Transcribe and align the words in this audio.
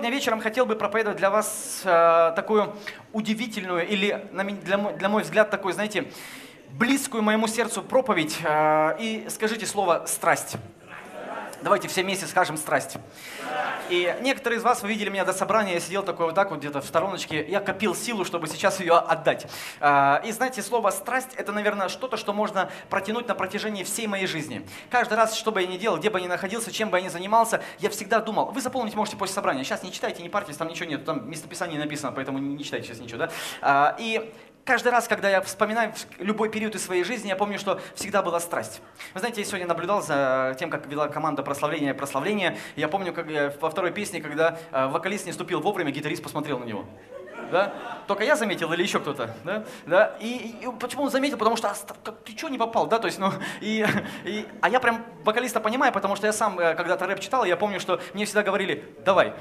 Сегодня 0.00 0.16
вечером 0.16 0.40
хотел 0.40 0.64
бы 0.64 0.76
проповедовать 0.76 1.18
для 1.18 1.28
вас 1.28 1.82
э, 1.84 2.32
такую 2.34 2.74
удивительную 3.12 3.86
или, 3.86 4.26
для, 4.32 4.78
мой, 4.78 4.94
для 4.94 5.10
мой 5.10 5.22
взгляд, 5.24 5.50
такой, 5.50 5.74
знаете, 5.74 6.10
близкую 6.70 7.22
моему 7.22 7.46
сердцу 7.46 7.82
проповедь. 7.82 8.38
Э, 8.42 8.96
и 8.98 9.26
скажите 9.28 9.66
слово 9.66 10.04
«страсть». 10.06 10.56
Давайте 11.62 11.88
все 11.88 12.02
вместе 12.02 12.26
скажем 12.26 12.56
«страсть». 12.56 12.96
И 13.90 14.16
некоторые 14.22 14.60
из 14.60 14.62
вас, 14.62 14.82
вы 14.82 14.88
видели 14.88 15.10
меня 15.10 15.24
до 15.24 15.32
собрания, 15.32 15.74
я 15.74 15.80
сидел 15.80 16.02
такой 16.02 16.26
вот 16.26 16.34
так 16.34 16.50
вот 16.50 16.60
где-то 16.60 16.80
в 16.80 16.86
стороночке, 16.86 17.44
я 17.46 17.60
копил 17.60 17.94
силу, 17.94 18.24
чтобы 18.24 18.46
сейчас 18.46 18.78
ее 18.80 18.94
отдать. 18.94 19.46
А, 19.80 20.22
и 20.24 20.30
знаете, 20.30 20.62
слово 20.62 20.90
«страсть»— 20.90 21.30
это, 21.36 21.52
наверное, 21.52 21.88
что-то, 21.88 22.16
что 22.16 22.32
можно 22.32 22.70
протянуть 22.88 23.26
на 23.26 23.34
протяжении 23.34 23.82
всей 23.82 24.06
моей 24.06 24.26
жизни. 24.26 24.64
Каждый 24.90 25.14
раз, 25.14 25.34
что 25.34 25.50
бы 25.50 25.60
я 25.60 25.66
ни 25.66 25.76
делал, 25.76 25.98
где 25.98 26.08
бы 26.08 26.18
я 26.18 26.24
ни 26.24 26.28
находился, 26.28 26.70
чем 26.70 26.88
бы 26.90 26.98
я 26.98 27.04
ни 27.04 27.08
занимался, 27.08 27.62
я 27.80 27.90
всегда 27.90 28.20
думал, 28.20 28.52
вы 28.52 28.60
запомнить 28.60 28.94
можете 28.94 29.16
после 29.16 29.34
собрания, 29.34 29.64
сейчас 29.64 29.82
не 29.82 29.92
читайте, 29.92 30.22
не 30.22 30.28
парьтесь, 30.28 30.56
там 30.56 30.68
ничего 30.68 30.88
нет, 30.88 31.04
там 31.04 31.28
местописание 31.28 31.78
написано, 31.78 32.12
поэтому 32.12 32.38
не 32.38 32.62
читайте 32.64 32.86
сейчас 32.86 33.00
ничего, 33.00 33.18
да? 33.18 33.30
А, 33.60 33.96
и 33.98 34.32
каждый 34.64 34.92
раз, 34.92 35.08
когда 35.08 35.28
я 35.28 35.40
вспоминаю 35.40 35.92
любой 36.18 36.50
период 36.50 36.74
из 36.74 36.84
своей 36.84 37.04
жизни, 37.04 37.28
я 37.28 37.36
помню, 37.36 37.58
что 37.58 37.80
всегда 37.94 38.22
была 38.22 38.40
страсть. 38.40 38.80
Вы 39.14 39.20
знаете, 39.20 39.40
я 39.40 39.46
сегодня 39.46 39.66
наблюдал 39.66 40.02
за 40.02 40.56
тем, 40.58 40.70
как 40.70 40.86
вела 40.86 41.08
команда 41.08 41.42
прославления 41.42 41.94
прославления. 41.94 42.56
Я 42.76 42.88
помню, 42.88 43.12
как 43.12 43.28
я 43.28 43.52
во 43.60 43.70
второй 43.70 43.92
песне, 43.92 44.20
когда 44.20 44.58
э, 44.70 44.86
вокалист 44.88 45.26
не 45.26 45.32
ступил 45.32 45.60
вовремя, 45.60 45.90
гитарист 45.90 46.22
посмотрел 46.22 46.58
на 46.58 46.64
него. 46.64 46.84
Да? 47.50 47.72
Только 48.06 48.24
я 48.24 48.36
заметил 48.36 48.72
или 48.72 48.82
еще 48.82 49.00
кто-то, 49.00 49.34
да? 49.44 49.64
Да? 49.86 50.16
И, 50.20 50.56
и 50.62 50.68
почему 50.78 51.04
он 51.04 51.10
заметил? 51.10 51.36
Потому 51.36 51.56
что 51.56 51.70
а, 51.70 51.74
ты 52.24 52.36
что 52.36 52.48
не 52.48 52.58
попал, 52.58 52.86
да? 52.86 52.98
То 52.98 53.06
есть, 53.06 53.18
ну, 53.18 53.32
и, 53.60 53.86
и, 54.24 54.46
а 54.60 54.68
я 54.68 54.80
прям 54.80 55.04
вокалиста 55.24 55.60
понимаю, 55.60 55.92
потому 55.92 56.16
что 56.16 56.26
я 56.26 56.32
сам 56.32 56.58
э, 56.58 56.74
когда-то 56.74 57.06
рэп 57.06 57.20
читал, 57.20 57.44
я 57.44 57.56
помню, 57.56 57.80
что 57.80 58.00
мне 58.14 58.24
всегда 58.24 58.42
говорили, 58.42 58.84
давай. 59.04 59.32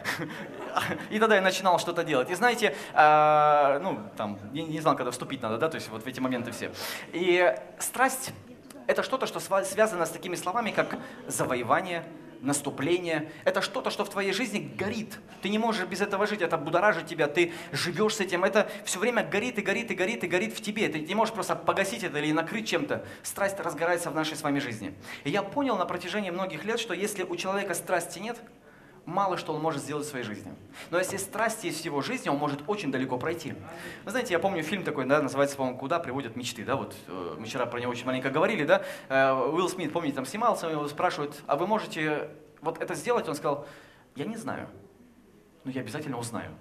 И 1.10 1.20
тогда 1.20 1.36
я 1.36 1.42
начинал 1.42 1.80
что-то 1.80 2.04
делать. 2.04 2.30
И 2.30 2.36
знаете, 2.36 2.76
э, 2.94 3.80
ну, 3.82 4.00
там, 4.18 4.40
я 4.54 4.64
не 4.64 4.80
знал, 4.80 4.96
когда 4.96 5.12
вступить 5.12 5.42
надо, 5.42 5.58
да, 5.58 5.70
то 5.70 5.76
есть 5.76 5.90
вот 5.90 6.04
в 6.04 6.08
эти 6.08 6.20
моменты 6.20 6.52
все. 6.52 6.72
И 7.12 7.56
страсть– 7.80 8.34
это 8.88 9.04
что-то, 9.04 9.28
что 9.28 9.40
связано 9.40 10.06
с 10.06 10.10
такими 10.10 10.36
словами, 10.36 10.72
как 10.72 10.98
завоевание, 11.28 12.04
наступление. 12.42 13.32
Это 13.44 13.62
что-то, 13.62 13.90
что 13.90 14.06
в 14.06 14.10
твоей 14.10 14.34
жизни 14.34 14.72
горит. 14.78 15.20
Ты 15.42 15.50
не 15.50 15.58
можешь 15.58 15.86
без 15.86 16.02
этого 16.02 16.28
жить, 16.28 16.42
это 16.42 16.58
будоражит 16.58 17.08
тебя, 17.08 17.28
ты 17.28 17.54
живешь 17.72 18.16
с 18.16 18.20
этим. 18.20 18.44
Это 18.44 18.70
все 18.86 19.00
время 19.00 19.24
горит 19.24 19.58
и 19.60 19.62
горит 19.62 19.92
и 19.92 19.96
горит 19.96 20.24
и 20.24 20.28
горит 20.28 20.54
в 20.54 20.62
тебе. 20.62 20.90
Ты 20.90 21.00
не 21.00 21.16
можешь 21.16 21.34
просто 21.34 21.56
погасить 21.56 22.04
это 22.04 22.20
или 22.20 22.32
накрыть 22.32 22.68
чем-то. 22.68 23.06
Страсть 23.24 23.60
разгорается 23.60 24.10
в 24.10 24.16
нашей 24.16 24.38
с 24.38 24.42
вами 24.42 24.60
жизни. 24.60 24.94
И 25.24 25.30
я 25.30 25.44
понял 25.44 25.78
на 25.78 25.86
протяжении 25.86 26.30
многих 26.30 26.66
лет, 26.66 26.80
что 26.80 26.94
если 26.94 27.24
у 27.24 27.36
человека 27.36 27.74
страсти 27.74 28.20
нет, 28.20 28.38
мало 29.10 29.38
что 29.38 29.54
он 29.54 29.62
может 29.62 29.82
сделать 29.82 30.06
в 30.06 30.10
своей 30.10 30.24
жизни. 30.24 30.54
Но 30.92 30.98
если 30.98 31.18
страсть 31.18 31.64
есть 31.64 31.82
в 31.82 31.86
его 31.86 32.02
жизни, 32.02 32.30
он 32.30 32.38
может 32.38 32.62
очень 32.68 32.92
далеко 32.92 33.18
пройти. 33.18 33.54
Вы 34.06 34.12
знаете, 34.12 34.34
я 34.34 34.40
помню 34.40 34.64
фильм 34.64 34.84
такой, 34.84 35.06
да, 35.06 35.22
называется, 35.22 35.58
по-моему, 35.58 35.80
«Куда 35.80 36.00
приводят 36.00 36.36
мечты», 36.36 36.64
да, 36.64 36.76
вот 36.76 36.96
э, 37.08 37.36
мы 37.38 37.46
вчера 37.46 37.66
про 37.66 37.80
него 37.80 37.92
очень 37.92 38.06
маленько 38.06 38.30
говорили, 38.30 38.64
да, 38.64 38.84
э, 39.10 39.32
Уилл 39.34 39.70
Смит, 39.70 39.92
помните, 39.92 40.16
там 40.16 40.26
снимался, 40.26 40.68
его 40.68 40.88
спрашивают, 40.88 41.42
а 41.48 41.56
вы 41.56 41.68
можете 41.68 42.30
вот 42.62 42.82
это 42.82 42.96
сделать? 42.96 43.28
Он 43.28 43.36
сказал, 43.36 43.66
я 44.16 44.26
не 44.26 44.38
знаю, 44.38 44.68
но 45.64 45.72
я 45.72 45.82
обязательно 45.82 46.18
узнаю. 46.18 46.52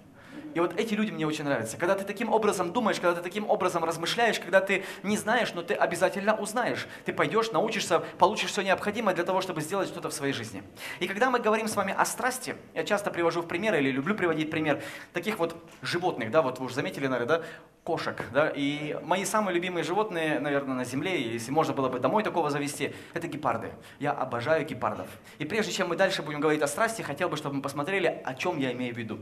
И 0.53 0.59
вот 0.59 0.79
эти 0.79 0.93
люди 0.93 1.11
мне 1.11 1.25
очень 1.27 1.43
нравятся. 1.43 1.77
Когда 1.77 1.95
ты 1.95 2.03
таким 2.03 2.31
образом 2.31 2.71
думаешь, 2.71 2.99
когда 2.99 3.15
ты 3.15 3.21
таким 3.21 3.49
образом 3.49 3.83
размышляешь, 3.83 4.39
когда 4.39 4.61
ты 4.61 4.83
не 5.03 5.17
знаешь, 5.17 5.53
но 5.53 5.61
ты 5.61 5.73
обязательно 5.73 6.35
узнаешь. 6.35 6.87
Ты 7.05 7.13
пойдешь, 7.13 7.51
научишься, 7.51 7.99
получишь 8.17 8.51
все 8.51 8.61
необходимое 8.61 9.15
для 9.15 9.23
того, 9.23 9.41
чтобы 9.41 9.61
сделать 9.61 9.89
что-то 9.89 10.09
в 10.09 10.13
своей 10.13 10.33
жизни. 10.33 10.63
И 10.99 11.07
когда 11.07 11.29
мы 11.29 11.39
говорим 11.39 11.67
с 11.67 11.75
вами 11.75 11.93
о 11.97 12.05
страсти, 12.05 12.55
я 12.73 12.83
часто 12.83 13.11
привожу 13.11 13.41
в 13.41 13.47
пример 13.47 13.75
или 13.75 13.91
люблю 13.91 14.15
приводить 14.15 14.49
пример 14.49 14.81
таких 15.13 15.39
вот 15.39 15.55
животных, 15.81 16.31
да, 16.31 16.41
вот 16.41 16.59
вы 16.59 16.65
уже 16.65 16.75
заметили, 16.75 17.07
наверное, 17.07 17.39
да, 17.39 17.45
кошек, 17.83 18.23
да, 18.33 18.51
и 18.55 18.97
мои 19.03 19.25
самые 19.25 19.55
любимые 19.55 19.83
животные, 19.83 20.39
наверное, 20.39 20.75
на 20.75 20.85
земле, 20.85 21.21
если 21.21 21.51
можно 21.51 21.73
было 21.73 21.89
бы 21.89 21.99
домой 21.99 22.23
такого 22.23 22.49
завести, 22.49 22.93
это 23.13 23.27
гепарды. 23.27 23.71
Я 23.99 24.11
обожаю 24.11 24.65
гепардов. 24.65 25.07
И 25.39 25.45
прежде 25.45 25.71
чем 25.71 25.89
мы 25.89 25.95
дальше 25.95 26.21
будем 26.21 26.39
говорить 26.39 26.61
о 26.61 26.67
страсти, 26.67 27.01
хотел 27.01 27.29
бы, 27.29 27.37
чтобы 27.37 27.55
мы 27.55 27.61
посмотрели, 27.61 28.21
о 28.23 28.33
чем 28.35 28.59
я 28.59 28.71
имею 28.71 28.93
в 28.93 28.97
виду. 28.97 29.19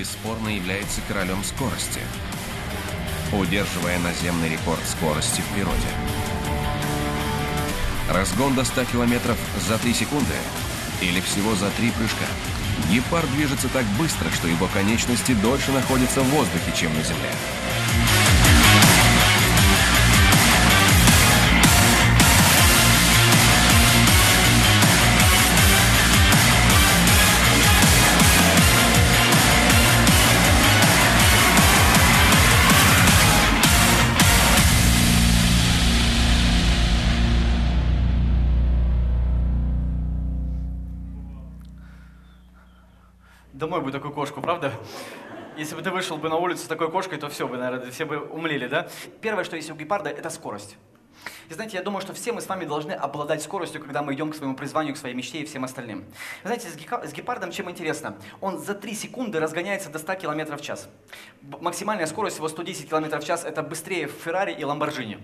Бесспорно 0.00 0.48
является 0.48 1.02
королем 1.08 1.44
скорости, 1.44 2.00
удерживая 3.32 3.98
наземный 3.98 4.48
рекорд 4.48 4.80
скорости 4.86 5.42
в 5.42 5.54
природе. 5.54 5.76
Разгон 8.08 8.54
до 8.54 8.64
100 8.64 8.86
км 8.86 9.36
за 9.68 9.78
3 9.78 9.92
секунды 9.92 10.32
или 11.02 11.20
всего 11.20 11.54
за 11.54 11.68
3 11.72 11.90
прыжка. 11.90 12.24
Гепард 12.90 13.30
движется 13.32 13.68
так 13.68 13.84
быстро, 13.98 14.30
что 14.30 14.48
его 14.48 14.68
конечности 14.68 15.32
дольше 15.32 15.70
находятся 15.70 16.22
в 16.22 16.30
воздухе, 16.30 16.72
чем 16.74 16.96
на 16.96 17.02
земле. 17.02 17.30
Домой 43.70 43.84
бы 43.84 43.92
такую 43.92 44.12
кошку, 44.12 44.40
правда? 44.40 44.72
Если 45.56 45.76
бы 45.76 45.82
ты 45.82 45.92
вышел 45.92 46.16
бы 46.16 46.28
на 46.28 46.34
улицу 46.34 46.64
с 46.64 46.66
такой 46.66 46.90
кошкой, 46.90 47.18
то 47.18 47.28
все 47.28 47.46
бы, 47.46 47.56
наверное, 47.56 47.92
все 47.92 48.04
бы 48.04 48.18
умлели, 48.18 48.66
да? 48.66 48.88
Первое, 49.20 49.44
что 49.44 49.54
есть 49.54 49.70
у 49.70 49.76
гепарда, 49.76 50.10
это 50.10 50.28
скорость. 50.28 50.76
И 51.48 51.54
знаете, 51.54 51.76
я 51.76 51.82
думаю, 51.82 52.00
что 52.00 52.12
все 52.14 52.32
мы 52.32 52.40
с 52.40 52.48
вами 52.48 52.64
должны 52.64 52.92
обладать 52.92 53.42
скоростью, 53.42 53.80
когда 53.80 54.02
мы 54.02 54.14
идем 54.14 54.30
к 54.30 54.36
своему 54.36 54.54
призванию, 54.54 54.94
к 54.94 54.98
своей 54.98 55.14
мечте 55.14 55.40
и 55.40 55.44
всем 55.44 55.64
остальным. 55.64 56.04
Знаете, 56.44 56.68
с 56.68 57.12
гепардом 57.12 57.50
чем 57.50 57.70
интересно? 57.70 58.16
Он 58.40 58.58
за 58.58 58.74
3 58.74 58.94
секунды 58.94 59.40
разгоняется 59.40 59.90
до 59.90 59.98
100 59.98 60.14
км 60.14 60.56
в 60.56 60.60
час. 60.60 60.88
Максимальная 61.42 62.06
скорость 62.06 62.36
его 62.36 62.48
110 62.48 62.88
км 62.88 63.18
в 63.18 63.24
час, 63.24 63.44
это 63.44 63.62
быстрее 63.62 64.08
Феррари 64.08 64.52
и 64.52 64.64
Ламборджини. 64.64 65.18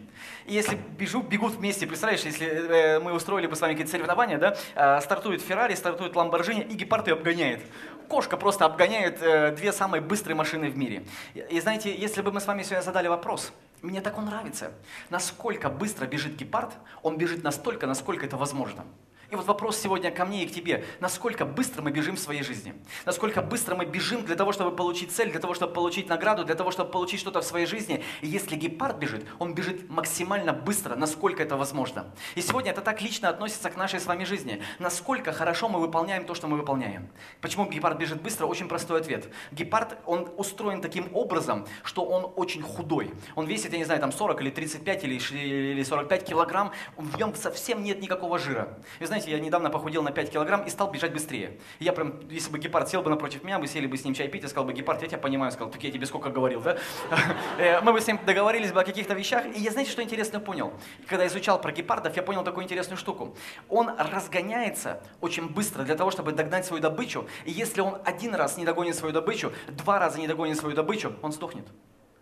И 0.47 0.55
если 0.55 0.77
бежу, 0.99 1.23
бегут 1.23 1.55
вместе, 1.55 1.87
представляешь, 1.87 2.23
если 2.23 2.47
э, 2.47 3.01
мы 3.01 3.13
устроили 3.13 3.47
бы 3.47 3.55
с 3.55 3.61
вами 3.61 3.73
какие-то 3.73 3.93
соревнования, 3.93 4.39
да, 4.39 4.57
э, 4.75 5.01
стартует 5.01 5.43
Феррари, 5.43 5.75
стартует 5.75 6.17
Ламборджини, 6.17 6.63
и 6.63 6.75
гепард 6.75 7.07
ее 7.09 7.15
обгоняет. 7.15 7.61
Кошка 8.09 8.37
просто 8.37 8.65
обгоняет 8.65 9.23
э, 9.23 9.53
две 9.53 9.73
самые 9.73 10.01
быстрые 10.01 10.37
машины 10.37 10.71
в 10.71 10.77
мире. 10.77 11.05
И 11.35 11.61
знаете, 11.61 11.95
если 11.95 12.23
бы 12.23 12.33
мы 12.33 12.41
с 12.41 12.47
вами 12.47 12.63
сегодня 12.63 12.83
задали 12.83 13.09
вопрос, 13.09 13.53
мне 13.83 14.01
так 14.01 14.19
он 14.19 14.27
нравится. 14.27 14.73
Насколько 15.11 15.69
быстро 15.69 16.07
бежит 16.07 16.37
гепард, 16.37 16.73
он 17.03 17.19
бежит 17.19 17.43
настолько, 17.43 17.87
насколько 17.87 18.27
это 18.27 18.37
возможно. 18.37 18.85
И 19.31 19.35
вот 19.35 19.47
вопрос 19.47 19.77
сегодня 19.79 20.11
ко 20.11 20.25
мне 20.25 20.45
и 20.45 20.47
к 20.49 20.53
тебе. 20.53 20.85
Насколько 21.01 21.45
быстро 21.45 21.83
мы 21.83 21.91
бежим 21.91 22.17
в 22.17 22.21
своей 22.21 22.43
жизни? 22.43 22.75
Насколько 23.05 23.43
быстро 23.43 23.75
мы 23.75 23.85
бежим 23.85 24.25
для 24.25 24.37
того, 24.37 24.53
чтобы 24.53 24.75
получить 24.75 25.11
цель, 25.11 25.31
для 25.31 25.41
того, 25.41 25.55
чтобы 25.55 25.73
получить 25.73 26.09
награду, 26.09 26.45
для 26.45 26.55
того, 26.55 26.71
чтобы 26.71 26.91
получить 26.91 27.21
что-то 27.21 27.41
в 27.41 27.45
своей 27.45 27.67
жизни? 27.67 28.05
И 28.21 28.29
если 28.29 28.55
гепард 28.55 28.99
бежит, 28.99 29.27
он 29.39 29.55
бежит 29.55 29.91
максимально 29.91 30.53
быстро, 30.53 30.95
насколько 30.95 31.43
это 31.43 31.57
возможно. 31.57 32.15
И 32.37 32.41
сегодня 32.41 32.71
это 32.71 32.83
так 32.83 33.03
лично 33.03 33.29
относится 33.29 33.71
к 33.71 33.77
нашей 33.77 33.99
с 33.99 34.07
вами 34.07 34.25
жизни. 34.25 34.63
Насколько 34.79 35.33
хорошо 35.33 35.69
мы 35.69 35.81
выполняем 35.81 36.25
то, 36.25 36.35
что 36.35 36.47
мы 36.47 36.57
выполняем. 36.57 37.09
Почему 37.41 37.69
гепард 37.69 37.99
бежит 37.99 38.23
быстро? 38.23 38.47
Очень 38.47 38.69
простой 38.69 39.01
ответ. 39.01 39.29
Гепард, 39.51 39.97
он 40.07 40.29
устроен 40.37 40.81
таким 40.81 41.09
образом, 41.15 41.67
что 41.83 42.05
он 42.05 42.33
очень 42.37 42.63
худой. 42.63 43.13
Он 43.35 43.47
весит, 43.47 43.73
я 43.73 43.79
не 43.79 43.85
знаю, 43.85 44.01
там 44.01 44.13
40 44.13 44.41
или 44.43 44.51
35 44.51 45.05
или 45.05 45.83
45 45.83 46.25
килограмм. 46.25 46.73
В 46.97 47.19
нем 47.19 47.35
совсем 47.35 47.83
нет 47.83 48.01
никакого 48.01 48.39
жира. 48.39 48.79
И 49.01 49.05
знаете, 49.05 49.16
знаете, 49.17 49.31
я 49.31 49.41
недавно 49.41 49.71
похудел 49.71 50.03
на 50.03 50.11
5 50.11 50.31
килограмм 50.31 50.63
и 50.65 50.71
стал 50.71 50.91
бежать 50.91 51.13
быстрее. 51.13 51.59
я 51.81 51.93
прям, 51.93 52.29
если 52.29 52.51
бы 52.51 52.59
гепард 52.59 52.89
сел 52.91 53.01
бы 53.01 53.09
напротив 53.09 53.45
меня, 53.45 53.59
мы 53.59 53.67
сели 53.67 53.87
бы 53.87 53.97
с 53.97 54.05
ним 54.05 54.13
чай 54.13 54.29
пить, 54.29 54.43
я 54.43 54.49
сказал 54.49 54.67
бы, 54.67 54.75
гепард, 54.75 55.01
я 55.01 55.09
тебя 55.09 55.19
понимаю, 55.19 55.51
сказал, 55.53 55.71
так 55.71 55.83
я 55.83 55.91
тебе 55.91 56.05
сколько 56.05 56.29
говорил, 56.29 56.61
да? 56.61 56.77
Э, 57.59 57.81
мы 57.81 57.93
бы 57.93 58.01
с 58.01 58.07
ним 58.07 58.21
договорились 58.27 58.73
бы 58.73 58.81
о 58.81 58.85
каких-то 58.85 59.15
вещах. 59.15 59.47
И 59.47 59.61
я, 59.61 59.71
знаете, 59.71 59.91
что 59.91 60.03
интересно 60.03 60.41
понял? 60.41 60.73
Когда 61.07 61.27
изучал 61.27 61.59
про 61.59 61.73
гепардов, 61.73 62.15
я 62.15 62.23
понял 62.23 62.45
такую 62.45 62.65
интересную 62.65 62.99
штуку. 62.99 63.35
Он 63.69 63.91
разгоняется 63.97 65.03
очень 65.23 65.49
быстро 65.49 65.85
для 65.85 65.95
того, 65.95 66.11
чтобы 66.11 66.33
догнать 66.33 66.67
свою 66.67 66.83
добычу. 66.83 67.27
И 67.47 67.51
если 67.51 67.81
он 67.81 67.99
один 68.05 68.35
раз 68.35 68.59
не 68.59 68.67
догонит 68.67 68.97
свою 68.97 69.15
добычу, 69.15 69.53
два 69.69 69.99
раза 69.99 70.19
не 70.19 70.29
догонит 70.29 70.59
свою 70.59 70.77
добычу, 70.77 71.15
он 71.23 71.33
сдохнет. 71.33 71.67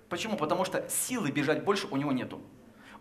Почему? 0.09 0.37
Потому 0.37 0.65
что 0.65 0.89
силы 0.89 1.33
бежать 1.33 1.65
больше 1.65 1.89
у 1.91 1.97
него 1.97 2.13
нету. 2.13 2.41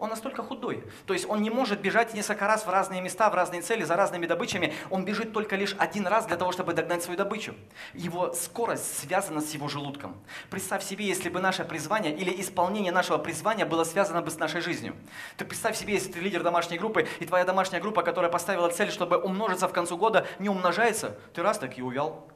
Он 0.04 0.10
настолько 0.10 0.44
худой. 0.44 0.84
То 1.06 1.14
есть 1.14 1.30
он 1.30 1.42
не 1.42 1.50
может 1.50 1.80
бежать 1.80 2.14
несколько 2.14 2.46
раз 2.46 2.66
в 2.66 2.70
разные 2.70 3.00
места, 3.00 3.30
в 3.30 3.36
разные 3.36 3.62
цели, 3.62 3.86
за 3.86 3.96
разными 3.96 4.26
добычами. 4.26 4.74
Он 4.90 5.06
бежит 5.06 5.32
только 5.32 5.56
лишь 5.56 5.78
один 5.80 6.08
раз 6.08 6.26
для 6.26 6.36
того, 6.36 6.52
чтобы 6.52 6.74
догнать 6.74 7.02
свою 7.02 7.18
добычу. 7.18 7.56
Его 7.94 8.34
скорость 8.34 9.00
связана 9.00 9.40
с 9.40 9.52
его 9.52 9.70
желудком. 9.70 10.18
Представь 10.50 10.84
себе, 10.84 11.08
если 11.08 11.30
бы 11.30 11.40
наше 11.40 11.64
призвание 11.64 12.14
или 12.14 12.42
исполнение 12.42 12.92
нашего 12.92 13.18
призвания 13.18 13.66
было 13.66 13.86
связано 13.86 14.22
бы 14.22 14.30
с 14.30 14.38
нашей 14.38 14.60
жизнью. 14.60 14.94
Ты 15.38 15.46
представь 15.46 15.78
себе, 15.78 15.94
если 15.94 16.12
ты 16.12 16.20
лидер 16.20 16.44
домашней 16.44 16.78
группы, 16.78 17.08
и 17.22 17.26
твоя 17.26 17.46
домашняя 17.46 17.80
группа, 17.80 18.04
которая 18.04 18.30
поставила 18.30 18.68
цель, 18.68 18.92
чтобы 18.92 19.16
умножиться 19.16 19.70
в 19.70 19.72
концу 19.72 19.96
года, 19.96 20.28
не 20.38 20.50
умножается, 20.50 21.18
ты 21.34 21.42
раз 21.42 21.60
так 21.60 21.78
и 21.78 21.82
увял. 21.82 22.28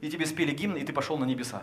И 0.00 0.08
тебе 0.08 0.24
спели 0.24 0.52
гимн, 0.52 0.76
и 0.76 0.84
ты 0.86 0.94
пошел 0.94 1.18
на 1.18 1.26
небеса. 1.26 1.62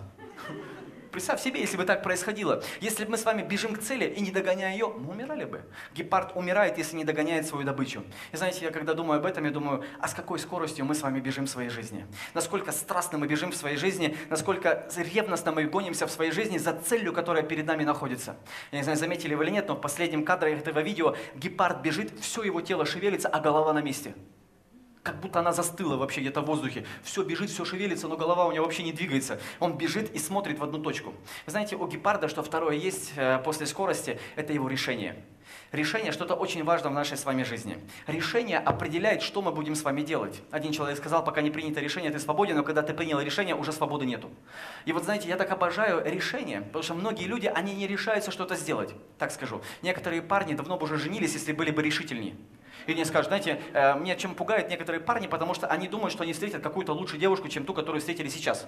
Представь 1.17 1.41
себе, 1.41 1.61
если 1.61 1.77
бы 1.77 1.83
так 1.83 2.03
происходило. 2.03 2.61
Если 2.79 3.03
бы 3.03 3.09
мы 3.09 3.17
с 3.17 3.25
вами 3.25 3.41
бежим 3.41 3.73
к 3.73 3.79
цели 3.79 4.05
и 4.05 4.21
не 4.21 4.29
догоняя 4.29 4.73
ее, 4.73 4.89
мы 4.89 5.13
умирали 5.13 5.45
бы. 5.45 5.63
Гепард 5.95 6.35
умирает, 6.35 6.77
если 6.77 6.95
не 6.95 7.05
догоняет 7.05 7.47
свою 7.47 7.65
добычу. 7.65 8.03
И 8.31 8.37
знаете, 8.37 8.65
я 8.65 8.69
когда 8.69 8.93
думаю 8.93 9.17
об 9.17 9.25
этом, 9.25 9.43
я 9.43 9.49
думаю, 9.49 9.83
а 9.99 10.07
с 10.07 10.13
какой 10.13 10.37
скоростью 10.37 10.85
мы 10.85 10.93
с 10.93 11.01
вами 11.01 11.19
бежим 11.19 11.47
в 11.47 11.49
своей 11.49 11.71
жизни? 11.71 12.05
Насколько 12.35 12.71
страстно 12.71 13.17
мы 13.17 13.25
бежим 13.25 13.51
в 13.51 13.55
своей 13.55 13.77
жизни, 13.77 14.15
насколько 14.29 14.87
ревностно 14.95 15.51
мы 15.51 15.63
гонимся 15.63 16.05
в 16.05 16.11
своей 16.11 16.29
жизни 16.29 16.59
за 16.59 16.73
целью, 16.73 17.13
которая 17.13 17.41
перед 17.41 17.65
нами 17.65 17.83
находится. 17.83 18.37
Я 18.71 18.77
не 18.77 18.83
знаю, 18.83 18.99
заметили 18.99 19.33
вы 19.33 19.45
или 19.45 19.53
нет, 19.53 19.67
но 19.67 19.73
в 19.73 19.81
последнем 19.81 20.23
кадре 20.23 20.53
этого 20.53 20.81
видео 20.81 21.15
гепард 21.33 21.81
бежит, 21.81 22.13
все 22.19 22.43
его 22.43 22.61
тело 22.61 22.85
шевелится, 22.85 23.27
а 23.27 23.39
голова 23.39 23.73
на 23.73 23.81
месте 23.81 24.13
как 25.07 25.21
будто 25.21 25.39
она 25.39 25.53
застыла 25.53 25.95
вообще 25.95 26.19
где-то 26.19 26.41
в 26.41 26.45
воздухе. 26.45 26.85
Все 27.01 27.23
бежит, 27.23 27.49
все 27.49 27.63
шевелится, 27.63 28.09
но 28.09 28.17
голова 28.17 28.45
у 28.45 28.51
него 28.51 28.65
вообще 28.65 28.83
не 28.83 28.91
двигается. 28.91 29.39
Он 29.61 29.77
бежит 29.77 30.13
и 30.13 30.19
смотрит 30.19 30.59
в 30.59 30.63
одну 30.65 30.79
точку. 30.79 31.13
Вы 31.45 31.51
знаете, 31.51 31.77
у 31.77 31.87
гепарда, 31.87 32.27
что 32.27 32.43
второе 32.43 32.75
есть 32.75 33.13
э, 33.15 33.39
после 33.39 33.67
скорости, 33.67 34.19
это 34.35 34.51
его 34.51 34.67
решение. 34.67 35.23
Решение 35.71 36.11
что-то 36.11 36.35
очень 36.35 36.65
важно 36.65 36.89
в 36.89 36.93
нашей 36.93 37.15
с 37.15 37.23
вами 37.23 37.43
жизни. 37.43 37.77
Решение 38.05 38.57
определяет, 38.57 39.21
что 39.21 39.41
мы 39.41 39.53
будем 39.53 39.75
с 39.75 39.83
вами 39.83 40.01
делать. 40.01 40.41
Один 40.51 40.73
человек 40.73 40.97
сказал, 40.97 41.23
пока 41.23 41.41
не 41.41 41.51
принято 41.51 41.79
решение, 41.79 42.11
ты 42.11 42.19
свободен, 42.19 42.57
но 42.57 42.63
когда 42.63 42.81
ты 42.81 42.93
принял 42.93 43.21
решение, 43.21 43.55
уже 43.55 43.71
свободы 43.71 44.05
нету. 44.05 44.29
И 44.83 44.91
вот 44.91 45.05
знаете, 45.05 45.29
я 45.29 45.37
так 45.37 45.49
обожаю 45.51 46.03
решение, 46.05 46.61
потому 46.61 46.83
что 46.83 46.95
многие 46.95 47.27
люди, 47.27 47.47
они 47.47 47.73
не 47.73 47.87
решаются 47.87 48.31
что-то 48.31 48.55
сделать. 48.55 48.93
Так 49.17 49.31
скажу. 49.31 49.61
Некоторые 49.81 50.21
парни 50.21 50.53
давно 50.53 50.77
бы 50.77 50.83
уже 50.83 50.97
женились, 50.97 51.33
если 51.33 51.53
были 51.53 51.71
бы 51.71 51.81
решительнее. 51.81 52.35
И 52.87 52.93
мне 52.93 53.03
скажут, 53.03 53.27
знаете, 53.27 53.61
э, 53.73 53.99
меня 53.99 54.15
чем 54.15 54.33
пугают 54.33 54.69
некоторые 54.69 55.01
парни, 55.01 55.27
потому 55.27 55.53
что 55.53 55.67
они 55.67 55.89
думают, 55.89 56.13
что 56.13 56.23
они 56.23 56.31
встретят 56.31 56.63
какую-то 56.63 56.93
лучшую 56.93 57.19
девушку, 57.19 57.49
чем 57.49 57.65
ту, 57.65 57.73
которую 57.73 57.99
встретили 57.99 58.29
сейчас. 58.29 58.65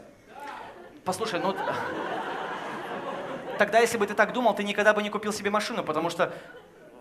Послушай, 1.05 1.39
ну... 1.39 1.55
Тогда, 3.57 3.79
если 3.79 3.97
бы 3.97 4.05
ты 4.07 4.13
так 4.13 4.33
думал, 4.33 4.53
ты 4.55 4.63
никогда 4.63 4.93
бы 4.93 5.01
не 5.01 5.09
купил 5.09 5.33
себе 5.33 5.49
машину, 5.49 5.83
потому 5.83 6.09
что 6.09 6.33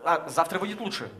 а, 0.05 0.29
завтра 0.29 0.59
выйдет 0.59 0.81
лучше. 0.81 1.11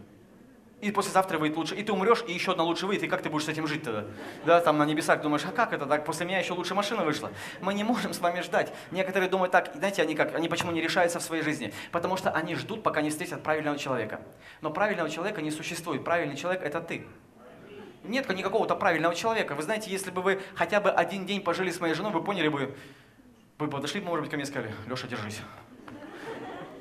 И 0.81 0.93
послезавтра 0.93 1.39
выйдет 1.39 1.57
лучше. 1.57 1.75
И 1.75 1.83
ты 1.83 1.93
умрешь, 1.93 2.23
и 2.29 2.33
еще 2.33 2.53
одна 2.53 2.63
лучше 2.63 2.87
выйдет. 2.87 3.03
И 3.03 3.09
как 3.09 3.21
ты 3.21 3.31
будешь 3.31 3.47
с 3.47 3.49
этим 3.49 3.67
жить 3.67 3.83
тогда? 3.83 4.05
Да, 4.47 4.61
там 4.61 4.79
на 4.79 4.85
небесах 4.85 5.21
думаешь, 5.21 5.45
а 5.45 5.51
как 5.51 5.73
это 5.73 5.87
так? 5.87 6.05
После 6.05 6.25
меня 6.25 6.39
еще 6.39 6.53
лучше 6.53 6.77
машина 6.77 7.05
вышла. 7.05 7.33
Мы 7.61 7.75
не 7.75 7.83
можем 7.83 8.13
с 8.13 8.21
вами 8.21 8.43
ждать. 8.43 8.73
Некоторые 8.93 9.29
думают 9.29 9.51
так, 9.51 9.73
знаете, 9.75 10.03
они 10.03 10.15
как? 10.15 10.37
Они 10.37 10.49
почему 10.49 10.71
не 10.71 10.81
решаются 10.81 11.19
в 11.19 11.23
своей 11.23 11.43
жизни? 11.43 11.73
Потому 11.91 12.17
что 12.17 12.31
они 12.31 12.55
ждут, 12.55 12.85
пока 12.85 13.03
не 13.03 13.11
встретят 13.11 13.43
правильного 13.43 13.77
человека. 13.77 14.21
Но 14.61 14.71
правильного 14.71 15.11
человека 15.11 15.43
не 15.43 15.51
существует. 15.51 16.05
Правильный 16.05 16.37
человек– 16.37 16.63
это 16.65 16.81
ты. 16.81 17.05
Нет 18.05 18.29
никакого-то 18.29 18.77
правильного 18.77 19.17
человека. 19.17 19.57
Вы 19.57 19.65
знаете, 19.65 19.91
если 19.91 20.13
бы 20.13 20.23
вы 20.23 20.41
хотя 20.55 20.81
бы 20.81 20.91
один 20.91 21.27
день 21.27 21.41
пожили 21.41 21.73
с 21.73 21.81
моей 21.81 21.95
женой, 21.95 22.13
вы 22.13 22.23
поняли 22.23 22.47
бы, 22.47 22.77
вы 23.59 23.69
подошли 23.69 24.01
бы, 24.01 24.07
может 24.07 24.23
быть, 24.23 24.31
ко 24.31 24.37
мне 24.37 24.45
и 24.45 24.47
сказали, 24.47 24.73
Леша, 24.87 25.09
держись. 25.09 25.41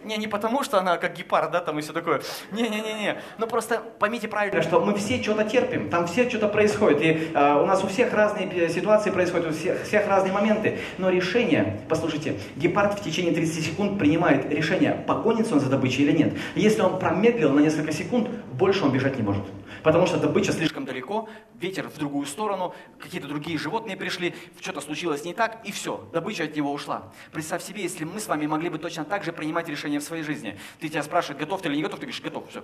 Не, 0.08 0.16
не 0.18 0.28
потому, 0.28 0.64
что 0.64 0.80
она 0.80 0.96
как 0.96 1.16
гепард, 1.16 1.52
да, 1.52 1.60
там 1.60 1.78
и 1.80 1.82
все 1.82 1.92
такое. 1.92 2.22
Не-не-не-не. 2.52 3.18
Ну 3.38 3.46
просто 3.46 3.82
поймите 4.00 4.30
правильно, 4.30 4.62
что 4.62 4.80
мы 4.80 4.96
все 4.96 5.22
что-то 5.22 5.44
терпим, 5.44 5.90
там 5.90 6.08
все 6.08 6.30
что-то 6.30 6.48
происходит. 6.48 7.02
И 7.02 7.32
э, 7.34 7.62
у 7.62 7.66
нас 7.66 7.84
у 7.84 7.88
всех 7.88 8.14
разные 8.14 8.70
ситуации 8.70 9.12
происходят, 9.12 9.48
у 9.48 9.54
всех, 9.54 9.84
всех 9.84 10.08
разные 10.08 10.32
моменты. 10.32 10.80
Но 10.98 11.10
решение, 11.10 11.82
послушайте, 11.90 12.40
гепард 12.56 12.98
в 12.98 13.04
течение 13.04 13.34
30 13.34 13.66
секунд 13.66 14.00
принимает 14.00 14.50
решение, 14.50 15.04
погонится 15.06 15.56
он 15.56 15.60
за 15.60 15.70
добычей 15.70 16.06
или 16.06 16.18
нет. 16.18 16.34
Если 16.56 16.80
он 16.80 17.00
промедлил 17.00 17.52
на 17.52 17.60
несколько 17.60 17.92
секунд, 17.92 18.30
больше 18.54 18.86
он 18.86 18.94
бежать 18.94 19.18
не 19.18 19.24
может. 19.24 19.44
Потому 19.84 20.08
что 20.08 20.18
добыча 20.18 20.52
слишком 20.52 20.86
далеко, 20.86 21.30
ветер 21.56 21.88
в 21.88 21.98
другую 21.98 22.26
сторону, 22.26 22.74
какие-то 23.00 23.28
другие 23.28 23.58
животные 23.58 23.98
пришли, 23.98 24.36
что-то 24.60 24.82
случилось 24.82 25.24
не 25.26 25.34
так, 25.34 25.62
и 25.66 25.72
все, 25.72 26.08
добыча 26.14 26.44
от 26.44 26.56
него 26.56 26.72
ушла. 26.72 27.12
Представь 27.32 27.64
себе, 27.64 27.84
если 27.84 28.04
мы 28.04 28.20
с 28.20 28.28
вами 28.28 28.46
могли 28.46 28.70
бы 28.70 28.80
точно 28.80 29.06
так 29.06 29.24
же 29.24 29.34
принимать 29.34 29.68
решения 29.70 30.00
в 30.00 30.04
своей 30.04 30.24
жизни. 30.24 30.60
Ты 30.80 30.90
тебя 30.90 31.04
спрашивают, 31.04 31.40
готов 31.40 31.62
ты 31.62 31.70
или 31.70 31.76
не 31.76 31.84
готов, 31.84 32.00
ты 32.00 32.06
говоришь, 32.06 32.22
готов, 32.22 32.50
все. 32.50 32.64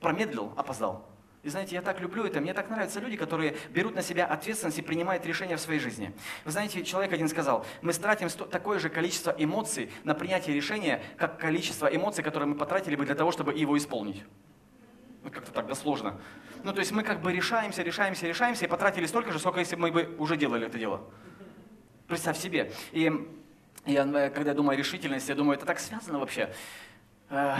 Промедлил, 0.00 0.52
опоздал. 0.56 1.08
И 1.44 1.50
знаете, 1.50 1.74
я 1.74 1.82
так 1.82 2.00
люблю 2.00 2.24
это, 2.24 2.40
мне 2.40 2.54
так 2.54 2.70
нравятся 2.70 3.00
люди, 3.00 3.16
которые 3.18 3.54
берут 3.68 3.94
на 3.94 4.00
себя 4.00 4.24
ответственность 4.24 4.78
и 4.78 4.82
принимают 4.82 5.26
решения 5.26 5.56
в 5.56 5.60
своей 5.60 5.78
жизни. 5.78 6.12
Вы 6.46 6.52
знаете, 6.52 6.82
человек 6.82 7.12
один 7.12 7.28
сказал, 7.28 7.66
мы 7.82 7.92
тратим 7.92 8.30
такое 8.30 8.78
же 8.78 8.88
количество 8.88 9.34
эмоций 9.36 9.90
на 10.04 10.14
принятие 10.14 10.56
решения, 10.56 11.02
как 11.18 11.38
количество 11.38 11.86
эмоций, 11.86 12.24
которые 12.24 12.48
мы 12.48 12.54
потратили 12.54 12.96
бы 12.96 13.04
для 13.04 13.14
того, 13.14 13.30
чтобы 13.30 13.52
его 13.52 13.76
исполнить. 13.76 14.24
Ну, 15.24 15.30
как-то 15.30 15.50
так 15.52 15.66
досложно. 15.66 16.20
Ну, 16.62 16.72
то 16.72 16.80
есть 16.80 16.92
мы 16.92 17.02
как 17.02 17.22
бы 17.22 17.32
решаемся, 17.32 17.82
решаемся, 17.82 18.26
решаемся 18.26 18.66
и 18.66 18.68
потратили 18.68 19.06
столько 19.06 19.32
же, 19.32 19.38
сколько 19.38 19.58
если 19.58 19.74
бы 19.74 19.82
мы 19.82 19.90
бы 19.90 20.14
уже 20.18 20.36
делали 20.36 20.66
это 20.66 20.78
дело. 20.78 21.00
Представь 22.06 22.36
себе. 22.36 22.70
И 22.92 23.10
я, 23.86 24.04
когда 24.30 24.50
я 24.50 24.54
думаю 24.54 24.74
о 24.74 24.76
решительности, 24.76 25.30
я 25.30 25.34
думаю, 25.34 25.56
это 25.56 25.64
так 25.64 25.80
связано 25.80 26.18
вообще. 26.18 26.52
Э, 27.30 27.56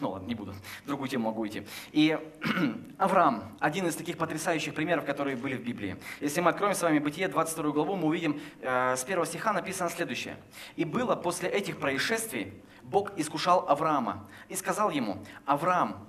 ну 0.00 0.10
ладно, 0.10 0.26
не 0.26 0.34
буду. 0.34 0.54
Другую 0.86 1.08
тему 1.08 1.30
могу 1.30 1.46
идти. 1.46 1.66
И 1.92 2.18
Авраам, 2.98 3.56
один 3.58 3.86
из 3.86 3.96
таких 3.96 4.18
потрясающих 4.18 4.74
примеров, 4.74 5.06
которые 5.06 5.36
были 5.36 5.56
в 5.56 5.64
Библии. 5.64 5.96
Если 6.20 6.42
мы 6.42 6.50
откроем 6.50 6.74
с 6.74 6.82
вами 6.82 6.98
Бытие, 6.98 7.28
22 7.28 7.72
главу, 7.72 7.96
мы 7.96 8.08
увидим, 8.08 8.38
э, 8.60 8.96
с 8.96 9.02
первого 9.04 9.26
стиха 9.26 9.54
написано 9.54 9.88
следующее. 9.88 10.36
«И 10.76 10.84
было 10.84 11.16
после 11.16 11.48
этих 11.48 11.78
происшествий, 11.78 12.52
Бог 12.82 13.18
искушал 13.18 13.66
Авраама 13.66 14.28
и 14.50 14.54
сказал 14.54 14.90
ему, 14.90 15.24
Авраам, 15.46 16.06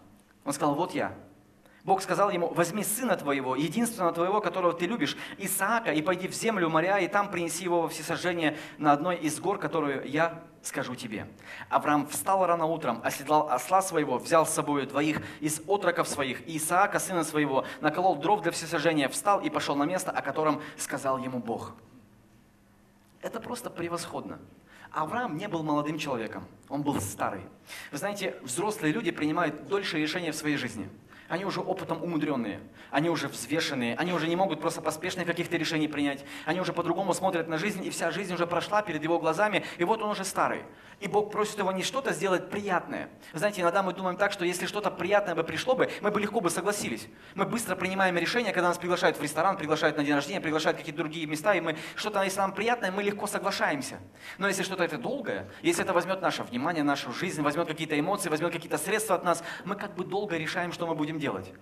он 0.50 0.54
сказал, 0.54 0.74
вот 0.74 0.96
я. 0.96 1.14
Бог 1.84 2.02
сказал 2.02 2.32
ему, 2.32 2.48
возьми 2.48 2.84
сына 2.84 3.16
твоего, 3.16 3.56
единственного 3.56 4.12
твоего, 4.12 4.42
которого 4.42 4.74
ты 4.74 4.88
любишь, 4.88 5.16
Исаака, 5.38 5.92
и 5.92 6.02
пойди 6.02 6.28
в 6.28 6.34
землю 6.34 6.72
моря, 6.72 6.98
и 6.98 7.08
там 7.08 7.30
принеси 7.30 7.66
его 7.66 7.84
во 7.84 7.88
всесожжение 7.88 8.58
на 8.80 8.92
одной 8.92 9.18
из 9.18 9.40
гор, 9.40 9.60
которую 9.60 10.10
я 10.10 10.44
скажу 10.64 10.96
тебе. 10.96 11.28
Авраам 11.70 12.08
встал 12.08 12.48
рано 12.48 12.66
утром, 12.66 13.00
оседлал 13.04 13.48
осла 13.48 13.84
своего, 13.84 14.18
взял 14.18 14.48
с 14.48 14.50
собой 14.50 14.88
двоих 14.88 15.22
из 15.40 15.62
отроков 15.68 16.08
своих, 16.08 16.48
и 16.48 16.58
Исаака, 16.58 16.98
сына 16.98 17.24
своего, 17.24 17.64
наколол 17.80 18.16
дров 18.16 18.42
для 18.42 18.52
всесожжения, 18.52 19.08
встал 19.08 19.42
и 19.42 19.52
пошел 19.52 19.76
на 19.76 19.84
место, 19.84 20.10
о 20.10 20.24
котором 20.24 20.64
сказал 20.78 21.20
ему 21.20 21.38
Бог. 21.38 21.76
Это 23.22 23.40
просто 23.40 23.70
превосходно. 23.70 24.40
Авраам 24.92 25.38
не 25.38 25.48
был 25.48 25.64
молодым 25.64 25.98
человеком, 25.98 26.46
он 26.68 26.84
был 26.84 27.00
старый. 27.00 27.42
Вы 27.92 27.98
знаете, 27.98 28.36
взрослые 28.42 28.94
люди 28.94 29.12
принимают 29.12 29.68
дольше 29.68 30.00
решения 30.00 30.32
в 30.32 30.36
своей 30.36 30.58
жизни– 30.58 30.90
они 31.30 31.46
уже 31.46 31.62
опытом 31.62 32.04
умудренные, 32.04 32.60
они 32.92 33.10
уже 33.10 33.28
взвешенные, 33.28 33.96
они 33.96 34.12
уже 34.14 34.28
не 34.28 34.36
могут 34.36 34.60
просто 34.60 34.82
поспешных 34.82 35.28
каких-то 35.28 35.58
решений 35.58 35.88
принять. 35.88 36.26
Они 36.46 36.60
уже 36.60 36.74
по-другому 36.74 37.14
смотрят 37.14 37.48
на 37.48 37.58
жизнь, 37.58 37.86
и 37.86 37.92
вся 37.92 38.12
жизнь 38.12 38.34
уже 38.34 38.48
прошла 38.48 38.82
перед 38.82 39.04
его 39.04 39.20
глазами, 39.20 39.64
и 39.78 39.84
вот 39.84 40.02
он 40.02 40.10
уже 40.10 40.26
старый. 40.26 40.64
И 41.00 41.08
Бог 41.08 41.32
просит 41.32 41.60
его 41.60 41.72
не 41.72 41.84
что-то 41.84 42.12
сделать 42.12 42.50
приятное. 42.50 43.10
Знаете, 43.34 43.62
иногда 43.62 43.84
мы 43.84 43.94
думаем 43.94 44.18
так, 44.18 44.34
что 44.34 44.44
если 44.44 44.66
что-то 44.66 44.92
приятное 44.92 45.34
бы 45.34 45.44
пришло 45.44 45.76
бы, 45.76 45.90
мы 46.02 46.12
бы 46.12 46.20
легко 46.20 46.42
бы 46.42 46.50
согласились. 46.50 47.08
Мы 47.36 47.46
быстро 47.46 47.76
принимаем 47.76 48.18
решение, 48.18 48.52
когда 48.52 48.68
нас 48.68 48.78
приглашают 48.78 49.18
в 49.18 49.22
ресторан, 49.22 49.56
приглашают 49.56 49.96
на 49.96 50.04
день 50.04 50.16
рождения, 50.16 50.42
приглашают 50.42 50.78
в 50.78 50.80
какие-то 50.80 50.98
другие 50.98 51.26
места, 51.26 51.54
и 51.54 51.62
мы 51.62 51.78
что-то, 51.96 52.22
если 52.24 52.40
нам 52.40 52.54
приятное, 52.54 52.92
мы 52.92 53.04
легко 53.04 53.28
соглашаемся. 53.28 54.00
Но 54.40 54.48
если 54.48 54.64
что-то 54.64 54.84
это 54.84 54.98
долгое, 54.98 55.50
если 55.62 55.84
это 55.84 55.94
возьмет 55.94 56.22
наше 56.22 56.44
внимание, 56.44 56.84
нашу 56.84 57.14
жизнь, 57.14 57.42
возьмет 57.42 57.68
какие-то 57.68 57.98
эмоции, 57.98 58.30
возьмет 58.30 58.52
какие-то 58.52 58.78
средства 58.78 59.16
от 59.16 59.24
нас, 59.24 59.44
мы 59.64 59.76
как 59.76 59.96
бы 59.96 60.04
долго 60.04 60.36
решаем, 60.38 60.74
что 60.74 60.88
мы 60.88 60.96
будем 60.96 61.19
делать. 61.20 61.54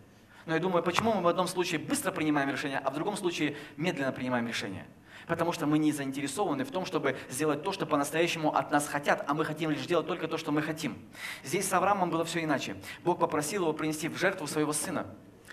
Но 0.45 0.53
я 0.53 0.59
думаю, 0.61 0.81
почему 0.81 1.13
мы 1.13 1.21
в 1.21 1.27
одном 1.27 1.47
случае 1.47 1.79
быстро 1.79 2.11
принимаем 2.11 2.49
решение, 2.49 2.79
а 2.79 2.89
в 2.89 2.93
другом 2.93 3.17
случае 3.17 3.57
медленно 3.75 4.13
принимаем 4.13 4.47
решение? 4.47 4.85
Потому 5.27 5.51
что 5.51 5.65
мы 5.65 5.77
не 5.77 5.91
заинтересованы 5.91 6.63
в 6.63 6.71
том, 6.71 6.85
чтобы 6.85 7.17
сделать 7.29 7.63
то, 7.63 7.73
что 7.73 7.85
по-настоящему 7.85 8.55
от 8.55 8.71
нас 8.71 8.87
хотят, 8.87 9.25
а 9.27 9.33
мы 9.33 9.43
хотим 9.43 9.71
лишь 9.71 9.85
делать 9.85 10.07
только 10.07 10.29
то, 10.29 10.37
что 10.37 10.53
мы 10.53 10.61
хотим. 10.61 10.97
Здесь 11.43 11.67
с 11.67 11.73
Авраамом 11.73 12.09
было 12.09 12.23
все 12.23 12.41
иначе. 12.41 12.77
Бог 13.03 13.19
попросил 13.19 13.63
его 13.63 13.73
принести 13.73 14.07
в 14.07 14.17
жертву 14.17 14.47
своего 14.47 14.71
сына. 14.71 15.05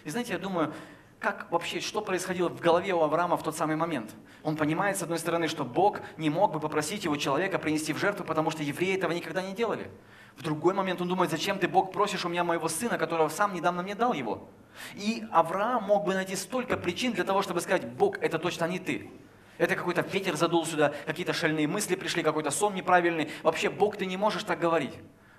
И 0.04 0.10
знаете, 0.10 0.34
я 0.34 0.38
думаю, 0.38 0.72
как 1.18 1.50
вообще, 1.50 1.80
что 1.80 2.02
происходило 2.02 2.50
в 2.50 2.60
голове 2.60 2.92
у 2.92 3.00
Авраама 3.00 3.36
в 3.36 3.42
тот 3.42 3.56
самый 3.56 3.76
момент? 3.76 4.14
Он 4.42 4.56
понимает, 4.56 4.98
с 4.98 5.02
одной 5.02 5.18
стороны, 5.18 5.48
что 5.48 5.64
Бог 5.64 6.00
не 6.18 6.28
мог 6.28 6.52
бы 6.52 6.60
попросить 6.60 7.04
его 7.04 7.16
человека 7.16 7.58
принести 7.58 7.92
в 7.92 7.98
жертву, 7.98 8.24
потому 8.24 8.50
что 8.50 8.62
евреи 8.62 8.94
этого 8.94 9.10
никогда 9.12 9.42
не 9.42 9.54
делали. 9.54 9.90
В 10.36 10.42
другой 10.42 10.74
момент 10.74 11.00
он 11.00 11.08
думает, 11.08 11.30
зачем 11.30 11.58
ты, 11.58 11.68
Бог, 11.68 11.92
просишь 11.92 12.24
у 12.24 12.28
меня 12.28 12.44
моего 12.44 12.68
сына, 12.68 12.98
которого 12.98 13.28
сам 13.28 13.54
недавно 13.54 13.82
мне 13.82 13.94
дал 13.94 14.12
его? 14.12 14.48
И 14.94 15.24
Авраам 15.30 15.84
мог 15.84 16.04
бы 16.04 16.14
найти 16.14 16.34
столько 16.34 16.76
причин 16.76 17.12
для 17.12 17.24
того, 17.24 17.42
чтобы 17.42 17.60
сказать, 17.60 17.86
Бог, 17.86 18.18
это 18.18 18.38
точно 18.38 18.66
не 18.66 18.78
ты. 18.78 19.10
Это 19.56 19.76
какой-то 19.76 20.00
ветер 20.00 20.36
задул 20.36 20.66
сюда, 20.66 20.92
какие-то 21.06 21.32
шальные 21.32 21.68
мысли 21.68 21.94
пришли, 21.94 22.24
какой-то 22.24 22.50
сон 22.50 22.74
неправильный. 22.74 23.30
Вообще, 23.44 23.70
Бог, 23.70 23.96
ты 23.96 24.06
не 24.06 24.16
можешь 24.16 24.42
так 24.42 24.58
говорить. 24.58 24.94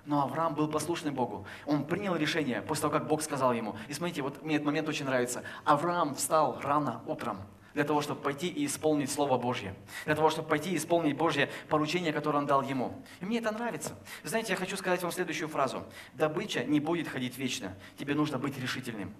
Но 0.06 0.22
Авраам 0.22 0.54
был 0.54 0.68
послушный 0.68 1.10
Богу. 1.10 1.46
Он 1.66 1.84
принял 1.84 2.16
решение 2.16 2.62
после 2.62 2.82
того, 2.82 2.92
как 2.92 3.08
Бог 3.08 3.22
сказал 3.22 3.52
ему. 3.52 3.76
И 3.88 3.92
смотрите, 3.92 4.22
вот 4.22 4.42
мне 4.42 4.54
этот 4.54 4.66
момент 4.66 4.88
очень 4.88 5.04
нравится. 5.04 5.42
Авраам 5.64 6.14
встал 6.14 6.58
рано 6.62 7.02
утром 7.06 7.38
для 7.76 7.84
того, 7.84 8.00
чтобы 8.00 8.22
пойти 8.22 8.48
и 8.48 8.64
исполнить 8.64 9.10
Слово 9.10 9.36
Божье, 9.36 9.74
для 10.06 10.14
того, 10.14 10.30
чтобы 10.30 10.48
пойти 10.48 10.70
и 10.70 10.78
исполнить 10.78 11.14
Божье 11.14 11.50
поручение, 11.68 12.10
которое 12.10 12.38
Он 12.38 12.46
дал 12.46 12.62
ему. 12.62 13.04
И 13.20 13.26
мне 13.26 13.36
это 13.36 13.52
нравится. 13.52 13.94
Знаете, 14.24 14.54
я 14.54 14.56
хочу 14.56 14.78
сказать 14.78 15.02
вам 15.02 15.12
следующую 15.12 15.48
фразу. 15.48 15.84
Добыча 16.14 16.64
не 16.64 16.80
будет 16.80 17.06
ходить 17.06 17.36
вечно. 17.36 17.76
Тебе 17.98 18.14
нужно 18.14 18.38
быть 18.38 18.58
решительным. 18.58 19.14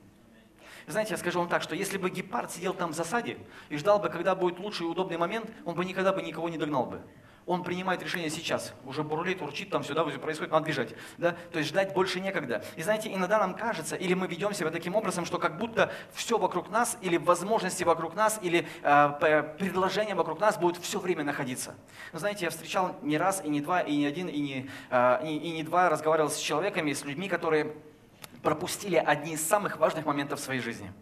Знаете, 0.87 1.11
я 1.11 1.19
скажу 1.19 1.39
вам 1.39 1.51
так, 1.51 1.61
что 1.61 1.75
если 1.75 1.99
бы 1.99 2.09
гепард 2.09 2.51
сидел 2.51 2.73
там 2.73 2.93
в 2.93 2.97
засаде 2.97 3.37
и 3.69 3.77
ждал 3.77 3.99
бы, 3.99 4.09
когда 4.09 4.35
будет 4.35 4.59
лучший 4.59 4.87
и 4.87 4.89
удобный 4.89 5.19
момент, 5.19 5.51
он 5.67 5.75
бы 5.75 5.85
никогда 5.85 6.15
бы 6.15 6.23
никого 6.23 6.49
не 6.49 6.57
догнал 6.57 6.87
бы 6.87 7.03
он 7.47 7.63
принимает 7.63 8.03
решение 8.03 8.29
сейчас. 8.29 8.75
Уже 8.85 9.05
бурлит, 9.05 9.41
урчит, 9.41 9.71
там 9.71 9.85
сюда 9.85 10.03
происходит, 10.05 10.53
надо 10.53 10.67
бежать. 10.67 10.95
Да? 11.17 11.37
То 11.53 11.59
есть 11.59 11.71
ждать 11.71 11.95
больше 11.95 12.19
некогда. 12.19 12.65
И 12.75 12.83
знаете, 12.83 13.13
иногда 13.15 13.39
нам 13.39 13.55
кажется, 13.55 13.95
или 13.95 14.15
мы 14.15 14.27
ведем 14.27 14.53
себя 14.53 14.73
таким 14.73 14.97
образом, 14.97 15.25
что 15.25 15.39
как 15.39 15.57
будто 15.57 15.93
все 16.13 16.39
вокруг 16.39 16.71
нас, 16.71 16.99
или 17.03 17.17
возможности 17.17 17.85
вокруг 17.85 18.17
нас, 18.17 18.41
или 18.43 18.67
э, 18.83 19.43
предложения 19.59 20.17
вокруг 20.17 20.41
нас 20.41 20.59
будут 20.59 20.83
все 20.83 20.99
время 20.99 21.23
находиться. 21.23 21.77
Но 22.13 22.19
знаете, 22.19 22.47
я 22.47 22.51
встречал 22.51 22.97
не 23.03 23.17
раз, 23.17 23.41
и 23.45 23.49
не 23.49 23.61
два, 23.61 23.81
и 23.81 23.97
не 23.97 24.07
один, 24.07 24.27
и 24.27 24.41
не, 24.41 24.71
э, 24.91 25.19
и, 25.25 25.37
и 25.37 25.51
не 25.53 25.63
два, 25.63 25.89
разговаривал 25.89 26.31
с 26.31 26.39
человеками, 26.39 26.93
с 26.93 27.05
людьми, 27.05 27.29
которые 27.29 27.77
пропустили 28.43 28.97
одни 28.97 29.35
из 29.35 29.47
самых 29.47 29.77
важных 29.77 30.05
моментов 30.05 30.41
в 30.41 30.43
своей 30.43 30.61
жизни. 30.61 30.93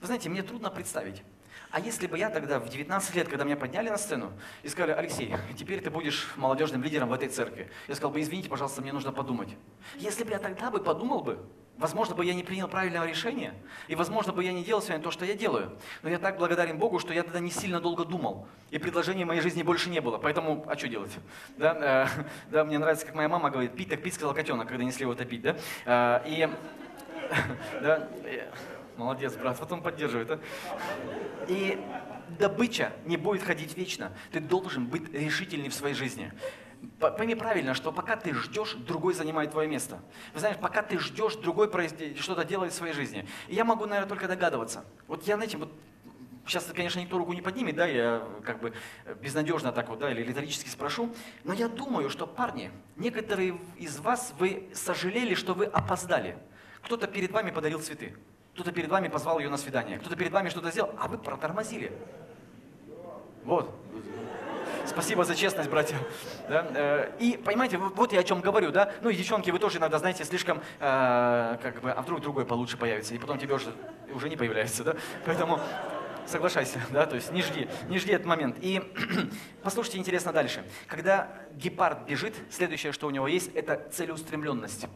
Вы 0.00 0.06
знаете, 0.06 0.28
мне 0.28 0.42
трудно 0.42 0.70
представить, 0.70 1.22
а 1.70 1.80
если 1.80 2.06
бы 2.06 2.18
я 2.18 2.30
тогда 2.30 2.58
в 2.58 2.68
19 2.68 3.14
лет, 3.14 3.28
когда 3.28 3.44
меня 3.44 3.56
подняли 3.56 3.88
на 3.88 3.98
сцену 3.98 4.32
и 4.62 4.68
сказали, 4.68 4.92
Алексей, 4.92 5.34
теперь 5.56 5.80
ты 5.80 5.90
будешь 5.90 6.32
молодежным 6.36 6.82
лидером 6.82 7.08
в 7.08 7.12
этой 7.12 7.28
церкви, 7.28 7.70
я 7.86 7.94
сказал 7.94 8.10
бы, 8.10 8.20
извините, 8.20 8.48
пожалуйста, 8.48 8.82
мне 8.82 8.92
нужно 8.92 9.12
подумать. 9.12 9.50
Если 9.96 10.24
бы 10.24 10.30
я 10.30 10.38
тогда 10.38 10.70
бы 10.70 10.80
подумал 10.80 11.20
бы, 11.20 11.38
возможно 11.80 12.14
бы 12.14 12.24
я 12.24 12.34
не 12.34 12.42
принял 12.42 12.68
правильного 12.68 13.06
решения, 13.06 13.54
и 13.88 13.94
возможно 13.94 14.32
бы 14.32 14.44
я 14.44 14.52
не 14.52 14.64
делал 14.64 14.82
сегодня 14.82 15.02
то, 15.02 15.10
что 15.10 15.24
я 15.24 15.34
делаю. 15.34 15.78
Но 16.02 16.10
я 16.10 16.18
так 16.18 16.38
благодарен 16.38 16.78
Богу, 16.78 16.98
что 16.98 17.12
я 17.12 17.22
тогда 17.22 17.40
не 17.40 17.50
сильно 17.50 17.80
долго 17.80 18.04
думал, 18.04 18.48
и 18.70 18.78
предложений 18.78 19.24
в 19.24 19.28
моей 19.28 19.40
жизни 19.40 19.62
больше 19.62 19.90
не 19.90 20.00
было. 20.00 20.18
Поэтому, 20.18 20.64
а 20.68 20.76
что 20.76 20.88
делать? 20.88 21.12
Да, 21.56 22.08
э, 22.16 22.22
да, 22.50 22.64
мне 22.64 22.78
нравится, 22.78 23.06
как 23.06 23.14
моя 23.14 23.28
мама 23.28 23.50
говорит, 23.50 23.74
пить 23.74 23.88
так 23.88 24.02
пить, 24.02 24.14
сказал 24.14 24.34
котенок, 24.34 24.68
когда 24.68 24.84
несли 24.84 25.02
его 25.02 25.14
топить. 25.14 25.42
Да? 25.42 25.56
Э, 25.86 26.20
и, 26.26 26.48
да, 27.80 28.08
Молодец, 29.00 29.34
брат, 29.34 29.58
вот 29.58 29.72
он 29.72 29.80
поддерживает. 29.80 30.30
А? 30.30 30.40
И 31.48 31.82
добыча 32.38 32.92
не 33.06 33.16
будет 33.16 33.42
ходить 33.42 33.74
вечно. 33.74 34.12
Ты 34.30 34.40
должен 34.40 34.84
быть 34.84 35.10
решительный 35.14 35.70
в 35.70 35.74
своей 35.74 35.94
жизни. 35.94 36.30
Пойми 36.98 37.34
правильно, 37.34 37.72
что 37.72 37.92
пока 37.92 38.16
ты 38.16 38.34
ждешь, 38.34 38.74
другой 38.74 39.14
занимает 39.14 39.52
твое 39.52 39.66
место. 39.66 40.00
Вы 40.34 40.40
знаете, 40.40 40.60
пока 40.60 40.82
ты 40.82 40.98
ждешь, 40.98 41.36
другой 41.36 41.70
что-то 42.18 42.44
делает 42.44 42.74
в 42.74 42.76
своей 42.76 42.92
жизни. 42.92 43.26
И 43.48 43.54
я 43.54 43.64
могу, 43.64 43.86
наверное, 43.86 44.08
только 44.08 44.28
догадываться. 44.28 44.84
Вот 45.08 45.26
я, 45.26 45.36
знаете, 45.36 45.56
вот 45.56 45.72
Сейчас, 46.46 46.64
конечно, 46.74 46.98
никто 46.98 47.16
руку 47.16 47.32
не 47.32 47.42
поднимет, 47.42 47.76
да, 47.76 47.86
я 47.86 48.26
как 48.44 48.60
бы 48.60 48.72
безнадежно 49.22 49.72
так 49.72 49.88
вот, 49.88 50.00
да, 50.00 50.10
или 50.10 50.22
риторически 50.22 50.68
спрошу. 50.68 51.14
Но 51.44 51.52
я 51.52 51.68
думаю, 51.68 52.10
что, 52.10 52.26
парни, 52.26 52.72
некоторые 52.96 53.60
из 53.76 53.98
вас, 53.98 54.34
вы 54.38 54.68
сожалели, 54.74 55.34
что 55.34 55.54
вы 55.54 55.66
опоздали. 55.66 56.38
Кто-то 56.82 57.06
перед 57.06 57.30
вами 57.30 57.50
подарил 57.50 57.80
цветы. 57.80 58.16
Кто-то 58.54 58.72
перед 58.72 58.90
вами 58.90 59.08
позвал 59.08 59.38
ее 59.38 59.48
на 59.48 59.56
свидание, 59.56 59.98
кто-то 59.98 60.16
перед 60.16 60.32
вами 60.32 60.48
что-то 60.48 60.70
сделал, 60.70 60.90
а 60.98 61.08
вы 61.08 61.18
протормозили. 61.18 61.92
Вот. 63.44 63.74
Спасибо 64.86 65.24
за 65.24 65.36
честность, 65.36 65.70
братья. 65.70 65.96
Да? 66.48 66.66
Э, 66.74 67.12
и 67.20 67.36
понимаете, 67.36 67.78
вот 67.78 68.12
я 68.12 68.20
о 68.20 68.24
чем 68.24 68.40
говорю, 68.40 68.70
да? 68.70 68.92
Ну 69.02 69.08
и 69.08 69.14
девчонки, 69.14 69.50
вы 69.50 69.58
тоже 69.58 69.78
иногда, 69.78 69.98
знаете, 69.98 70.24
слишком, 70.24 70.58
э, 70.80 71.58
как 71.62 71.80
бы, 71.80 71.92
а 71.92 72.02
вдруг 72.02 72.20
другой 72.20 72.44
получше 72.44 72.76
появится, 72.76 73.14
и 73.14 73.18
потом 73.18 73.38
тебе 73.38 73.54
уже, 73.54 73.72
уже 74.12 74.28
не 74.28 74.36
появляется, 74.36 74.82
да? 74.82 74.96
Поэтому 75.24 75.60
соглашайся, 76.26 76.80
да, 76.90 77.06
то 77.06 77.16
есть 77.16 77.32
не 77.32 77.42
жди, 77.42 77.68
не 77.88 77.98
жди 77.98 78.12
этот 78.12 78.26
момент. 78.26 78.56
И 78.60 78.82
послушайте 79.62 79.98
интересно 79.98 80.32
дальше. 80.32 80.64
Когда 80.86 81.28
гепард 81.54 82.06
бежит, 82.06 82.34
следующее, 82.50 82.92
что 82.92 83.06
у 83.06 83.10
него 83.10 83.28
есть, 83.28 83.54
это 83.54 83.88
целеустремленность. 83.92 84.86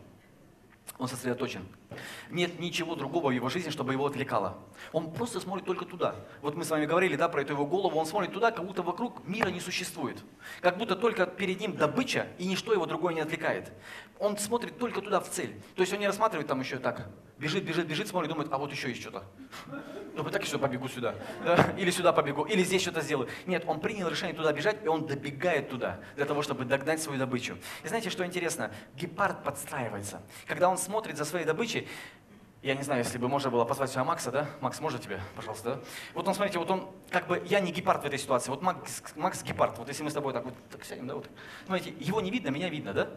Он 0.99 1.09
сосредоточен. 1.09 1.67
Нет 2.31 2.59
ничего 2.61 2.95
другого 2.95 3.29
в 3.29 3.31
его 3.33 3.49
жизни, 3.49 3.71
чтобы 3.71 3.93
его 3.93 4.07
отвлекало. 4.07 4.59
Он 4.93 5.13
просто 5.13 5.41
смотрит 5.41 5.65
только 5.65 5.85
туда. 5.85 6.17
Вот 6.43 6.55
мы 6.55 6.65
с 6.65 6.71
вами 6.71 6.87
говорили 6.87 7.17
да, 7.17 7.29
про 7.29 7.43
эту 7.43 7.53
его 7.53 7.67
голову. 7.67 7.99
Он 7.99 8.07
смотрит 8.07 8.33
туда, 8.33 8.51
как 8.51 8.67
будто 8.67 8.83
вокруг 8.83 9.27
мира 9.27 9.49
не 9.49 9.61
существует. 9.61 10.23
Как 10.61 10.79
будто 10.79 10.97
только 10.97 11.27
перед 11.27 11.61
ним 11.61 11.77
добыча, 11.77 12.27
и 12.39 12.47
ничто 12.47 12.73
его 12.73 12.87
другое 12.87 13.15
не 13.15 13.21
отвлекает. 13.21 13.73
Он 14.19 14.39
смотрит 14.39 14.79
только 14.79 15.01
туда, 15.01 15.21
в 15.21 15.29
цель. 15.29 15.61
То 15.75 15.83
есть 15.83 15.93
он 15.93 16.01
не 16.01 16.07
рассматривает 16.07 16.47
там 16.47 16.61
еще 16.61 16.79
так. 16.79 17.09
Бежит, 17.39 17.65
бежит, 17.65 17.87
бежит, 17.87 18.07
смотрит, 18.07 18.31
думает, 18.31 18.49
а 18.53 18.59
вот 18.59 18.71
еще 18.71 18.89
есть 18.89 19.01
что-то. 19.01 19.25
Ну, 20.15 20.23
так 20.23 20.45
еще 20.45 20.57
побегу 20.57 20.89
сюда. 20.89 21.17
Да? 21.45 21.75
Или 21.77 21.91
сюда 21.91 22.13
побегу, 22.13 22.45
или 22.45 22.63
здесь 22.63 22.83
что-то 22.83 23.01
сделаю. 23.01 23.29
Нет, 23.47 23.65
он 23.67 23.81
принял 23.81 24.09
решение 24.09 24.37
туда 24.37 24.53
бежать, 24.53 24.85
и 24.85 24.87
он 24.87 25.07
добегает 25.07 25.69
туда, 25.69 25.99
для 26.15 26.25
того, 26.25 26.43
чтобы 26.43 26.65
догнать 26.65 27.03
свою 27.03 27.19
добычу. 27.19 27.59
И 27.83 27.89
знаете, 27.89 28.11
что 28.11 28.25
интересно? 28.25 28.71
Гепард 28.95 29.43
подстраивается. 29.43 30.23
Когда 30.47 30.69
он 30.69 30.79
смотрит 30.79 31.17
за 31.17 31.25
своей 31.25 31.45
добычей, 31.45 31.84
я 32.65 32.75
не 32.75 32.83
знаю, 32.83 33.05
если 33.05 33.19
бы 33.19 33.29
можно 33.29 33.51
было 33.51 33.67
позвать 33.67 33.91
сюда 33.91 34.05
Макса, 34.05 34.33
да? 34.33 34.49
Макс, 34.63 34.81
можно 34.81 34.99
тебе, 34.99 35.21
пожалуйста, 35.37 35.75
да? 35.75 35.81
Вот 36.15 36.27
он, 36.27 36.35
смотрите, 36.35 36.59
вот 36.59 36.71
он, 36.71 36.89
как 37.11 37.27
бы, 37.27 37.43
я 37.45 37.61
не 37.61 37.71
гепард 37.73 38.03
в 38.03 38.07
этой 38.07 38.19
ситуации, 38.19 38.51
вот 38.51 38.63
Макс, 38.63 39.03
Макс 39.17 39.43
гепард, 39.43 39.77
вот 39.77 39.89
если 39.89 40.03
мы 40.03 40.11
с 40.11 40.15
тобой 40.15 40.33
так 40.33 40.47
вот 40.47 40.55
так 40.71 40.83
сядем, 40.83 41.07
да, 41.07 41.15
вот. 41.15 41.29
Смотрите, 41.67 41.95
его 42.01 42.23
не 42.23 42.31
видно, 42.31 42.49
меня 42.49 42.71
видно, 42.71 42.95
да? 42.95 43.11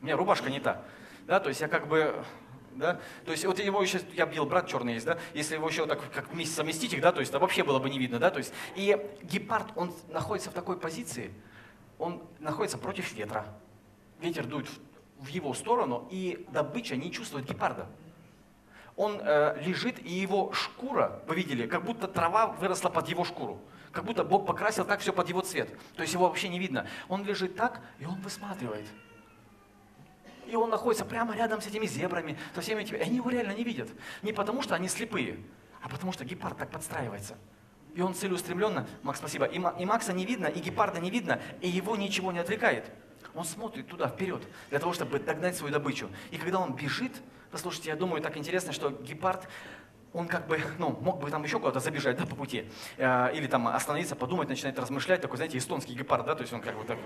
У 0.00 0.04
меня 0.04 0.16
рубашка 0.16 0.50
не 0.50 0.58
та, 0.58 0.82
да, 1.28 1.38
то 1.38 1.48
есть 1.50 1.60
я 1.60 1.68
как 1.68 1.86
бы, 1.86 2.24
да, 2.72 2.98
то 3.24 3.30
есть 3.30 3.44
вот 3.44 3.60
его 3.60 3.80
еще, 3.80 4.00
я 4.14 4.26
видел, 4.26 4.44
брат 4.44 4.66
черный 4.66 4.94
есть, 4.94 5.06
да, 5.06 5.18
если 5.34 5.54
его 5.54 5.68
еще 5.68 5.86
так 5.86 6.00
как 6.12 6.32
вместе 6.32 6.56
совместить 6.56 6.92
их, 6.92 7.00
да, 7.00 7.12
то 7.12 7.20
есть 7.20 7.30
да, 7.30 7.38
вообще 7.38 7.62
было 7.62 7.78
бы 7.78 7.88
не 7.90 7.98
видно, 8.00 8.18
да, 8.18 8.30
то 8.30 8.38
есть, 8.38 8.52
и 8.74 8.98
гепард, 9.22 9.68
он 9.76 9.94
находится 10.08 10.50
в 10.50 10.54
такой 10.54 10.76
позиции, 10.76 11.32
он 11.96 12.24
находится 12.40 12.76
против 12.76 13.12
ветра, 13.12 13.46
ветер 14.20 14.46
дует 14.46 14.66
в 15.20 15.28
его 15.28 15.54
сторону, 15.54 16.08
и 16.10 16.46
добыча 16.50 16.96
не 16.96 17.12
чувствует 17.12 17.46
гепарда 17.46 17.86
он 19.00 19.18
э, 19.22 19.58
лежит, 19.62 19.98
и 20.04 20.12
его 20.12 20.52
шкура, 20.52 21.22
вы 21.26 21.36
видели, 21.36 21.66
как 21.66 21.84
будто 21.86 22.06
трава 22.06 22.48
выросла 22.48 22.90
под 22.90 23.08
его 23.08 23.24
шкуру. 23.24 23.58
Как 23.92 24.04
будто 24.04 24.24
Бог 24.24 24.44
покрасил 24.44 24.84
так 24.84 25.00
все 25.00 25.10
под 25.10 25.26
его 25.26 25.40
цвет. 25.40 25.74
То 25.96 26.02
есть 26.02 26.12
его 26.12 26.28
вообще 26.28 26.50
не 26.50 26.58
видно. 26.58 26.86
Он 27.08 27.24
лежит 27.24 27.56
так, 27.56 27.80
и 27.98 28.04
он 28.04 28.20
высматривает. 28.20 28.86
И 30.46 30.54
он 30.54 30.68
находится 30.68 31.06
прямо 31.06 31.34
рядом 31.34 31.62
с 31.62 31.66
этими 31.66 31.86
зебрами, 31.86 32.36
со 32.54 32.60
всеми 32.60 32.82
этими. 32.82 32.98
И 32.98 33.00
они 33.00 33.16
его 33.16 33.30
реально 33.30 33.52
не 33.52 33.64
видят. 33.64 33.88
Не 34.20 34.34
потому, 34.34 34.60
что 34.60 34.74
они 34.74 34.86
слепые, 34.86 35.38
а 35.80 35.88
потому, 35.88 36.12
что 36.12 36.26
гепард 36.26 36.58
так 36.58 36.70
подстраивается. 36.70 37.38
И 37.94 38.02
он 38.02 38.12
целеустремленно, 38.12 38.86
Макс, 39.02 39.18
спасибо, 39.18 39.46
и, 39.46 39.56
и 39.56 39.84
Макса 39.86 40.12
не 40.12 40.26
видно, 40.26 40.46
и 40.46 40.60
гепарда 40.60 41.00
не 41.00 41.08
видно, 41.08 41.40
и 41.62 41.68
его 41.70 41.96
ничего 41.96 42.32
не 42.32 42.38
отвлекает. 42.38 42.84
Он 43.34 43.44
смотрит 43.44 43.88
туда, 43.88 44.08
вперед, 44.08 44.42
для 44.70 44.78
того, 44.78 44.92
чтобы 44.92 45.18
догнать 45.18 45.56
свою 45.56 45.72
добычу. 45.72 46.08
И 46.30 46.38
когда 46.38 46.58
он 46.58 46.74
бежит, 46.74 47.12
послушайте, 47.50 47.90
я 47.90 47.96
думаю, 47.96 48.22
так 48.22 48.36
интересно, 48.36 48.72
что 48.72 48.90
гепард, 48.90 49.48
он 50.12 50.26
как 50.26 50.48
бы, 50.48 50.60
ну, 50.78 50.98
мог 51.00 51.20
бы 51.20 51.30
там 51.30 51.42
еще 51.44 51.58
куда-то 51.58 51.80
забежать, 51.80 52.16
да, 52.16 52.26
по 52.26 52.34
пути. 52.34 52.68
Э, 52.96 53.32
или 53.32 53.46
там 53.46 53.68
остановиться, 53.68 54.16
подумать, 54.16 54.48
начинает 54.48 54.78
размышлять, 54.78 55.20
такой, 55.20 55.36
знаете, 55.36 55.58
эстонский 55.58 55.94
гепард, 55.94 56.26
да, 56.26 56.34
то 56.34 56.42
есть 56.42 56.52
он 56.52 56.60
как 56.60 56.76
бы 56.76 56.84
так... 56.84 56.98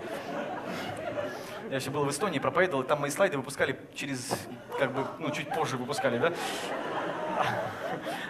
Я 1.71 1.77
еще 1.77 1.91
был 1.91 2.05
в 2.05 2.11
Эстонии, 2.11 2.39
проповедовал, 2.39 2.83
и 2.83 2.87
там 2.87 3.01
мои 3.01 3.11
слайды 3.11 3.37
выпускали 3.37 3.79
через, 3.95 4.35
как 4.79 4.93
бы, 4.93 5.07
ну, 5.19 5.31
чуть 5.31 5.49
позже 5.49 5.77
выпускали, 5.77 6.19
да. 6.19 6.33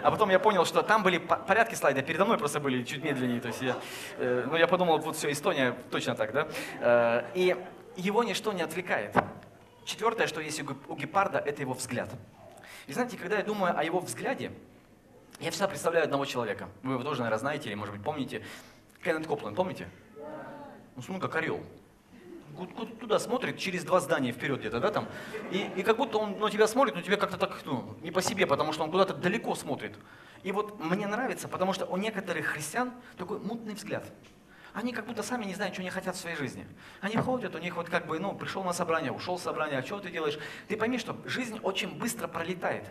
А 0.01 0.11
потом 0.11 0.29
я 0.29 0.39
понял, 0.39 0.65
что 0.65 0.81
там 0.83 1.03
были 1.03 1.17
порядки 1.17 1.75
слайда, 1.75 2.01
передо 2.01 2.25
мной 2.25 2.37
просто 2.37 2.59
были 2.59 2.83
чуть 2.83 3.03
медленнее. 3.03 3.41
То 3.41 3.47
есть 3.49 3.61
я, 3.61 3.75
э, 4.17 4.45
ну, 4.49 4.55
я 4.55 4.67
подумал, 4.67 4.99
вот 4.99 5.15
все, 5.15 5.31
Эстония 5.31 5.75
точно 5.91 6.15
так, 6.15 6.31
да. 6.31 6.47
Э, 6.79 7.23
и 7.33 7.55
его 7.95 8.23
ничто 8.23 8.53
не 8.53 8.61
отвлекает. 8.61 9.15
Четвертое, 9.85 10.27
что 10.27 10.41
есть 10.41 10.61
у 10.61 10.95
гепарда, 10.95 11.37
это 11.37 11.61
его 11.61 11.73
взгляд. 11.73 12.09
И 12.87 12.93
знаете, 12.93 13.17
когда 13.17 13.37
я 13.37 13.43
думаю 13.43 13.77
о 13.77 13.83
его 13.83 13.99
взгляде, 13.99 14.51
я 15.39 15.51
всегда 15.51 15.67
представляю 15.67 16.05
одного 16.05 16.25
человека. 16.25 16.69
Вы 16.81 16.93
его 16.93 17.03
тоже, 17.03 17.21
наверное, 17.21 17.39
знаете 17.39 17.69
или, 17.69 17.75
может 17.75 17.93
быть, 17.93 18.03
помните. 18.03 18.43
Кеннет 19.03 19.27
Копланд, 19.27 19.55
помните? 19.55 19.87
Ну, 20.95 21.03
ну 21.07 21.19
как 21.19 21.35
орел. 21.35 21.61
Туда 22.99 23.19
смотрит, 23.19 23.57
через 23.57 23.83
два 23.83 23.99
здания 23.99 24.31
вперед 24.31 24.59
где-то, 24.59 24.79
да, 24.79 24.89
там. 24.89 25.07
И, 25.51 25.69
и 25.75 25.83
как 25.83 25.97
будто 25.97 26.17
он 26.17 26.39
на 26.39 26.49
тебя 26.49 26.67
смотрит, 26.67 26.95
но 26.95 27.01
тебе 27.01 27.17
как-то 27.17 27.37
так, 27.37 27.61
ну, 27.65 27.97
не 28.01 28.11
по 28.11 28.21
себе, 28.21 28.47
потому 28.47 28.71
что 28.71 28.83
он 28.83 28.91
куда-то 28.91 29.13
далеко 29.13 29.55
смотрит. 29.55 29.97
И 30.43 30.51
вот 30.51 30.79
мне 30.79 31.05
нравится, 31.05 31.47
потому 31.49 31.73
что 31.73 31.85
у 31.85 31.97
некоторых 31.97 32.45
христиан 32.45 32.93
такой 33.17 33.39
мутный 33.39 33.73
взгляд 33.73 34.05
они 34.75 34.91
как 34.91 35.05
будто 35.05 35.23
сами 35.23 35.45
не 35.45 35.53
знают, 35.53 35.73
что 35.73 35.81
они 35.81 35.89
хотят 35.89 36.15
в 36.15 36.19
своей 36.19 36.35
жизни. 36.35 36.67
Они 36.99 37.15
ходят, 37.15 37.55
у 37.55 37.59
них 37.59 37.77
вот 37.77 37.89
как 37.89 38.07
бы, 38.07 38.19
ну, 38.19 38.35
пришел 38.35 38.61
на 38.63 38.73
собрание, 38.73 39.09
ушел 39.09 39.39
с 39.39 39.43
собрания, 39.43 39.77
а 39.77 39.83
что 39.83 39.99
ты 39.99 40.11
делаешь? 40.11 40.37
Ты 40.67 40.75
пойми, 40.75 40.97
что 40.97 41.17
жизнь 41.23 41.59
очень 41.63 41.97
быстро 41.97 42.27
пролетает. 42.27 42.83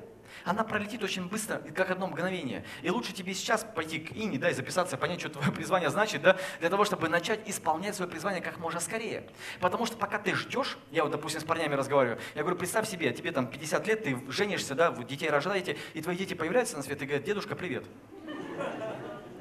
Она 0.44 0.64
пролетит 0.64 1.02
очень 1.02 1.28
быстро, 1.28 1.58
как 1.58 1.90
одно 1.90 2.06
мгновение. 2.06 2.64
И 2.80 2.88
лучше 2.88 3.12
тебе 3.12 3.34
сейчас 3.34 3.64
пойти 3.64 4.00
к 4.00 4.12
Ине, 4.12 4.38
да, 4.38 4.48
и 4.48 4.54
записаться, 4.54 4.96
понять, 4.96 5.20
что 5.20 5.28
твое 5.28 5.52
призвание 5.54 5.90
значит, 5.90 6.22
да, 6.22 6.38
для 6.58 6.70
того, 6.70 6.86
чтобы 6.86 7.10
начать 7.10 7.46
исполнять 7.46 7.94
свое 7.94 8.10
призвание 8.10 8.40
как 8.40 8.58
можно 8.58 8.80
скорее. 8.80 9.28
Потому 9.60 9.84
что 9.84 9.98
пока 9.98 10.18
ты 10.18 10.34
ждешь, 10.34 10.78
я 10.90 11.02
вот, 11.02 11.12
допустим, 11.12 11.42
с 11.42 11.44
парнями 11.44 11.74
разговариваю, 11.74 12.18
я 12.34 12.40
говорю, 12.40 12.56
представь 12.56 12.88
себе, 12.88 13.12
тебе 13.12 13.30
там 13.30 13.46
50 13.46 13.86
лет, 13.86 14.04
ты 14.04 14.18
женишься, 14.30 14.74
да, 14.74 14.90
детей 14.90 15.28
рождаете, 15.28 15.76
и 15.92 16.00
твои 16.00 16.16
дети 16.16 16.32
появляются 16.32 16.78
на 16.78 16.82
свет 16.82 17.02
и 17.02 17.04
говорят, 17.04 17.24
дедушка, 17.24 17.54
привет. 17.54 17.84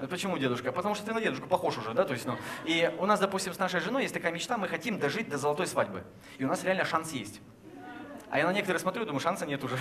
Почему 0.10 0.38
дедушка? 0.38 0.72
Потому 0.72 0.96
что 0.96 1.06
ты 1.06 1.14
на 1.14 1.22
дедушку 1.22 1.48
похож 1.48 1.78
уже, 1.78 1.94
да, 1.94 2.04
то 2.04 2.14
есть, 2.14 2.26
ну, 2.26 2.38
и 2.66 2.92
у 3.00 3.06
нас, 3.06 3.20
допустим, 3.20 3.54
с 3.54 3.60
нашей 3.60 3.80
женой 3.80 4.04
есть 4.04 4.14
такая 4.14 4.32
мечта, 4.32 4.58
мы 4.58 4.68
хотим 4.68 5.00
дожить 5.00 5.30
до 5.30 5.38
золотой 5.38 5.68
свадьбы. 5.68 6.04
И 6.38 6.46
у 6.46 6.48
нас 6.48 6.64
реально 6.64 6.86
шанс 6.86 7.12
есть. 7.12 7.42
А 8.34 8.40
я 8.40 8.48
на 8.48 8.52
некоторые 8.52 8.80
смотрю, 8.80 9.06
думаю, 9.06 9.20
шанса 9.20 9.46
нет 9.46 9.64
уже. 9.64 9.78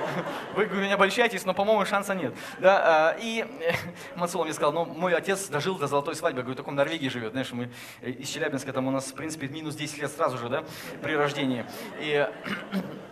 Вы 0.56 0.66
меня 0.66 0.94
обольщаетесь, 0.94 1.44
но, 1.44 1.54
по-моему, 1.54 1.84
шанса 1.84 2.16
нет. 2.16 2.34
Да, 2.58 3.12
а, 3.12 3.16
и 3.16 3.46
Мацула 4.16 4.42
мне 4.42 4.52
сказал, 4.52 4.72
ну, 4.72 4.84
мой 4.84 5.14
отец 5.14 5.46
дожил 5.46 5.78
до 5.78 5.86
золотой 5.86 6.16
свадьбы. 6.16 6.40
Я 6.40 6.42
говорю, 6.42 6.56
так 6.56 6.66
он 6.66 6.74
в 6.74 6.76
Норвегии 6.78 7.08
живет. 7.08 7.30
Знаешь, 7.30 7.52
мы 7.52 7.70
из 8.00 8.28
Челябинска, 8.28 8.72
там 8.72 8.88
у 8.88 8.90
нас, 8.90 9.12
в 9.12 9.14
принципе, 9.14 9.46
минус 9.46 9.76
10 9.76 9.98
лет 9.98 10.10
сразу 10.10 10.36
же, 10.36 10.48
да, 10.48 10.64
при 11.00 11.14
рождении. 11.14 11.64
И 12.00 12.28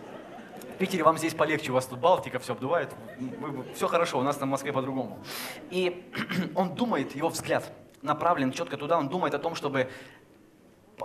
Питере 0.81 1.03
вам 1.03 1.15
здесь 1.19 1.35
полегче, 1.35 1.69
у 1.69 1.75
вас 1.75 1.85
тут 1.85 1.99
Балтика, 1.99 2.39
все 2.39 2.53
обдувает, 2.53 2.89
все 3.75 3.87
хорошо, 3.87 4.17
у 4.17 4.23
нас 4.23 4.35
там 4.37 4.49
в 4.49 4.51
Москве 4.53 4.73
по-другому. 4.73 5.19
И 5.69 6.11
он 6.55 6.73
думает, 6.73 7.15
его 7.15 7.29
взгляд 7.29 7.71
направлен 8.01 8.51
четко 8.51 8.77
туда, 8.77 8.97
он 8.97 9.07
думает 9.07 9.35
о 9.35 9.37
том, 9.37 9.53
чтобы 9.53 9.91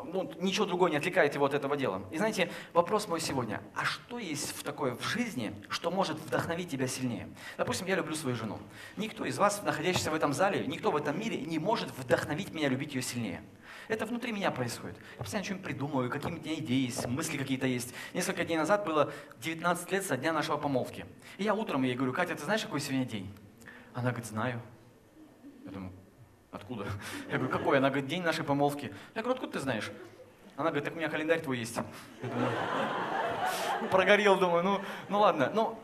ну, 0.03 0.33
ничего 0.41 0.65
другого 0.65 0.89
не 0.89 0.97
отвлекает 0.97 1.35
его 1.35 1.45
от 1.45 1.53
этого 1.53 1.77
дела. 1.77 2.01
И 2.11 2.17
знаете, 2.17 2.51
вопрос 2.73 3.07
мой 3.07 3.21
сегодня, 3.21 3.61
а 3.75 3.85
что 3.85 4.19
есть 4.19 4.57
в 4.57 4.63
такое 4.63 4.95
в 4.95 5.03
жизни, 5.03 5.53
что 5.69 5.91
может 5.91 6.17
вдохновить 6.17 6.71
тебя 6.71 6.87
сильнее? 6.87 7.29
Допустим, 7.59 7.87
я 7.87 7.97
люблю 7.97 8.15
свою 8.15 8.35
жену. 8.35 8.59
Никто 8.97 9.27
из 9.27 9.37
вас, 9.37 9.63
находящийся 9.63 10.11
в 10.11 10.15
этом 10.15 10.33
зале, 10.33 10.67
никто 10.67 10.91
в 10.91 10.97
этом 10.97 11.21
мире 11.21 11.37
не 11.37 11.59
может 11.59 11.91
вдохновить 11.99 12.55
меня 12.55 12.71
любить 12.71 12.95
ее 12.95 13.03
сильнее. 13.03 13.43
Это 13.89 14.07
внутри 14.07 14.33
меня 14.33 14.51
происходит. 14.51 14.97
Я 15.17 15.23
постоянно 15.23 15.45
что-нибудь 15.45 15.65
придумываю, 15.65 16.11
какие-то 16.11 16.55
идеи 16.55 16.87
есть, 16.87 17.07
мысли 17.07 17.37
какие-то 17.37 17.67
есть. 17.67 17.95
Несколько 18.15 18.45
дней 18.45 18.57
назад 18.57 18.85
было 18.85 19.13
19 19.41 19.93
лет 19.93 20.05
со 20.05 20.17
дня 20.17 20.33
нашего 20.33 20.57
помолвки. 20.57 21.07
И 21.39 21.45
я 21.45 21.55
утром 21.55 21.83
ей 21.83 21.95
говорю, 21.95 22.13
Катя, 22.13 22.35
ты 22.35 22.45
знаешь, 22.45 22.63
какой 22.63 22.81
сегодня 22.81 23.05
день? 23.05 23.33
Она 23.95 24.11
говорит, 24.11 24.27
знаю. 24.27 24.61
Я 25.65 25.71
думаю, 25.71 25.93
Откуда? 26.57 26.87
Я 27.31 27.39
говорю, 27.39 27.53
какой? 27.53 27.79
Она 27.79 27.91
говорит, 27.91 28.09
день 28.09 28.23
нашей 28.23 28.45
помолвки. 28.45 28.93
Я 29.15 29.23
говорю, 29.23 29.35
откуда 29.35 29.55
ты 29.55 29.61
знаешь? 29.61 29.91
Она 30.57 30.71
говорит, 30.71 30.85
так 30.85 30.95
у 30.95 30.97
меня 30.97 31.09
календарь 31.09 31.43
твой 31.43 31.59
есть. 31.59 31.77
Я 31.77 32.29
думаю, 32.29 32.51
прогорел, 33.91 34.39
думаю, 34.39 34.65
ну, 34.65 34.81
ну 35.11 35.21
ладно. 35.21 35.51
Ну, 35.53 35.79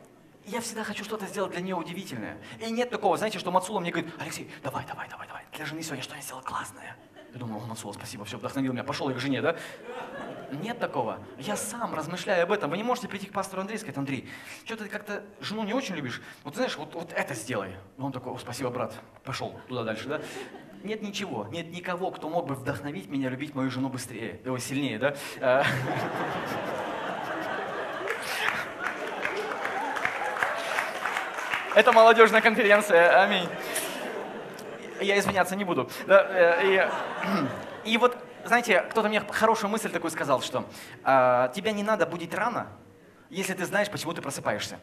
я 0.46 0.60
всегда 0.60 0.82
хочу 0.82 1.04
что-то 1.04 1.26
сделать 1.26 1.52
для 1.52 1.60
нее 1.60 1.76
удивительное. 1.76 2.38
И 2.58 2.70
нет 2.70 2.88
такого, 2.88 3.18
знаете, 3.18 3.38
что 3.38 3.50
Мацула 3.50 3.80
мне 3.80 3.90
говорит, 3.90 4.12
Алексей, 4.18 4.50
давай, 4.62 4.86
давай, 4.86 5.08
давай, 5.10 5.26
давай, 5.26 5.44
для 5.52 5.66
жены 5.66 5.82
сегодня 5.82 6.02
что-нибудь 6.02 6.24
сделал 6.24 6.42
классное. 6.42 6.96
Я 7.32 7.38
думаю, 7.38 7.62
о, 7.62 7.66
Мацула, 7.66 7.92
спасибо, 7.94 8.24
все, 8.26 8.36
вдохновил 8.36 8.72
меня, 8.72 8.84
пошел 8.84 9.08
я 9.08 9.14
к 9.14 9.18
жене, 9.18 9.40
да? 9.40 9.56
Нет 10.50 10.78
такого. 10.78 11.18
Я 11.38 11.56
сам 11.56 11.94
размышляю 11.94 12.42
об 12.42 12.52
этом. 12.52 12.70
Вы 12.70 12.76
не 12.76 12.82
можете 12.82 13.08
прийти 13.08 13.26
к 13.26 13.32
пастору 13.32 13.62
Андрею 13.62 13.78
и 13.78 13.80
сказать, 13.80 13.96
Андрей, 13.96 14.28
что 14.66 14.76
ты 14.76 14.86
как-то 14.86 15.22
жену 15.40 15.64
не 15.64 15.72
очень 15.72 15.94
любишь? 15.94 16.20
Вот 16.44 16.56
знаешь, 16.56 16.76
вот, 16.76 16.94
вот 16.94 17.10
это 17.14 17.32
сделай. 17.34 17.70
Он 17.96 18.12
такой, 18.12 18.34
о, 18.34 18.38
спасибо, 18.38 18.68
брат, 18.68 18.94
пошел 19.24 19.58
туда 19.66 19.82
дальше, 19.82 20.08
да? 20.08 20.20
Нет 20.84 21.00
ничего, 21.00 21.46
нет 21.50 21.70
никого, 21.70 22.10
кто 22.10 22.28
мог 22.28 22.46
бы 22.46 22.54
вдохновить 22.54 23.08
меня 23.08 23.30
любить 23.30 23.54
мою 23.54 23.70
жену 23.70 23.88
быстрее, 23.88 24.40
его 24.44 24.58
сильнее, 24.58 24.98
да? 24.98 25.14
А. 25.40 25.64
Это 31.74 31.92
молодежная 31.92 32.42
конференция, 32.42 33.22
аминь. 33.22 33.48
Я 35.02 35.18
извиняться 35.18 35.56
не 35.56 35.64
буду. 35.64 35.90
Э, 36.06 36.60
и, 36.64 36.88
и 37.90 37.98
вот 37.98 38.16
знаете, 38.44 38.80
кто-то 38.90 39.08
мне 39.08 39.20
хорошую 39.20 39.70
мысль 39.70 39.90
такую 39.90 40.10
сказал, 40.10 40.40
что 40.42 40.64
э, 41.04 41.48
тебя 41.54 41.72
не 41.72 41.82
надо 41.82 42.06
будить 42.06 42.34
рано, 42.34 42.68
если 43.30 43.54
ты 43.54 43.64
знаешь, 43.64 43.90
почему 43.90 44.12
ты 44.12 44.22
просыпаешься. 44.22 44.78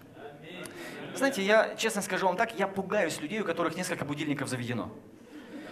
Знаете, 1.16 1.42
я 1.42 1.76
честно 1.76 2.02
скажу 2.02 2.28
вам 2.28 2.38
так, 2.38 2.58
я 2.58 2.68
пугаюсь 2.68 3.20
людей, 3.20 3.42
у 3.42 3.46
которых 3.46 3.76
несколько 3.76 4.06
будильников 4.06 4.48
заведено. 4.48 4.90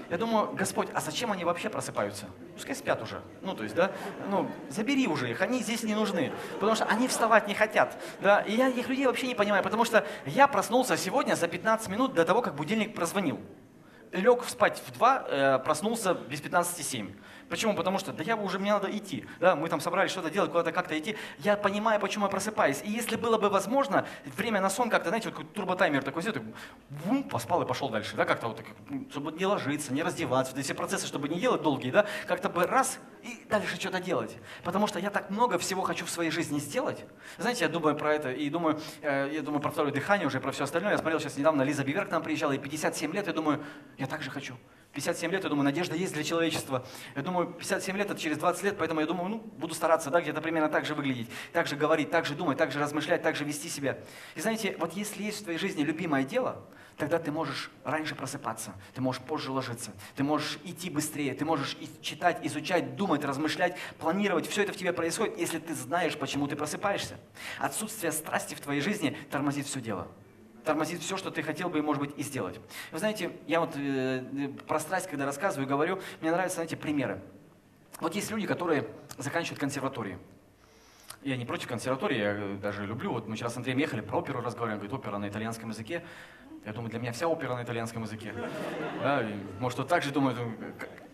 Я 0.09 0.17
думаю, 0.17 0.53
Господь, 0.53 0.87
а 0.93 1.01
зачем 1.01 1.31
они 1.31 1.43
вообще 1.43 1.69
просыпаются? 1.69 2.25
Пускай 2.53 2.75
спят 2.75 3.01
уже. 3.01 3.21
Ну, 3.41 3.53
то 3.55 3.63
есть, 3.63 3.75
да, 3.75 3.91
ну, 4.29 4.49
забери 4.69 5.05
уже 5.07 5.29
их, 5.29 5.41
они 5.41 5.61
здесь 5.61 5.83
не 5.83 5.95
нужны. 5.95 6.31
Потому 6.53 6.75
что 6.75 6.85
они 6.85 7.07
вставать 7.07 7.47
не 7.47 7.53
хотят. 7.53 7.97
Да, 8.21 8.39
и 8.41 8.53
я 8.53 8.69
их 8.69 8.87
людей 8.87 9.05
вообще 9.05 9.27
не 9.27 9.35
понимаю, 9.35 9.63
потому 9.63 9.83
что 9.83 10.05
я 10.25 10.47
проснулся 10.47 10.95
сегодня 10.95 11.35
за 11.35 11.47
15 11.47 11.89
минут 11.89 12.13
до 12.13 12.23
того, 12.23 12.41
как 12.41 12.55
будильник 12.55 12.95
прозвонил. 12.95 13.39
Лег 14.11 14.43
спать 14.45 14.81
в 14.85 14.91
2, 14.91 15.25
э, 15.27 15.59
проснулся 15.59 16.13
без 16.13 16.41
15,7. 16.41 17.15
Почему? 17.49 17.75
Потому 17.75 17.97
что, 17.97 18.11
да 18.11 18.23
я 18.23 18.35
уже, 18.35 18.59
мне 18.59 18.73
надо 18.73 18.95
идти. 18.95 19.25
Да, 19.39 19.55
мы 19.55 19.69
там 19.69 19.79
собрались 19.79 20.11
что-то 20.11 20.29
делать, 20.29 20.51
куда-то 20.51 20.71
как-то 20.71 20.97
идти. 20.97 21.15
Я 21.39 21.55
понимаю, 21.55 21.99
почему 21.99 22.25
я 22.25 22.29
просыпаюсь. 22.29 22.81
И 22.83 22.91
если 22.91 23.15
было 23.15 23.37
бы 23.37 23.49
возможно, 23.49 24.05
время 24.25 24.59
на 24.59 24.69
сон 24.69 24.89
как-то, 24.89 25.09
знаете, 25.09 25.29
вот 25.29 25.37
какой 25.37 25.53
турботаймер 25.53 26.03
такой 26.03 26.21
сделать, 26.21 26.41
бум, 26.89 27.23
поспал 27.23 27.61
и 27.61 27.65
пошел 27.65 27.89
дальше. 27.89 28.15
Да, 28.15 28.25
как-то 28.25 28.49
вот, 28.49 28.61
чтобы 29.11 29.31
не 29.31 29.45
ложиться, 29.45 29.93
не 29.93 30.03
раздеваться, 30.03 30.51
вот 30.51 30.59
эти 30.59 30.65
все 30.65 30.73
процессы, 30.73 31.07
чтобы 31.07 31.29
не 31.29 31.39
делать 31.39 31.61
долгие, 31.61 31.91
да, 31.91 32.05
как-то 32.27 32.49
бы 32.49 32.65
раз 32.65 32.99
и 33.23 33.45
дальше 33.49 33.79
что-то 33.79 33.99
делать. 33.99 34.37
Потому 34.63 34.87
что 34.87 34.99
я 34.99 35.09
так 35.09 35.29
много 35.29 35.57
всего 35.57 35.81
хочу 35.81 36.05
в 36.05 36.09
своей 36.09 36.31
жизни 36.31 36.59
сделать. 36.59 37.05
Знаете, 37.37 37.65
я 37.65 37.69
думаю 37.69 37.95
про 37.95 38.13
это 38.13 38.31
и 38.31 38.49
думаю, 38.49 38.79
э, 39.01 39.29
я 39.33 39.41
думаю 39.41 39.61
про 39.61 39.71
второе 39.71 39.91
дыхание 39.91 40.27
уже, 40.27 40.39
про 40.39 40.51
все 40.51 40.65
остальное. 40.65 40.91
Я 40.91 40.97
смотрел 40.97 41.19
сейчас 41.19 41.37
недавно, 41.37 41.61
Лиза 41.61 41.83
Бивер 41.83 42.05
к 42.05 42.11
нам 42.11 42.23
приезжала, 42.23 42.51
и 42.51 42.57
57 42.57 43.13
лет, 43.13 43.27
я 43.27 43.33
думаю, 43.33 43.63
я 43.97 44.07
так 44.07 44.21
же 44.21 44.31
хочу. 44.31 44.55
57 44.97 45.31
лет, 45.31 45.43
я 45.43 45.49
думаю, 45.49 45.63
надежда 45.63 45.95
есть 45.95 46.13
для 46.13 46.23
человечества. 46.23 46.83
Я 47.15 47.21
думаю, 47.21 47.53
57 47.53 47.97
лет 47.97 48.09
это 48.09 48.19
через 48.19 48.39
20 48.39 48.63
лет, 48.63 48.77
поэтому 48.79 48.99
я 48.99 49.05
думаю, 49.05 49.29
ну, 49.29 49.37
буду 49.37 49.75
стараться, 49.75 50.09
да, 50.09 50.21
где-то 50.21 50.41
примерно 50.41 50.69
так 50.69 50.85
же 50.85 50.95
выглядеть, 50.95 51.29
так 51.53 51.67
же 51.67 51.75
говорить, 51.75 52.09
так 52.09 52.25
же 52.25 52.33
думать, 52.33 52.57
так 52.57 52.71
же 52.71 52.79
размышлять, 52.79 53.21
так 53.21 53.35
же 53.35 53.43
вести 53.43 53.69
себя. 53.69 53.99
И 54.33 54.41
знаете, 54.41 54.75
вот 54.79 54.93
если 54.93 55.21
есть 55.21 55.41
в 55.41 55.43
твоей 55.43 55.59
жизни 55.59 55.83
любимое 55.83 56.23
дело, 56.23 56.65
тогда 56.97 57.19
ты 57.19 57.31
можешь 57.31 57.69
раньше 57.83 58.15
просыпаться, 58.15 58.73
ты 58.95 59.01
можешь 59.01 59.21
позже 59.21 59.51
ложиться, 59.51 59.91
ты 60.15 60.23
можешь 60.23 60.57
идти 60.63 60.89
быстрее, 60.89 61.35
ты 61.35 61.45
можешь 61.45 61.77
читать, 62.01 62.39
изучать, 62.41 62.95
думать, 62.95 63.23
размышлять, 63.23 63.77
планировать. 63.99 64.47
Все 64.47 64.63
это 64.63 64.73
в 64.73 64.77
тебе 64.77 64.93
происходит, 64.93 65.37
если 65.37 65.59
ты 65.59 65.75
знаешь, 65.75 66.17
почему 66.17 66.47
ты 66.47 66.55
просыпаешься. 66.55 67.17
Отсутствие 67.59 68.11
страсти 68.11 68.55
в 68.55 68.61
твоей 68.61 68.81
жизни 68.81 69.15
тормозит 69.29 69.67
все 69.67 69.79
дело 69.79 70.07
тормозит 70.67 71.01
все, 71.01 71.17
что 71.17 71.31
ты 71.31 71.41
хотел 71.41 71.69
бы, 71.69 71.81
может 71.81 72.01
быть, 72.01 72.11
и 72.17 72.23
сделать. 72.23 72.59
Вы 72.91 72.99
знаете, 72.99 73.31
я 73.47 73.59
вот 73.59 73.71
э, 73.75 74.49
про 74.67 74.79
страсть, 74.79 75.07
когда 75.07 75.25
рассказываю, 75.25 75.67
говорю, 75.67 75.99
мне 76.21 76.31
нравятся, 76.31 76.55
знаете, 76.55 76.77
примеры. 76.77 77.19
Вот 77.99 78.13
есть 78.13 78.29
люди, 78.29 78.45
которые 78.45 78.87
заканчивают 79.17 79.59
консерватории. 79.59 80.19
Я 81.23 81.35
не 81.35 81.45
против 81.45 81.67
консерватории, 81.67 82.17
я 82.19 82.57
даже 82.61 82.85
люблю. 82.85 83.11
Вот 83.11 83.27
мы 83.27 83.35
сейчас 83.35 83.53
с 83.53 83.57
Андреем 83.57 83.79
ехали, 83.79 84.01
про 84.01 84.19
оперу 84.19 84.41
разговариваем, 84.41 84.79
говорит, 84.79 84.93
опера 84.93 85.17
на 85.17 85.27
итальянском 85.29 85.69
языке. 85.69 86.03
Я 86.65 86.73
думаю, 86.73 86.91
для 86.91 86.99
меня 86.99 87.13
вся 87.13 87.27
опера 87.27 87.55
на 87.55 87.63
итальянском 87.63 88.03
языке. 88.03 88.33
Да, 89.01 89.21
и, 89.23 89.33
может, 89.59 89.79
вот 89.79 89.87
так 89.87 90.03
же 90.03 90.11
думаю, 90.11 90.35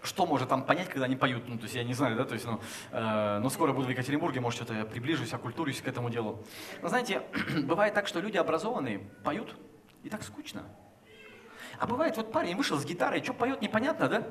что 0.03 0.25
может 0.25 0.49
там 0.49 0.63
понять, 0.63 0.89
когда 0.89 1.05
они 1.05 1.15
поют, 1.15 1.47
ну, 1.47 1.57
то 1.57 1.63
есть 1.63 1.75
я 1.75 1.83
не 1.83 1.93
знаю, 1.93 2.17
да, 2.17 2.25
то 2.25 2.33
есть, 2.33 2.45
ну, 2.45 2.59
э, 2.91 3.39
но 3.39 3.49
скоро 3.49 3.71
буду 3.71 3.87
в 3.87 3.89
Екатеринбурге, 3.89 4.41
может, 4.41 4.57
что-то 4.57 4.73
я 4.73 4.85
приближусь, 4.85 5.33
окультурюсь 5.33 5.81
к 5.81 5.87
этому 5.87 6.09
делу. 6.09 6.43
Но 6.81 6.89
знаете, 6.89 7.21
бывает 7.63 7.93
так, 7.93 8.07
что 8.07 8.19
люди 8.19 8.37
образованные 8.37 8.99
поют, 9.23 9.55
и 10.03 10.09
так 10.09 10.23
скучно. 10.23 10.63
А 11.79 11.87
бывает, 11.87 12.17
вот 12.17 12.31
парень 12.31 12.55
вышел 12.55 12.77
с 12.77 12.85
гитарой, 12.85 13.23
что 13.23 13.33
поет, 13.33 13.61
непонятно, 13.61 14.07
да? 14.09 14.27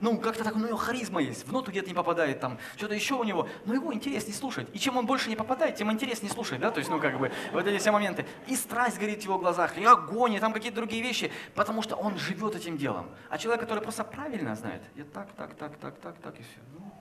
Ну, 0.00 0.18
как-то 0.18 0.44
так, 0.44 0.54
ну, 0.54 0.64
у 0.64 0.66
него 0.68 0.76
харизма 0.76 1.20
есть, 1.20 1.46
в 1.46 1.52
ноту 1.52 1.70
где-то 1.70 1.88
не 1.88 1.94
попадает, 1.94 2.40
там, 2.40 2.58
что-то 2.76 2.94
еще 2.94 3.14
у 3.14 3.24
него, 3.24 3.48
но 3.64 3.74
его 3.74 3.92
интереснее 3.92 4.34
слушать. 4.34 4.68
И 4.72 4.78
чем 4.78 4.96
он 4.96 5.06
больше 5.06 5.28
не 5.28 5.36
попадает, 5.36 5.76
тем 5.76 5.90
интереснее 5.92 6.32
слушать, 6.32 6.60
да, 6.60 6.70
то 6.70 6.78
есть, 6.78 6.90
ну, 6.90 7.00
как 7.00 7.18
бы, 7.18 7.30
вот 7.52 7.66
эти 7.66 7.78
все 7.78 7.90
моменты. 7.90 8.26
И 8.46 8.56
страсть 8.56 8.98
горит 8.98 9.20
в 9.20 9.24
его 9.24 9.38
глазах, 9.38 9.76
и 9.78 9.84
огонь, 9.84 10.34
и 10.34 10.40
там 10.40 10.52
какие-то 10.52 10.76
другие 10.76 11.02
вещи, 11.02 11.30
потому 11.54 11.82
что 11.82 11.96
он 11.96 12.18
живет 12.18 12.54
этим 12.56 12.76
делом. 12.76 13.10
А 13.28 13.38
человек, 13.38 13.60
который 13.60 13.82
просто 13.82 14.04
правильно 14.04 14.54
знает, 14.56 14.82
я 14.96 15.04
так, 15.04 15.32
так, 15.32 15.54
так, 15.54 15.76
так, 15.76 15.98
так, 15.98 16.16
так, 16.18 16.40
и 16.40 16.42
все, 16.42 16.60
ну, 16.78 16.92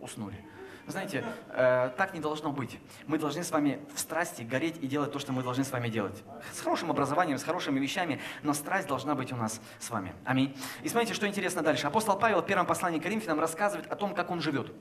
уснули. 0.00 0.44
Знаете, 0.86 1.24
э, 1.48 1.90
так 1.96 2.12
не 2.12 2.20
должно 2.20 2.52
быть. 2.52 2.78
Мы 3.06 3.18
должны 3.18 3.42
с 3.42 3.50
вами 3.50 3.80
в 3.94 3.98
страсти 3.98 4.42
гореть 4.42 4.76
и 4.82 4.86
делать 4.86 5.12
то, 5.12 5.18
что 5.18 5.32
мы 5.32 5.42
должны 5.42 5.64
с 5.64 5.72
вами 5.72 5.88
делать. 5.88 6.22
С 6.52 6.60
хорошим 6.60 6.90
образованием, 6.90 7.38
с 7.38 7.42
хорошими 7.42 7.80
вещами, 7.80 8.20
но 8.42 8.52
страсть 8.52 8.86
должна 8.86 9.14
быть 9.14 9.32
у 9.32 9.36
нас 9.36 9.60
с 9.78 9.88
вами. 9.90 10.14
Аминь. 10.24 10.56
И 10.82 10.88
смотрите, 10.88 11.14
что 11.14 11.26
интересно 11.26 11.62
дальше. 11.62 11.86
Апостол 11.86 12.18
Павел 12.18 12.42
в 12.42 12.46
первом 12.46 12.66
послании 12.66 12.98
к 12.98 13.02
Коринфянам 13.02 13.40
рассказывает 13.40 13.90
о 13.90 13.96
том, 13.96 14.14
как 14.14 14.30
он 14.30 14.40
живет. 14.42 14.72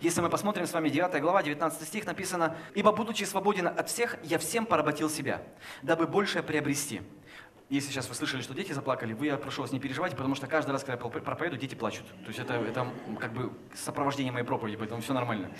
Если 0.00 0.20
мы 0.20 0.30
посмотрим 0.30 0.66
с 0.66 0.72
вами 0.72 0.88
9 0.88 1.20
глава, 1.20 1.42
19 1.42 1.86
стих, 1.86 2.06
написано, 2.06 2.56
«Ибо, 2.74 2.92
будучи 2.92 3.24
свободен 3.24 3.66
от 3.66 3.88
всех, 3.88 4.16
я 4.22 4.38
всем 4.38 4.64
поработил 4.64 5.10
себя, 5.10 5.42
дабы 5.82 6.06
большее 6.06 6.42
приобрести». 6.42 7.02
Если 7.70 7.92
сейчас 7.92 8.08
вы 8.08 8.16
слышали, 8.16 8.42
что 8.42 8.52
дети 8.52 8.72
заплакали, 8.72 9.12
вы, 9.12 9.26
я 9.26 9.36
прошу 9.36 9.62
вас, 9.62 9.70
не 9.70 9.78
переживайте, 9.78 10.16
потому 10.16 10.34
что 10.34 10.48
каждый 10.48 10.72
раз, 10.72 10.82
когда 10.82 10.94
я 10.94 11.20
проповеду, 11.20 11.56
дети 11.56 11.76
плачут. 11.76 12.04
То 12.24 12.26
есть 12.26 12.40
это, 12.40 12.54
это 12.54 12.84
как 13.20 13.32
бы 13.32 13.52
сопровождение 13.74 14.32
моей 14.32 14.44
проповеди, 14.44 14.76
поэтому 14.76 15.00
все 15.02 15.14
нормально. 15.14 15.52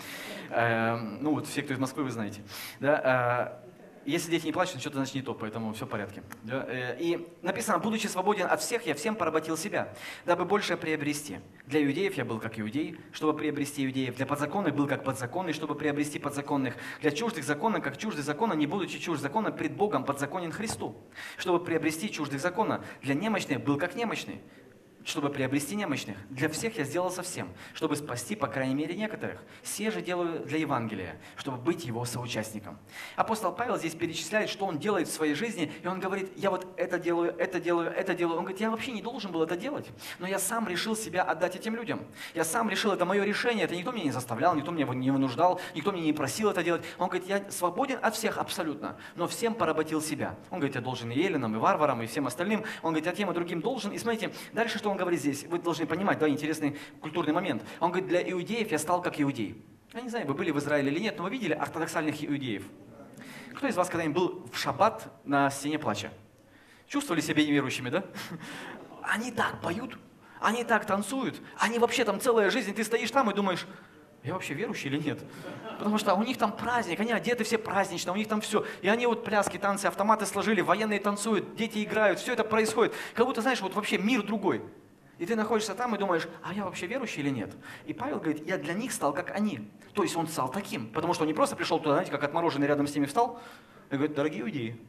Э, 0.50 0.96
ну 0.96 1.30
вот 1.30 1.46
все, 1.46 1.62
кто 1.62 1.72
из 1.72 1.78
Москвы, 1.78 2.02
вы 2.02 2.10
знаете. 2.10 2.42
Да, 2.80 3.62
э, 3.64 3.69
Если 4.06 4.30
дети 4.30 4.46
не 4.46 4.52
плачут, 4.52 4.80
что-то 4.80 4.96
значит 4.96 5.14
не 5.14 5.22
то, 5.22 5.34
поэтому 5.34 5.72
все 5.74 5.84
в 5.84 5.88
порядке. 5.88 6.22
Да? 6.42 6.64
Э, 6.68 6.96
И 6.98 7.28
написано, 7.42 7.78
будучи 7.78 8.06
свободен 8.06 8.46
от 8.46 8.60
всех, 8.62 8.86
я 8.86 8.94
всем 8.94 9.14
поработил 9.14 9.56
себя, 9.56 9.92
дабы 10.24 10.44
больше 10.46 10.76
приобрести. 10.76 11.40
Для 11.66 11.84
иудеев 11.84 12.14
я 12.14 12.24
был 12.24 12.38
как 12.38 12.58
иудей, 12.58 12.98
чтобы 13.12 13.36
приобрести 13.36 13.84
иудеев. 13.84 14.16
Для 14.16 14.26
подзаконных 14.26 14.74
был 14.74 14.86
как 14.86 15.04
подзаконный, 15.04 15.52
чтобы 15.52 15.74
приобрести 15.74 16.18
подзаконных. 16.18 16.74
Для 17.02 17.10
чуждых 17.10 17.44
закона, 17.44 17.80
как 17.80 17.98
чуждый 17.98 18.22
закона, 18.22 18.54
не 18.54 18.66
будучи 18.66 18.98
чужд 18.98 19.20
закона, 19.20 19.52
пред 19.52 19.76
Богом 19.76 20.04
подзаконен 20.04 20.50
Христу, 20.50 20.96
чтобы 21.36 21.62
приобрести 21.62 22.10
чуждых 22.10 22.40
закона. 22.40 22.82
Для 23.02 23.14
немощных 23.14 23.62
был 23.62 23.76
как 23.76 23.94
немощный, 23.94 24.40
чтобы 25.04 25.30
приобрести 25.30 25.76
немощных. 25.76 26.16
Для 26.28 26.48
всех 26.48 26.76
я 26.78 26.84
сделал 26.84 27.10
совсем, 27.10 27.48
чтобы 27.74 27.96
спасти, 27.96 28.36
по 28.36 28.46
крайней 28.46 28.74
мере, 28.74 28.94
некоторых. 28.94 29.42
Все 29.62 29.90
же 29.90 30.02
делаю 30.02 30.40
для 30.44 30.58
Евангелия, 30.58 31.20
чтобы 31.36 31.58
быть 31.58 31.84
его 31.84 32.04
соучастником. 32.04 32.78
Апостол 33.16 33.52
Павел 33.52 33.78
здесь 33.78 33.94
перечисляет, 33.94 34.50
что 34.50 34.66
он 34.66 34.78
делает 34.78 35.08
в 35.08 35.12
своей 35.12 35.34
жизни, 35.34 35.72
и 35.82 35.86
он 35.86 36.00
говорит, 36.00 36.30
я 36.36 36.50
вот 36.50 36.66
это 36.76 36.98
делаю, 36.98 37.34
это 37.38 37.60
делаю, 37.60 37.90
это 37.90 38.14
делаю. 38.14 38.38
Он 38.38 38.44
говорит, 38.44 38.60
я 38.60 38.70
вообще 38.70 38.92
не 38.92 39.02
должен 39.02 39.32
был 39.32 39.42
это 39.42 39.56
делать, 39.56 39.90
но 40.18 40.26
я 40.26 40.38
сам 40.38 40.68
решил 40.68 40.94
себя 40.96 41.22
отдать 41.22 41.56
этим 41.56 41.74
людям. 41.74 42.04
Я 42.34 42.44
сам 42.44 42.68
решил, 42.68 42.92
это 42.92 43.04
мое 43.04 43.24
решение, 43.24 43.64
это 43.64 43.74
никто 43.74 43.92
меня 43.92 44.04
не 44.04 44.12
заставлял, 44.12 44.54
никто 44.54 44.70
меня 44.70 44.86
не 44.86 45.10
вынуждал, 45.10 45.60
никто 45.74 45.92
меня 45.92 46.04
не 46.04 46.12
просил 46.12 46.50
это 46.50 46.62
делать. 46.62 46.82
Он 46.98 47.08
говорит, 47.08 47.28
я 47.28 47.50
свободен 47.50 47.98
от 48.02 48.14
всех 48.14 48.38
абсолютно, 48.38 48.96
но 49.16 49.26
всем 49.26 49.54
поработил 49.54 50.02
себя. 50.02 50.36
Он 50.50 50.58
говорит, 50.58 50.74
я 50.74 50.80
должен 50.80 51.10
и 51.10 51.18
еленам, 51.18 51.54
и 51.56 51.58
варварам, 51.58 52.02
и 52.02 52.06
всем 52.06 52.26
остальным. 52.26 52.64
Он 52.82 52.92
говорит, 52.92 53.06
я 53.06 53.12
тем 53.12 53.30
и 53.30 53.34
другим 53.34 53.60
должен. 53.60 53.92
И 53.92 53.98
смотрите, 53.98 54.32
дальше 54.52 54.78
что 54.78 54.89
он 54.90 54.96
говорит 54.96 55.20
здесь? 55.20 55.44
Вы 55.44 55.58
должны 55.58 55.86
понимать, 55.86 56.18
да, 56.18 56.28
интересный 56.28 56.76
культурный 57.00 57.32
момент. 57.32 57.62
Он 57.80 57.90
говорит, 57.90 58.08
для 58.08 58.30
иудеев 58.30 58.70
я 58.70 58.78
стал 58.78 59.02
как 59.02 59.20
иудей. 59.20 59.62
Я 59.92 60.00
не 60.02 60.08
знаю, 60.08 60.26
вы 60.26 60.34
были 60.34 60.50
в 60.50 60.58
Израиле 60.58 60.90
или 60.90 61.00
нет, 61.00 61.16
но 61.16 61.24
вы 61.24 61.30
видели 61.30 61.52
ортодоксальных 61.52 62.24
иудеев? 62.24 62.64
Кто 63.54 63.66
из 63.66 63.76
вас 63.76 63.88
когда-нибудь 63.88 64.16
был 64.16 64.48
в 64.52 64.56
шаббат 64.56 65.12
на 65.24 65.50
стене 65.50 65.78
плача? 65.78 66.12
Чувствовали 66.86 67.20
себя 67.20 67.44
неверующими, 67.44 67.90
да? 67.90 68.04
Они 69.02 69.32
так 69.32 69.60
поют, 69.60 69.98
они 70.40 70.64
так 70.64 70.86
танцуют, 70.86 71.40
они 71.58 71.78
вообще 71.78 72.04
там 72.04 72.20
целая 72.20 72.50
жизнь, 72.50 72.74
ты 72.74 72.84
стоишь 72.84 73.10
там 73.10 73.30
и 73.30 73.34
думаешь, 73.34 73.66
я 74.22 74.34
вообще 74.34 74.52
верующий 74.52 74.90
или 74.90 74.98
нет? 74.98 75.18
Потому 75.78 75.96
что 75.96 76.14
у 76.14 76.22
них 76.22 76.36
там 76.36 76.54
праздник, 76.54 77.00
они 77.00 77.12
одеты 77.12 77.44
все 77.44 77.56
празднично, 77.56 78.12
у 78.12 78.16
них 78.16 78.28
там 78.28 78.42
все. 78.42 78.66
И 78.82 78.88
они 78.88 79.06
вот 79.06 79.24
пляски, 79.24 79.56
танцы, 79.56 79.86
автоматы 79.86 80.26
сложили, 80.26 80.60
военные 80.60 81.00
танцуют, 81.00 81.56
дети 81.56 81.82
играют, 81.82 82.18
все 82.18 82.34
это 82.34 82.44
происходит. 82.44 82.94
Как 83.14 83.24
будто, 83.24 83.40
знаешь, 83.40 83.62
вот 83.62 83.74
вообще 83.74 83.96
мир 83.96 84.22
другой. 84.22 84.62
И 85.20 85.26
ты 85.26 85.36
находишься 85.36 85.74
там 85.74 85.94
и 85.94 85.98
думаешь, 85.98 86.26
а 86.42 86.54
я 86.54 86.64
вообще 86.64 86.86
верующий 86.86 87.20
или 87.20 87.28
нет? 87.28 87.50
И 87.84 87.92
Павел 87.92 88.20
говорит, 88.20 88.48
я 88.48 88.56
для 88.56 88.72
них 88.72 88.90
стал 88.90 89.12
как 89.12 89.30
они. 89.36 89.70
То 89.92 90.02
есть 90.02 90.16
он 90.16 90.26
стал 90.26 90.50
таким. 90.50 90.88
Потому 90.88 91.12
что 91.12 91.24
он 91.24 91.28
не 91.28 91.34
просто 91.34 91.56
пришел 91.56 91.78
туда, 91.78 91.92
знаете, 91.92 92.10
как 92.10 92.24
отмороженный 92.24 92.66
рядом 92.66 92.86
с 92.86 92.94
ними 92.94 93.04
встал, 93.04 93.38
и 93.90 93.96
говорит, 93.96 94.16
дорогие 94.16 94.40
иудеи, 94.40 94.80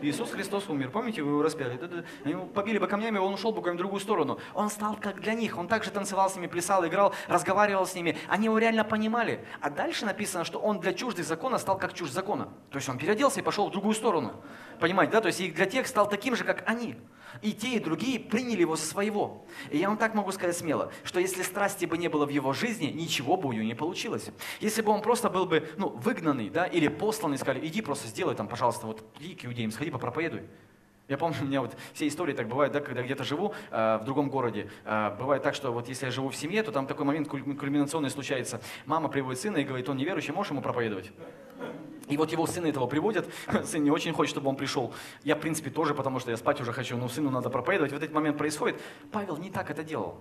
Иисус 0.00 0.30
Христос 0.30 0.68
умер. 0.70 0.90
Помните, 0.90 1.22
вы 1.22 1.32
его 1.32 1.42
распяли? 1.42 1.78
Они 2.24 2.32
его 2.32 2.46
побили 2.46 2.78
бы 2.78 2.86
камнями, 2.86 3.18
он 3.18 3.34
ушел 3.34 3.52
буквально 3.52 3.76
в 3.76 3.82
другую 3.82 4.00
сторону. 4.00 4.38
Он 4.54 4.70
стал 4.70 4.96
как 4.96 5.20
для 5.20 5.34
них. 5.34 5.58
Он 5.58 5.68
также 5.68 5.90
танцевал 5.90 6.30
с 6.30 6.36
ними, 6.36 6.46
плясал, 6.46 6.86
играл, 6.86 7.14
разговаривал 7.28 7.86
с 7.86 7.94
ними. 7.94 8.16
Они 8.28 8.46
его 8.46 8.56
реально 8.56 8.84
понимали. 8.84 9.44
А 9.60 9.68
дальше 9.68 10.06
написано, 10.06 10.44
что 10.44 10.58
он 10.58 10.80
для 10.80 10.94
чуждых 10.94 11.26
закона 11.26 11.58
стал 11.58 11.76
как 11.76 11.92
чужд 11.92 12.14
закона. 12.14 12.48
То 12.70 12.76
есть 12.76 12.88
он 12.88 12.96
переоделся 12.96 13.40
и 13.40 13.42
пошел 13.42 13.68
в 13.68 13.72
другую 13.72 13.94
сторону. 13.94 14.42
Понимаете, 14.80 15.12
да? 15.12 15.20
То 15.20 15.28
есть 15.28 15.40
и 15.40 15.50
для 15.50 15.66
тех 15.66 15.86
стал 15.86 16.08
таким 16.08 16.34
же, 16.34 16.44
как 16.44 16.66
они. 16.66 16.96
И 17.42 17.52
те, 17.52 17.76
и 17.76 17.78
другие 17.78 18.18
приняли 18.20 18.62
его 18.62 18.76
за 18.76 18.84
своего. 18.84 19.44
И 19.70 19.78
я 19.78 19.88
вам 19.88 19.98
так 19.98 20.14
могу 20.14 20.32
сказать 20.32 20.56
смело, 20.56 20.92
что 21.02 21.20
если 21.20 21.42
страсти 21.42 21.84
бы 21.84 21.98
не 21.98 22.08
было 22.08 22.26
в 22.26 22.30
его 22.30 22.52
жизни, 22.52 22.86
ничего 22.86 23.36
бы 23.36 23.48
у 23.48 23.52
него 23.52 23.64
не 23.64 23.74
получилось. 23.74 24.30
Если 24.60 24.82
бы 24.82 24.92
он 24.92 25.02
просто 25.02 25.30
был 25.30 25.46
бы 25.46 25.68
ну, 25.76 25.88
выгнанный, 25.88 26.50
да, 26.50 26.66
или 26.66 26.88
посланный, 26.88 27.38
сказали, 27.38 27.66
иди 27.66 27.82
просто 27.82 28.08
сделай 28.08 28.34
там, 28.34 28.48
пожалуйста, 28.48 28.86
вот 28.86 29.04
иди 29.20 29.34
к 29.34 29.44
иудеям, 29.44 29.70
сходи 29.70 29.90
попроповедуй. 29.90 30.42
Я 31.08 31.18
помню, 31.18 31.36
у 31.42 31.44
меня 31.44 31.60
вот 31.60 31.76
все 31.92 32.08
истории 32.08 32.32
так 32.32 32.48
бывают, 32.48 32.72
да, 32.72 32.80
когда 32.80 33.02
где-то 33.02 33.24
живу 33.24 33.54
э, 33.70 33.98
в 34.00 34.04
другом 34.04 34.30
городе. 34.30 34.70
Э, 34.84 35.14
бывает 35.18 35.42
так, 35.42 35.54
что 35.54 35.72
вот 35.72 35.88
если 35.88 36.06
я 36.06 36.10
живу 36.10 36.28
в 36.28 36.36
семье, 36.36 36.62
то 36.62 36.72
там 36.72 36.86
такой 36.86 37.04
момент 37.04 37.28
кульминационный 37.28 38.10
случается. 38.10 38.60
Мама 38.86 39.08
приводит 39.08 39.40
сына 39.40 39.58
и 39.58 39.64
говорит, 39.64 39.88
он 39.88 39.96
неверующий, 39.96 40.32
можешь 40.32 40.50
ему 40.50 40.62
проповедовать? 40.62 41.12
И 42.08 42.16
вот 42.18 42.32
его 42.32 42.46
сына 42.46 42.66
этого 42.66 42.86
приводят, 42.86 43.26
сын 43.64 43.82
не 43.82 43.90
очень 43.90 44.12
хочет, 44.12 44.30
чтобы 44.30 44.50
он 44.50 44.56
пришел. 44.56 44.92
Я, 45.22 45.36
в 45.36 45.40
принципе, 45.40 45.70
тоже, 45.70 45.94
потому 45.94 46.20
что 46.20 46.30
я 46.30 46.36
спать 46.36 46.60
уже 46.60 46.72
хочу, 46.72 46.96
но 46.96 47.08
сыну 47.08 47.30
надо 47.30 47.50
проповедовать. 47.50 47.92
Вот 47.92 48.02
этот 48.02 48.14
момент 48.14 48.36
происходит. 48.36 48.80
Павел 49.10 49.36
не 49.36 49.50
так 49.50 49.70
это 49.70 49.82
делал. 49.82 50.18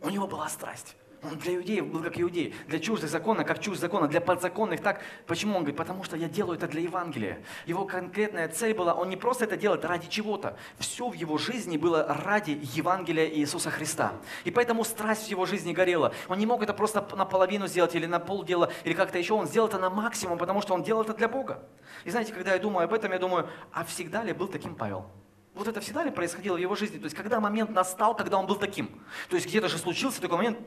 У 0.00 0.10
него 0.10 0.26
была 0.26 0.48
страсть. 0.48 0.96
Он 1.24 1.38
для 1.38 1.56
иудеев 1.56 1.86
был 1.86 2.02
как 2.02 2.20
иудей, 2.20 2.54
для 2.68 2.78
чуждых 2.78 3.08
закона, 3.08 3.44
как 3.44 3.58
чужд 3.60 3.80
закона, 3.80 4.08
для 4.08 4.20
подзаконных 4.20 4.80
так. 4.80 5.00
Почему 5.26 5.52
он 5.52 5.60
говорит? 5.60 5.76
Потому 5.76 6.04
что 6.04 6.16
я 6.16 6.28
делаю 6.28 6.58
это 6.58 6.68
для 6.68 6.82
Евангелия. 6.82 7.42
Его 7.66 7.86
конкретная 7.86 8.48
цель 8.48 8.74
была, 8.74 8.94
он 8.94 9.08
не 9.08 9.16
просто 9.16 9.44
это 9.44 9.56
делает 9.56 9.84
ради 9.84 10.08
чего-то. 10.08 10.56
Все 10.78 11.08
в 11.08 11.14
его 11.14 11.38
жизни 11.38 11.76
было 11.76 12.06
ради 12.24 12.60
Евангелия 12.74 13.26
Иисуса 13.28 13.70
Христа. 13.70 14.12
И 14.44 14.50
поэтому 14.50 14.84
страсть 14.84 15.26
в 15.26 15.30
его 15.30 15.46
жизни 15.46 15.72
горела. 15.72 16.12
Он 16.28 16.38
не 16.38 16.46
мог 16.46 16.62
это 16.62 16.74
просто 16.74 17.06
наполовину 17.16 17.66
сделать 17.66 17.94
или 17.94 18.06
на 18.06 18.20
полдела, 18.20 18.70
или 18.84 18.92
как-то 18.92 19.18
еще. 19.18 19.34
Он 19.34 19.46
сделал 19.46 19.68
это 19.68 19.78
на 19.78 19.90
максимум, 19.90 20.38
потому 20.38 20.60
что 20.60 20.74
он 20.74 20.82
делал 20.82 21.02
это 21.02 21.14
для 21.14 21.28
Бога. 21.28 21.62
И 22.04 22.10
знаете, 22.10 22.32
когда 22.32 22.52
я 22.52 22.58
думаю 22.58 22.84
об 22.84 22.92
этом, 22.92 23.12
я 23.12 23.18
думаю, 23.18 23.48
а 23.72 23.84
всегда 23.84 24.22
ли 24.22 24.32
был 24.32 24.48
таким 24.48 24.74
Павел? 24.74 25.06
Вот 25.54 25.68
это 25.68 25.80
всегда 25.80 26.02
ли 26.02 26.10
происходило 26.10 26.56
в 26.56 26.60
его 26.60 26.74
жизни? 26.74 26.98
То 26.98 27.04
есть, 27.04 27.16
когда 27.16 27.38
момент 27.38 27.70
настал, 27.70 28.16
когда 28.16 28.38
он 28.38 28.46
был 28.46 28.56
таким? 28.56 28.88
То 29.28 29.36
есть, 29.36 29.46
где-то 29.46 29.68
же 29.68 29.78
случился 29.78 30.20
такой 30.20 30.38
момент, 30.38 30.58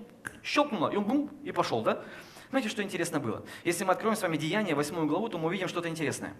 щелкнуло, 0.43 0.89
и 0.89 0.95
он 0.95 1.03
бум, 1.03 1.29
и 1.43 1.51
пошел, 1.51 1.81
да? 1.81 2.03
Знаете, 2.49 2.69
что 2.69 2.81
интересно 2.81 3.19
было? 3.19 3.43
Если 3.65 3.83
мы 3.83 3.91
откроем 3.91 4.15
с 4.15 4.21
вами 4.21 4.37
Деяние, 4.37 4.75
8 4.75 5.05
главу, 5.07 5.27
то 5.27 5.37
мы 5.37 5.47
увидим 5.47 5.67
что-то 5.67 5.89
интересное. 5.89 6.33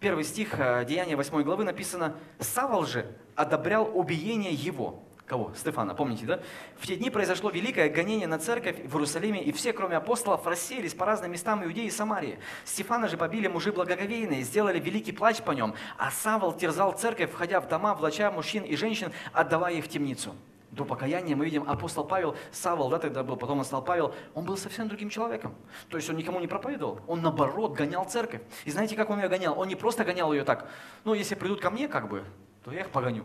Первый 0.00 0.24
стих 0.24 0.58
э, 0.58 0.84
Деяния 0.84 1.14
8 1.14 1.42
главы 1.42 1.62
написано, 1.62 2.16
«Савол 2.40 2.84
же 2.84 3.16
одобрял 3.36 3.88
убиение 3.96 4.52
его». 4.52 5.04
Кого? 5.26 5.52
Стефана, 5.54 5.94
помните, 5.94 6.26
да? 6.26 6.40
В 6.76 6.86
те 6.86 6.96
дни 6.96 7.08
произошло 7.08 7.50
великое 7.50 7.88
гонение 7.88 8.26
на 8.26 8.38
церковь 8.38 8.76
в 8.84 8.94
Иерусалиме, 8.94 9.42
и 9.42 9.52
все, 9.52 9.72
кроме 9.72 9.96
апостолов, 9.96 10.46
рассеялись 10.46 10.94
по 10.94 11.06
разным 11.06 11.32
местам 11.32 11.64
Иудеи 11.64 11.86
и 11.86 11.90
Самарии. 11.90 12.38
Стефана 12.64 13.08
же 13.08 13.16
побили 13.16 13.46
мужи 13.46 13.72
благоговейные, 13.72 14.42
сделали 14.42 14.80
великий 14.80 15.12
плач 15.12 15.40
по 15.40 15.52
нем, 15.52 15.74
а 15.96 16.10
Савол 16.10 16.52
терзал 16.52 16.92
церковь, 16.92 17.30
входя 17.30 17.60
в 17.60 17.68
дома, 17.68 17.94
влача 17.94 18.30
мужчин 18.30 18.64
и 18.64 18.74
женщин, 18.74 19.12
отдавая 19.32 19.74
их 19.74 19.84
в 19.84 19.88
темницу. 19.88 20.34
До 20.72 20.84
покаяния 20.84 21.36
мы 21.36 21.44
видим 21.44 21.68
апостол 21.68 22.04
Павел, 22.04 22.34
Савол, 22.50 22.88
да, 22.88 22.98
тогда 22.98 23.22
был, 23.22 23.36
потом 23.36 23.58
он 23.58 23.64
стал 23.64 23.84
Павел, 23.84 24.14
он 24.34 24.44
был 24.44 24.56
совсем 24.56 24.88
другим 24.88 25.08
человеком. 25.08 25.54
То 25.88 25.98
есть 25.98 26.10
он 26.10 26.16
никому 26.16 26.40
не 26.40 26.46
проповедовал, 26.46 27.00
он 27.06 27.22
наоборот 27.22 27.74
гонял 27.74 28.04
церковь. 28.06 28.40
И 28.64 28.70
знаете, 28.70 28.96
как 28.96 29.10
он 29.10 29.20
ее 29.20 29.28
гонял? 29.28 29.58
Он 29.58 29.68
не 29.68 29.76
просто 29.76 30.04
гонял 30.04 30.32
ее 30.32 30.44
так, 30.44 30.68
ну, 31.04 31.14
если 31.14 31.36
придут 31.36 31.60
ко 31.60 31.70
мне, 31.70 31.88
как 31.88 32.08
бы, 32.08 32.24
то 32.64 32.72
я 32.72 32.80
их 32.80 32.88
погоню 32.88 33.24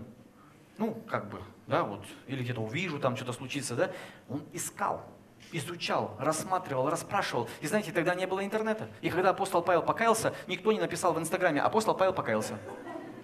ну, 0.77 0.93
как 1.07 1.29
бы, 1.29 1.39
да, 1.67 1.84
вот, 1.84 2.03
или 2.27 2.43
где-то 2.43 2.62
увижу, 2.62 2.99
там 2.99 3.15
что-то 3.15 3.34
случится, 3.34 3.75
да, 3.75 3.91
он 4.30 4.43
искал, 4.53 5.03
изучал, 5.51 6.15
рассматривал, 6.17 6.89
расспрашивал. 6.89 7.49
И 7.62 7.67
знаете, 7.67 7.91
тогда 7.91 8.15
не 8.15 8.25
было 8.25 8.43
интернета. 8.43 8.88
И 9.01 9.10
когда 9.10 9.32
апостол 9.32 9.62
Павел 9.62 9.84
покаялся, 9.84 10.34
никто 10.47 10.71
не 10.71 10.80
написал 10.80 11.13
в 11.13 11.19
Инстаграме, 11.19 11.62
апостол 11.62 11.93
Павел 11.93 12.13
покаялся. 12.13 12.58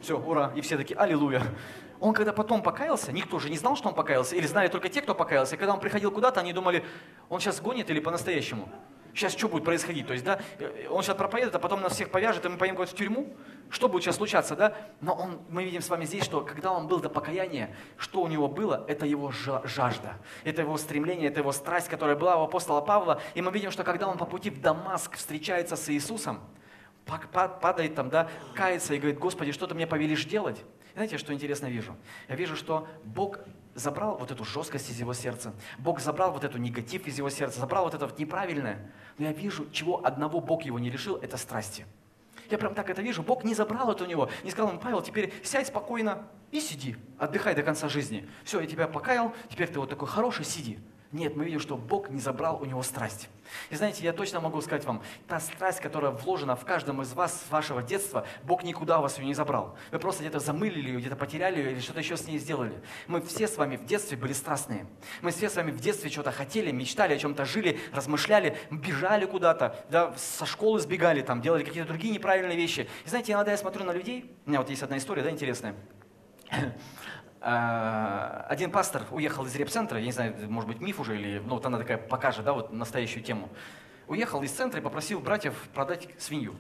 Все, 0.02 0.20
ура, 0.20 0.52
и 0.54 0.62
все 0.62 0.76
такие, 0.76 1.00
аллилуйя. 1.00 1.42
Он 2.02 2.14
когда 2.14 2.34
потом 2.34 2.62
покаялся, 2.62 3.14
никто 3.14 3.40
же 3.40 3.50
не 3.50 3.58
знал, 3.58 3.78
что 3.78 3.88
он 3.88 3.96
покаялся, 3.96 4.36
или 4.36 4.46
знали 4.46 4.68
только 4.68 4.90
те, 4.90 5.02
кто 5.02 5.16
покаялся. 5.16 5.56
И 5.56 5.58
когда 5.58 5.74
он 5.74 5.80
приходил 5.80 6.12
куда-то, 6.12 6.42
они 6.42 6.52
думали, 6.52 6.84
он 7.30 7.40
сейчас 7.40 7.62
гонит 7.62 7.90
или 7.90 8.02
по-настоящему. 8.02 8.68
Сейчас 9.14 9.34
что 9.34 9.48
будет 9.48 9.64
происходить? 9.64 10.08
То 10.08 10.14
есть, 10.14 10.26
да, 10.26 10.40
он 10.90 11.04
сейчас 11.04 11.16
проповедует, 11.16 11.54
а 11.54 11.60
потом 11.60 11.82
нас 11.82 11.94
всех 11.94 12.10
повяжет, 12.10 12.46
и 12.46 12.50
мы 12.50 12.58
поедем 12.58 12.84
в 12.84 12.94
тюрьму. 12.94 13.32
Что 13.70 13.88
будет 13.88 14.04
сейчас 14.04 14.16
случаться, 14.16 14.56
да? 14.56 14.76
Но 15.02 15.14
он, 15.14 15.40
мы 15.50 15.64
видим 15.64 15.82
с 15.82 15.90
вами 15.90 16.06
здесь, 16.06 16.24
что 16.24 16.42
когда 16.42 16.72
он 16.72 16.88
был 16.88 17.00
до 17.00 17.10
покаяния, 17.10 17.76
что 17.98 18.22
у 18.22 18.28
него 18.28 18.48
было? 18.48 18.86
Это 18.88 19.06
его 19.06 19.32
жажда, 19.32 20.18
это 20.44 20.64
его 20.64 20.78
стремление, 20.78 21.30
это 21.30 21.42
его 21.42 21.52
страсть, 21.52 21.90
которая 21.90 22.16
была 22.16 22.38
у 22.38 22.44
апостола 22.44 22.82
Павла. 22.82 23.22
И 23.36 23.42
мы 23.42 23.52
видим, 23.52 23.70
что 23.70 23.84
когда 23.84 24.08
он 24.08 24.18
по 24.18 24.26
пути 24.26 24.50
в 24.50 24.60
Дамаск 24.62 25.16
встречается 25.16 25.76
с 25.76 25.90
Иисусом, 25.90 26.40
падает 27.06 27.96
там, 27.96 28.10
да, 28.10 28.30
кается 28.56 28.96
и 28.96 28.98
говорит, 28.98 29.20
Господи, 29.20 29.52
что 29.52 29.68
ты 29.68 29.76
мне 29.76 29.86
повелишь 29.86 30.26
делать? 30.26 30.64
Знаете, 30.94 31.18
что 31.18 31.34
интересно 31.34 31.68
вижу? 31.68 31.96
Я 32.30 32.36
вижу, 32.36 32.56
что 32.56 32.88
Бог 33.04 33.40
забрал 33.76 34.18
вот 34.18 34.32
эту 34.32 34.44
жесткость 34.44 34.90
из 34.90 35.00
его 35.00 35.14
сердца. 35.14 35.54
Бог 35.78 36.00
забрал 36.00 36.32
вот 36.32 36.44
эту 36.44 36.58
негатив 36.58 37.08
из 37.08 37.18
его 37.18 37.30
сердца, 37.30 37.60
забрал 37.60 37.86
вот 37.86 37.94
это 37.94 38.06
вот 38.06 38.18
неправильное. 38.20 38.92
Но 39.18 39.26
я 39.26 39.34
вижу, 39.34 39.70
чего 39.72 40.06
одного 40.06 40.42
Бог 40.42 40.64
его 40.64 40.80
не 40.80 40.90
решил, 40.90 41.18
это 41.18 41.38
страсти. 41.38 41.86
Я 42.50 42.58
прям 42.58 42.76
так 42.76 42.90
это 42.90 43.02
вижу. 43.02 43.24
Бог 43.24 43.44
не 43.44 43.54
забрал 43.54 43.92
это 43.92 44.04
у 44.04 44.08
него. 44.08 44.30
Не 44.44 44.52
сказал 44.52 44.72
ему, 44.72 44.80
Павел, 44.80 45.02
теперь 45.02 45.34
сядь 45.44 45.68
спокойно 45.68 46.28
и 46.52 46.60
сиди. 46.60 46.96
Отдыхай 47.18 47.56
до 47.56 47.64
конца 47.64 47.90
жизни. 47.90 48.30
Все, 48.44 48.60
я 48.60 48.68
тебя 48.68 48.88
покаял, 48.88 49.34
теперь 49.50 49.70
ты 49.70 49.80
вот 49.80 49.90
такой 49.90 50.08
хороший, 50.08 50.46
сиди. 50.46 50.80
Нет, 51.14 51.36
мы 51.36 51.46
видим, 51.46 51.60
что 51.60 51.78
Бог 51.78 52.10
не 52.10 52.20
забрал 52.20 52.60
у 52.60 52.66
него 52.66 52.82
страсть. 52.82 53.30
И 53.70 53.76
знаете, 53.76 54.04
я 54.04 54.14
точно 54.14 54.40
могу 54.40 54.60
сказать 54.62 54.84
вам, 54.84 55.04
та 55.28 55.40
страсть, 55.40 55.80
которая 55.80 56.10
вложена 56.12 56.56
в 56.56 56.66
каждом 56.66 57.04
из 57.04 57.14
вас 57.14 57.44
с 57.48 57.52
вашего 57.52 57.84
детства, 57.84 58.26
Бог 58.44 58.64
никуда 58.64 58.98
у 58.98 59.04
вас 59.04 59.20
ее 59.20 59.26
не 59.28 59.36
забрал. 59.36 59.78
Вы 59.92 60.00
просто 60.00 60.24
где-то 60.24 60.40
замылили 60.40 60.90
ее, 60.90 61.00
где-то 61.00 61.16
потеряли 61.16 61.60
ее 61.60 61.72
или 61.74 61.80
что-то 61.80 62.00
еще 62.00 62.18
с 62.18 62.26
ней 62.26 62.40
сделали. 62.40 62.74
Мы 63.06 63.22
все 63.22 63.48
с 63.48 63.58
вами 63.58 63.78
в 63.78 63.86
детстве 63.86 64.18
были 64.18 64.34
страстные. 64.34 64.88
Мы 65.22 65.30
все 65.30 65.52
с 65.52 65.56
вами 65.56 65.70
в 65.70 65.80
детстве 65.80 66.10
что-то 66.10 66.32
хотели, 66.32 66.72
мечтали, 66.72 67.14
о 67.14 67.18
чем-то 67.20 67.46
жили, 67.46 67.80
размышляли, 67.92 68.58
бежали 68.72 69.26
куда-то, 69.26 69.86
да, 69.92 70.16
со 70.18 70.48
школы 70.48 70.80
сбегали, 70.80 71.22
там, 71.22 71.42
делали 71.42 71.64
какие-то 71.64 71.90
другие 71.90 72.12
неправильные 72.12 72.58
вещи. 72.58 72.90
И 73.06 73.10
знаете, 73.10 73.34
иногда 73.34 73.52
я 73.52 73.58
смотрю 73.58 73.84
на 73.84 73.92
людей, 73.92 74.36
у 74.48 74.50
меня 74.50 74.62
вот 74.62 74.70
есть 74.72 74.82
одна 74.82 74.98
история, 74.98 75.22
да, 75.22 75.30
интересная. 75.30 75.76
А, 77.46 78.46
один 78.48 78.72
пастор 78.72 79.04
уехал 79.12 79.46
из 79.46 79.54
репцентра, 79.58 80.00
я 80.00 80.06
не 80.06 80.14
знаю, 80.14 80.34
может 80.50 80.70
быть 80.70 80.80
миф 80.80 81.02
уже, 81.02 81.20
или, 81.20 81.40
ну 81.40 81.56
вот 81.56 81.66
она 81.66 81.78
такая 81.78 81.98
покажет, 81.98 82.46
да, 82.46 82.54
вот 82.54 82.72
настоящую 82.72 83.22
тему. 83.22 83.50
Уехал 84.08 84.42
из 84.44 84.52
центра 84.54 84.80
и 84.80 84.84
попросил 84.84 85.20
братьев 85.20 85.54
продать 85.74 86.08
свинью. 86.18 86.56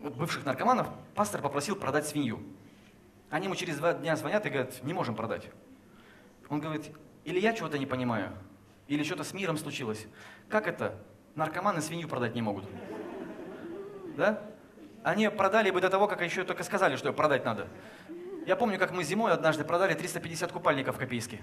Вот 0.00 0.14
бывших 0.14 0.46
наркоманов 0.46 0.88
пастор 1.14 1.42
попросил 1.42 1.76
продать 1.76 2.06
свинью. 2.06 2.42
Они 3.28 3.44
ему 3.44 3.56
через 3.56 3.76
два 3.76 3.92
дня 3.92 4.16
звонят 4.16 4.46
и 4.46 4.48
говорят, 4.48 4.82
не 4.82 4.94
можем 4.94 5.16
продать. 5.16 5.50
Он 6.48 6.58
говорит, 6.58 6.90
или 7.24 7.38
я 7.38 7.52
чего-то 7.52 7.76
не 7.76 7.84
понимаю, 7.84 8.32
или 8.88 9.02
что-то 9.02 9.24
с 9.24 9.34
миром 9.34 9.58
случилось. 9.58 10.06
Как 10.48 10.66
это? 10.66 10.98
Наркоманы 11.34 11.82
свинью 11.82 12.08
продать 12.08 12.34
не 12.34 12.40
могут. 12.40 12.64
Да? 14.16 14.42
Они 15.02 15.28
продали 15.28 15.70
бы 15.70 15.82
до 15.82 15.90
того, 15.90 16.08
как 16.08 16.22
еще 16.22 16.42
только 16.44 16.64
сказали, 16.64 16.96
что 16.96 17.08
ее 17.08 17.14
продать 17.14 17.44
надо. 17.44 17.68
Я 18.46 18.54
помню, 18.54 18.78
как 18.78 18.92
мы 18.92 19.02
зимой 19.02 19.32
однажды 19.32 19.64
продали 19.64 19.94
350 19.94 20.52
купальников 20.52 20.94
в 20.94 20.98
Копейске. 21.00 21.40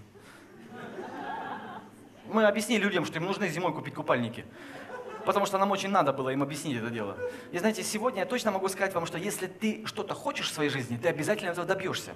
Мы 2.27 2.45
объяснили 2.45 2.81
людям, 2.81 3.03
что 3.03 3.19
им 3.19 3.25
нужно 3.25 3.49
зимой 3.49 3.73
купить 3.73 3.93
купальники. 3.93 4.45
Потому 5.25 5.45
что 5.45 5.57
нам 5.57 5.71
очень 5.71 5.89
надо 5.89 6.13
было 6.13 6.29
им 6.29 6.43
объяснить 6.43 6.77
это 6.77 6.89
дело. 6.89 7.17
И 7.51 7.57
знаете, 7.57 7.83
сегодня 7.83 8.21
я 8.21 8.25
точно 8.25 8.51
могу 8.51 8.67
сказать 8.69 8.93
вам, 8.93 9.05
что 9.05 9.17
если 9.17 9.47
ты 9.47 9.85
что-то 9.85 10.13
хочешь 10.13 10.49
в 10.49 10.53
своей 10.53 10.69
жизни, 10.69 10.97
ты 10.97 11.07
обязательно 11.07 11.49
этого 11.49 11.65
добьешься. 11.65 12.11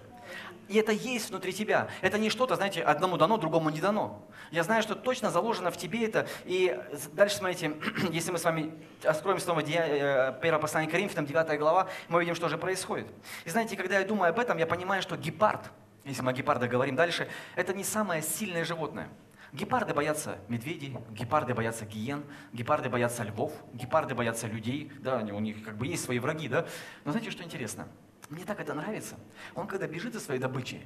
И 0.67 0.77
это 0.77 0.91
есть 0.91 1.29
внутри 1.29 1.53
тебя. 1.53 1.87
Это 2.01 2.17
не 2.17 2.29
что-то, 2.29 2.55
знаете, 2.55 2.81
одному 2.81 3.17
дано, 3.17 3.37
другому 3.37 3.69
не 3.69 3.79
дано. 3.79 4.21
Я 4.51 4.63
знаю, 4.63 4.83
что 4.83 4.95
точно 4.95 5.31
заложено 5.31 5.71
в 5.71 5.77
тебе 5.77 6.05
это. 6.05 6.27
И 6.45 6.77
дальше, 7.13 7.37
смотрите, 7.37 7.73
если 8.11 8.31
мы 8.31 8.37
с 8.37 8.43
вами 8.43 8.73
откроем 9.03 9.39
снова 9.39 9.61
э, 9.61 10.39
первое 10.41 10.59
послание 10.59 10.89
Коринфянам, 10.89 11.25
9 11.25 11.59
глава, 11.59 11.87
мы 12.09 12.19
видим, 12.19 12.35
что 12.35 12.49
же 12.49 12.57
происходит. 12.57 13.07
И 13.45 13.49
знаете, 13.49 13.77
когда 13.77 13.99
я 13.99 14.05
думаю 14.05 14.29
об 14.29 14.39
этом, 14.39 14.57
я 14.57 14.67
понимаю, 14.67 15.01
что 15.01 15.15
гепард, 15.15 15.71
если 16.03 16.21
мы 16.21 16.31
о 16.31 16.33
гепардах 16.33 16.69
говорим 16.69 16.95
дальше, 16.95 17.27
это 17.55 17.73
не 17.73 17.83
самое 17.83 18.21
сильное 18.21 18.65
животное. 18.65 19.09
Гепарды 19.53 19.93
боятся 19.93 20.39
медведей, 20.49 20.97
гепарды 21.11 21.53
боятся 21.53 21.85
гиен, 21.85 22.23
гепарды 22.51 22.89
боятся 22.89 23.23
львов, 23.23 23.53
гепарды 23.73 24.13
боятся 24.13 24.47
людей, 24.47 24.91
да, 24.99 25.19
у 25.19 25.39
них 25.39 25.63
как 25.63 25.77
бы 25.77 25.87
есть 25.87 26.03
свои 26.03 26.19
враги, 26.19 26.49
да. 26.49 26.67
Но 27.05 27.11
знаете, 27.11 27.31
что 27.31 27.43
интересно? 27.43 27.87
Мне 28.29 28.43
так 28.43 28.59
это 28.59 28.73
нравится. 28.73 29.15
Он 29.55 29.67
когда 29.67 29.87
бежит 29.87 30.13
за 30.13 30.19
своей 30.19 30.39
добычей, 30.39 30.85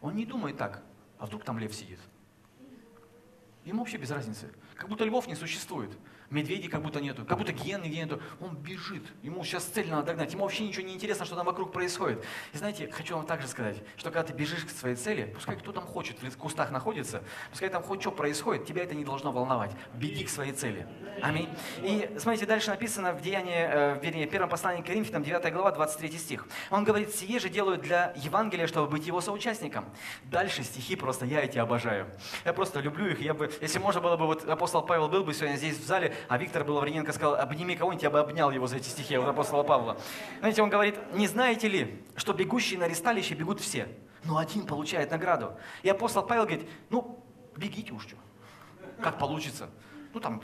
он 0.00 0.16
не 0.16 0.26
думает 0.26 0.56
так, 0.56 0.82
а 1.18 1.26
вдруг 1.26 1.44
там 1.44 1.58
лев 1.58 1.72
сидит. 1.72 2.00
Ему 3.64 3.80
вообще 3.80 3.96
без 3.96 4.10
разницы. 4.10 4.52
Как 4.74 4.88
будто 4.88 5.04
львов 5.04 5.26
не 5.28 5.36
существует. 5.36 5.96
Медведей 6.30 6.68
как 6.68 6.82
будто 6.82 7.00
нету, 7.00 7.24
как 7.24 7.38
будто 7.38 7.52
гиен 7.52 7.82
нигде 7.82 7.98
нету. 7.98 8.20
Он 8.40 8.56
бежит, 8.56 9.04
ему 9.22 9.44
сейчас 9.44 9.64
цель 9.64 9.90
надо 9.90 10.06
догнать, 10.06 10.32
ему 10.32 10.44
вообще 10.44 10.66
ничего 10.66 10.86
не 10.86 10.94
интересно, 10.94 11.24
что 11.24 11.36
там 11.36 11.46
вокруг 11.46 11.72
происходит. 11.72 12.24
И 12.52 12.56
знаете, 12.56 12.90
хочу 12.90 13.16
вам 13.16 13.26
также 13.26 13.48
сказать, 13.48 13.76
что 13.96 14.10
когда 14.10 14.24
ты 14.24 14.32
бежишь 14.32 14.64
к 14.64 14.70
своей 14.70 14.96
цели, 14.96 15.32
пускай 15.34 15.56
кто 15.56 15.72
там 15.72 15.84
хочет, 15.84 16.22
в 16.22 16.36
кустах 16.36 16.70
находится, 16.70 17.22
пускай 17.50 17.68
там 17.68 17.82
хоть 17.82 18.00
что 18.00 18.10
происходит, 18.10 18.66
тебя 18.66 18.82
это 18.82 18.94
не 18.94 19.04
должно 19.04 19.32
волновать. 19.32 19.70
Беги 19.94 20.24
к 20.24 20.28
своей 20.28 20.52
цели. 20.52 20.86
Аминь. 21.22 21.48
И 21.82 22.10
смотрите, 22.18 22.46
дальше 22.46 22.70
написано 22.70 23.12
в 23.12 23.22
Деянии, 23.22 23.54
э, 23.56 24.00
вернее, 24.02 24.26
первом 24.26 24.48
послании 24.48 24.82
к 24.82 24.86
Коринфянам, 24.86 25.22
9 25.22 25.52
глава, 25.52 25.70
23 25.70 26.18
стих. 26.18 26.46
Он 26.70 26.84
говорит, 26.84 27.14
сие 27.14 27.38
же 27.38 27.48
делают 27.48 27.82
для 27.82 28.12
Евангелия, 28.16 28.66
чтобы 28.66 28.90
быть 28.90 29.06
его 29.06 29.20
соучастником. 29.20 29.84
Дальше 30.24 30.62
стихи 30.62 30.96
просто, 30.96 31.24
я 31.26 31.42
эти 31.42 31.58
обожаю. 31.58 32.06
Я 32.44 32.52
просто 32.52 32.80
люблю 32.80 33.06
их. 33.06 33.20
Я 33.20 33.34
бы, 33.34 33.50
если 33.60 33.78
можно 33.78 34.00
было 34.00 34.16
бы, 34.16 34.26
вот 34.26 34.48
апостол 34.48 34.82
Павел 34.82 35.08
был 35.08 35.24
бы 35.24 35.32
сегодня 35.34 35.56
здесь 35.56 35.78
в 35.78 35.86
зале, 35.86 36.13
а 36.28 36.38
Виктор 36.38 36.64
Беловрененко 36.64 37.12
сказал, 37.12 37.34
обними 37.36 37.76
кого-нибудь, 37.76 38.02
я 38.02 38.10
бы 38.10 38.20
обнял 38.20 38.50
его 38.50 38.66
за 38.66 38.76
эти 38.76 38.88
стихи 38.88 39.16
от 39.16 39.28
апостола 39.28 39.62
Павла. 39.62 39.96
Знаете, 40.40 40.62
он 40.62 40.70
говорит, 40.70 40.96
не 41.12 41.26
знаете 41.26 41.68
ли, 41.68 42.02
что 42.16 42.32
бегущие 42.32 42.78
на 42.78 42.88
ресталище 42.88 43.34
бегут 43.34 43.60
все, 43.60 43.88
но 44.24 44.38
один 44.38 44.66
получает 44.66 45.10
награду. 45.10 45.52
И 45.82 45.88
апостол 45.88 46.22
Павел 46.22 46.44
говорит, 46.44 46.68
ну, 46.90 47.22
бегите 47.56 47.92
уж, 47.92 48.06
что. 48.06 48.16
Как 49.00 49.18
получится. 49.18 49.68
Ну, 50.12 50.20
там, 50.20 50.40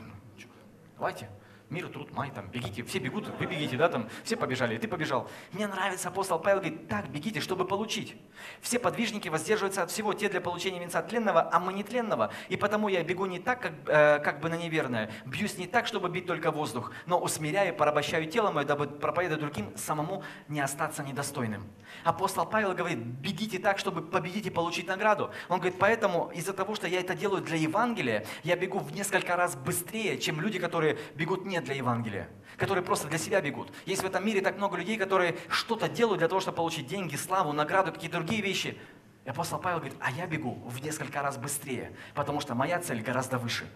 давайте 0.97 1.29
мир, 1.71 1.89
труд, 1.89 2.13
май, 2.13 2.31
там, 2.35 2.49
бегите, 2.49 2.83
все 2.83 2.99
бегут, 2.99 3.29
вы 3.39 3.47
бегите, 3.47 3.77
да, 3.77 3.89
там, 3.89 4.09
все 4.25 4.37
побежали, 4.37 4.75
и 4.75 4.79
ты 4.79 4.89
побежал. 4.89 5.29
Мне 5.53 5.67
нравится, 5.67 6.09
апостол 6.09 6.39
Павел 6.39 6.59
говорит, 6.59 6.89
так, 6.89 7.09
бегите, 7.09 7.41
чтобы 7.41 7.65
получить. 7.65 8.17
Все 8.61 8.79
подвижники 8.79 9.29
воздерживаются 9.29 9.83
от 9.83 9.91
всего, 9.91 10.13
те 10.13 10.29
для 10.29 10.41
получения 10.41 10.81
венца 10.81 11.03
тленного, 11.03 11.49
а 11.53 11.61
мы 11.61 11.73
не 11.73 11.85
тленного. 11.85 12.33
И 12.49 12.57
потому 12.57 12.89
я 12.89 13.03
бегу 13.05 13.27
не 13.27 13.39
так, 13.39 13.63
как, 13.63 13.73
э, 13.87 14.19
как 14.19 14.41
бы 14.41 14.49
на 14.49 14.57
неверное, 14.57 15.11
бьюсь 15.25 15.59
не 15.59 15.67
так, 15.67 15.87
чтобы 15.87 16.09
бить 16.09 16.27
только 16.27 16.51
воздух, 16.51 16.93
но 17.07 17.21
усмиряю, 17.21 17.75
порабощаю 17.75 18.27
тело 18.27 18.51
мое, 18.51 18.65
дабы 18.65 18.87
проповедовать 18.87 19.41
другим, 19.41 19.77
самому 19.77 20.25
не 20.49 20.61
остаться 20.61 21.03
недостойным. 21.03 21.65
Апостол 22.05 22.47
Павел 22.47 22.75
говорит, 22.75 22.99
бегите 22.99 23.59
так, 23.59 23.79
чтобы 23.79 24.03
победить 24.03 24.47
и 24.47 24.51
получить 24.51 24.89
награду. 24.89 25.31
Он 25.49 25.59
говорит, 25.59 25.79
поэтому 25.79 26.31
из-за 26.35 26.53
того, 26.53 26.75
что 26.75 26.89
я 26.89 27.01
это 27.01 27.15
делаю 27.15 27.43
для 27.43 27.57
Евангелия, 27.57 28.27
я 28.43 28.57
бегу 28.57 28.81
в 28.81 28.93
несколько 28.93 29.37
раз 29.37 29.55
быстрее, 29.55 30.19
чем 30.19 30.41
люди, 30.41 30.59
которые 30.59 30.99
бегут 31.15 31.45
не 31.45 31.60
для 31.61 31.75
Евангелия, 31.75 32.29
которые 32.57 32.85
просто 32.85 33.09
для 33.09 33.19
себя 33.19 33.41
бегут. 33.41 33.73
Есть 33.87 34.03
в 34.03 34.07
этом 34.07 34.25
мире 34.25 34.41
так 34.41 34.57
много 34.57 34.77
людей, 34.77 34.97
которые 34.97 35.37
что-то 35.49 35.89
делают 35.89 36.19
для 36.19 36.29
того, 36.29 36.41
чтобы 36.41 36.57
получить 36.57 36.87
деньги, 36.87 37.17
славу, 37.17 37.53
награду, 37.53 37.93
какие-то 37.93 38.19
другие 38.19 38.43
вещи. 38.43 38.79
И 39.25 39.29
апостол 39.29 39.59
Павел 39.59 39.79
говорит, 39.79 39.97
а 40.01 40.11
я 40.11 40.27
бегу 40.27 40.55
в 40.67 40.83
несколько 40.83 41.23
раз 41.23 41.37
быстрее, 41.37 41.93
потому 42.15 42.41
что 42.41 42.55
моя 42.55 42.81
цель 42.81 43.03
гораздо 43.03 43.39
выше. 43.39 43.67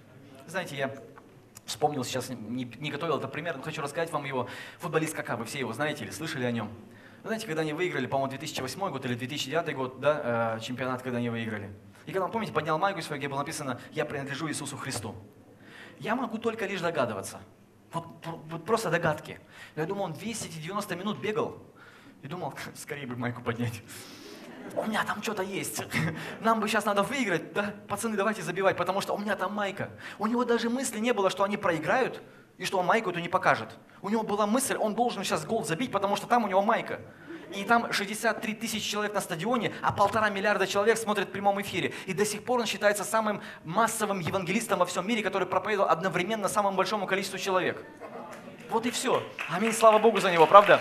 Знаете, 0.46 0.76
я 0.76 0.94
вспомнил 1.64 2.04
сейчас, 2.04 2.28
не, 2.30 2.64
не 2.64 2.90
готовил 2.90 3.18
этот 3.18 3.32
пример, 3.32 3.56
но 3.56 3.62
хочу 3.62 3.82
рассказать 3.82 4.10
вам 4.10 4.24
его. 4.24 4.48
Футболист 4.78 5.14
Кака, 5.14 5.36
вы 5.36 5.44
все 5.44 5.58
его 5.58 5.72
знаете 5.72 6.04
или 6.04 6.10
слышали 6.10 6.44
о 6.44 6.50
нем? 6.50 6.70
Знаете, 7.24 7.46
когда 7.46 7.62
они 7.62 7.72
выиграли, 7.72 8.06
по-моему, 8.06 8.30
2008 8.30 8.90
год 8.90 9.04
или 9.06 9.14
2009 9.14 9.74
год, 9.74 10.00
да, 10.00 10.56
э, 10.58 10.60
чемпионат, 10.60 11.02
когда 11.02 11.18
они 11.18 11.30
выиграли. 11.30 11.70
И 12.04 12.12
когда 12.12 12.26
он, 12.26 12.30
помните, 12.30 12.52
поднял 12.52 12.78
майку 12.78 13.00
свою, 13.00 13.18
где 13.18 13.28
было 13.28 13.38
написано 13.38 13.80
«Я 13.92 14.04
принадлежу 14.04 14.48
Иисусу 14.48 14.76
Христу». 14.76 15.14
Я 15.98 16.16
могу 16.16 16.36
только 16.36 16.66
лишь 16.66 16.82
догадываться, 16.82 17.40
вот, 17.94 18.06
вот 18.50 18.64
просто 18.64 18.90
догадки. 18.90 19.40
Я 19.76 19.86
думал, 19.86 20.04
он 20.04 20.12
весь 20.12 20.44
эти 20.44 20.58
90 20.58 20.96
минут 20.96 21.18
бегал. 21.18 21.56
И 22.22 22.28
думал, 22.28 22.54
скорее 22.74 23.06
бы 23.06 23.16
майку 23.16 23.42
поднять. 23.42 23.82
У 24.74 24.84
меня 24.84 25.04
там 25.04 25.22
что-то 25.22 25.42
есть. 25.42 25.82
Нам 26.40 26.60
бы 26.60 26.68
сейчас 26.68 26.84
надо 26.84 27.02
выиграть. 27.02 27.52
Да, 27.52 27.74
пацаны, 27.88 28.16
давайте 28.16 28.42
забивать, 28.42 28.76
потому 28.76 29.00
что 29.00 29.14
у 29.14 29.18
меня 29.18 29.36
там 29.36 29.54
майка. 29.54 29.90
У 30.18 30.26
него 30.26 30.44
даже 30.44 30.70
мысли 30.70 30.98
не 30.98 31.12
было, 31.12 31.30
что 31.30 31.44
они 31.44 31.56
проиграют, 31.56 32.22
и 32.56 32.64
что 32.64 32.78
он 32.78 32.86
майку 32.86 33.10
эту 33.10 33.20
не 33.20 33.28
покажет. 33.28 33.76
У 34.00 34.08
него 34.08 34.22
была 34.22 34.46
мысль, 34.46 34.76
он 34.76 34.94
должен 34.94 35.22
сейчас 35.22 35.44
гол 35.44 35.64
забить, 35.64 35.92
потому 35.92 36.16
что 36.16 36.26
там 36.26 36.44
у 36.44 36.48
него 36.48 36.62
майка 36.62 37.00
и 37.54 37.64
там 37.64 37.92
63 37.92 38.54
тысячи 38.54 38.90
человек 38.90 39.14
на 39.14 39.20
стадионе, 39.20 39.72
а 39.82 39.92
полтора 39.92 40.30
миллиарда 40.30 40.66
человек 40.66 40.98
смотрят 40.98 41.28
в 41.28 41.32
прямом 41.32 41.60
эфире. 41.62 41.92
И 42.06 42.12
до 42.12 42.24
сих 42.24 42.44
пор 42.44 42.60
он 42.60 42.66
считается 42.66 43.04
самым 43.04 43.40
массовым 43.64 44.20
евангелистом 44.20 44.78
во 44.78 44.86
всем 44.86 45.06
мире, 45.06 45.22
который 45.22 45.46
проповедовал 45.46 45.88
одновременно 45.88 46.48
самому 46.48 46.76
большому 46.76 47.06
количеству 47.06 47.38
человек. 47.38 47.84
Вот 48.70 48.86
и 48.86 48.90
все. 48.90 49.22
Аминь, 49.50 49.72
слава 49.72 49.98
Богу 49.98 50.20
за 50.20 50.30
него, 50.30 50.46
правда? 50.46 50.80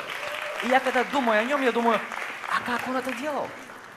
И 0.63 0.67
я 0.67 0.79
когда 0.79 1.03
думаю 1.03 1.41
о 1.41 1.43
нем, 1.43 1.61
я 1.61 1.71
думаю, 1.71 1.99
а 2.49 2.61
как 2.65 2.87
он 2.87 2.95
это 2.95 3.13
делал? 3.13 3.47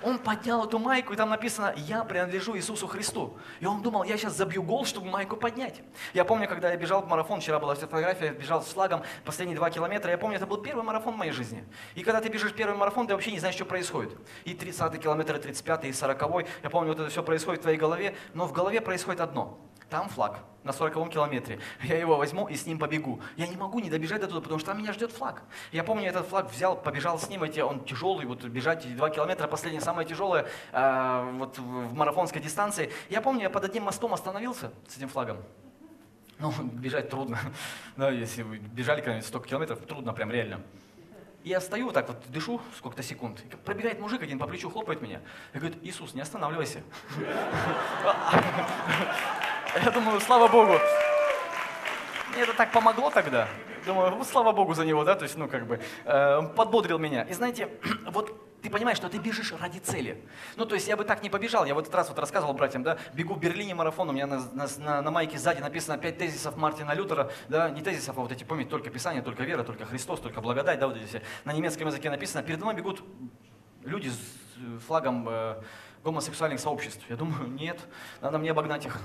Он 0.07 0.21
поднял 0.21 0.64
эту 0.64 0.79
майку, 0.79 1.14
и 1.14 1.16
там 1.16 1.31
написано 1.31 1.75
«Я 1.77 2.05
принадлежу 2.05 2.57
Иисусу 2.57 2.87
Христу». 2.87 3.37
И 3.59 3.66
он 3.66 3.83
думал, 3.83 4.05
я 4.05 4.16
сейчас 4.16 4.37
забью 4.37 4.62
гол, 4.62 4.87
чтобы 4.87 5.09
майку 5.09 5.37
поднять. 5.37 5.83
Я 6.14 6.25
помню, 6.25 6.47
когда 6.47 6.71
я 6.71 6.77
бежал 6.77 7.03
в 7.03 7.09
марафон, 7.09 7.40
вчера 7.40 7.59
была 7.59 7.75
фотография, 7.75 8.31
бежал 8.31 8.62
с 8.62 8.66
флагом 8.66 9.03
последние 9.25 9.57
два 9.57 9.69
километра, 9.69 10.12
я 10.12 10.16
помню, 10.16 10.37
это 10.37 10.47
был 10.47 10.59
первый 10.59 10.85
марафон 10.85 11.14
в 11.14 11.16
моей 11.16 11.33
жизни. 11.33 11.64
И 11.97 12.05
когда 12.05 12.21
ты 12.21 12.29
бежишь 12.29 12.53
первый 12.53 12.77
марафон, 12.77 13.09
ты 13.09 13.14
вообще 13.14 13.33
не 13.33 13.40
знаешь, 13.40 13.57
что 13.57 13.64
происходит. 13.64 14.16
И 14.45 14.55
30 14.55 14.97
километр, 15.03 15.35
и 15.35 15.40
35 15.40 15.87
и 15.87 15.92
40 15.92 16.47
я 16.62 16.71
помню, 16.71 16.90
вот 16.90 17.01
это 17.01 17.11
все 17.11 17.25
происходит 17.25 17.59
в 17.59 17.62
твоей 17.62 17.77
голове, 17.77 18.14
но 18.33 18.47
в 18.47 18.53
голове 18.53 18.81
происходит 18.81 19.21
одно– 19.21 19.59
там 19.90 20.09
флаг 20.09 20.38
на 20.66 20.72
40 20.72 21.11
километре. 21.11 21.61
Я 21.83 21.96
его 21.96 22.16
возьму 22.16 22.49
и 22.49 22.57
с 22.57 22.66
ним 22.66 22.79
побегу. 22.79 23.20
Я 23.37 23.46
не 23.46 23.57
могу 23.57 23.79
не 23.79 23.88
добежать 23.88 24.20
до 24.20 24.27
туда, 24.27 24.40
потому 24.40 24.59
что 24.59 24.72
там 24.72 24.79
меня 24.79 24.92
ждет 24.92 25.12
флаг. 25.12 25.42
Я 25.70 25.85
помню, 25.85 26.09
этот 26.09 26.27
флаг 26.27 26.51
взял, 26.51 26.77
побежал 26.77 27.18
с 27.18 27.29
ним, 27.29 27.44
эти, 27.44 27.61
он 27.61 27.85
тяжелый, 27.85 28.27
вот 28.27 28.44
бежать 28.44 28.85
эти 28.85 28.94
2 28.94 29.11
километра, 29.11 29.46
последнее 29.46 29.81
самое 29.81 30.07
тяжелое 30.07 30.46
э, 30.72 31.31
вот 31.38 31.59
в 31.59 31.94
марафонской 31.94 32.42
дистанции. 32.42 32.92
Я 33.09 33.20
помню, 33.20 33.42
я 33.42 33.51
под 33.51 33.64
одним 33.64 33.85
мостом 33.85 34.12
остановился 34.12 34.72
с 34.88 34.96
этим 34.96 35.09
флагом. 35.09 35.38
Ну, 36.38 36.53
бежать 36.72 37.11
трудно. 37.11 37.38
Да, 37.96 38.11
если 38.11 38.42
вы 38.42 38.59
бежали 38.59 39.01
когда-нибудь 39.01 39.27
столько 39.27 39.49
километров, 39.49 39.79
трудно 39.87 40.12
прям 40.12 40.31
реально. 40.31 40.61
И 41.44 41.51
я 41.51 41.61
стою 41.61 41.87
вот 41.87 41.94
так 41.94 42.09
вот, 42.09 42.18
дышу 42.29 42.61
сколько-то 42.77 43.05
секунд. 43.05 43.40
Пробегает 43.64 44.01
мужик 44.01 44.20
один 44.20 44.38
по 44.38 44.49
плечу, 44.49 44.68
хлопает 44.68 45.01
меня. 45.01 45.20
И 45.55 45.59
говорит, 45.59 45.79
Иисус, 45.83 46.14
не 46.14 46.22
останавливайся. 46.22 46.83
Я 49.84 49.90
думаю, 49.90 50.20
слава 50.20 50.48
Богу. 50.48 50.72
Мне 52.32 52.42
это 52.42 52.54
так 52.54 52.72
помогло 52.72 53.10
тогда. 53.10 53.48
Думаю, 53.84 54.14
вот 54.14 54.26
слава 54.26 54.52
Богу 54.52 54.74
за 54.74 54.84
него, 54.84 55.04
да, 55.04 55.14
то 55.14 55.24
есть, 55.24 55.36
ну, 55.36 55.48
как 55.48 55.66
бы, 55.66 55.80
э, 56.04 56.42
подбодрил 56.56 56.98
меня. 56.98 57.22
И 57.22 57.34
знаете, 57.34 57.68
вот 58.06 58.62
ты 58.62 58.70
понимаешь, 58.70 58.96
что 58.96 59.08
ты 59.08 59.18
бежишь 59.18 59.52
ради 59.52 59.78
цели. 59.78 60.24
Ну, 60.56 60.64
то 60.64 60.74
есть 60.74 60.88
я 60.88 60.96
бы 60.96 61.04
так 61.04 61.22
не 61.22 61.30
побежал. 61.30 61.66
Я 61.66 61.74
в 61.74 61.78
этот 61.78 61.94
раз 61.94 62.08
вот 62.08 62.18
рассказывал 62.18 62.54
братьям, 62.54 62.82
да, 62.82 62.96
бегу 63.12 63.34
в 63.34 63.38
Берлине 63.38 63.74
марафон, 63.74 64.08
у 64.08 64.12
меня 64.12 64.26
на, 64.26 64.40
на, 64.52 64.66
на, 64.78 65.02
на 65.02 65.10
майке 65.10 65.38
сзади 65.38 65.60
написано 65.60 65.98
пять 65.98 66.18
тезисов 66.18 66.56
Мартина 66.56 66.92
Лютера, 66.92 67.30
да, 67.48 67.68
не 67.70 67.82
тезисов, 67.82 68.16
а 68.18 68.22
вот 68.22 68.32
эти, 68.32 68.44
помните, 68.44 68.70
только 68.70 68.90
Писание, 68.90 69.22
только 69.22 69.44
вера, 69.44 69.62
только 69.62 69.84
Христос, 69.84 70.20
только 70.20 70.40
благодать, 70.40 70.80
да, 70.80 70.88
вот 70.88 70.96
эти 70.96 71.06
все. 71.06 71.22
На 71.44 71.52
немецком 71.52 71.86
языке 71.86 72.10
написано, 72.10 72.42
перед 72.42 72.60
мной 72.60 72.74
бегут 72.74 73.04
люди 73.84 74.08
с 74.08 74.84
флагом 74.86 75.28
э, 75.28 75.62
гомосексуальных 76.06 76.60
сообществ. 76.60 77.02
Я 77.08 77.16
думаю, 77.16 77.48
нет, 77.48 77.80
надо 78.20 78.38
мне 78.38 78.52
обогнать 78.52 78.86
их 78.86 78.98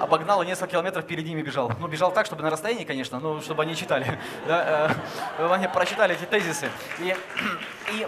обогнал 0.00 0.42
и 0.42 0.46
несколько 0.46 0.72
километров 0.72 1.06
перед 1.06 1.24
ними 1.24 1.42
бежал. 1.42 1.72
Ну, 1.78 1.86
бежал 1.86 2.12
так, 2.12 2.26
чтобы 2.26 2.42
на 2.42 2.50
расстоянии, 2.50 2.84
конечно, 2.84 3.20
но 3.20 3.40
чтобы 3.40 3.62
они 3.62 3.76
читали, 3.76 4.18
да, 4.46 4.96
э, 5.38 5.52
они 5.52 5.68
прочитали 5.68 6.14
эти 6.14 6.24
тезисы. 6.24 6.70
И, 6.98 7.14
и 7.92 8.06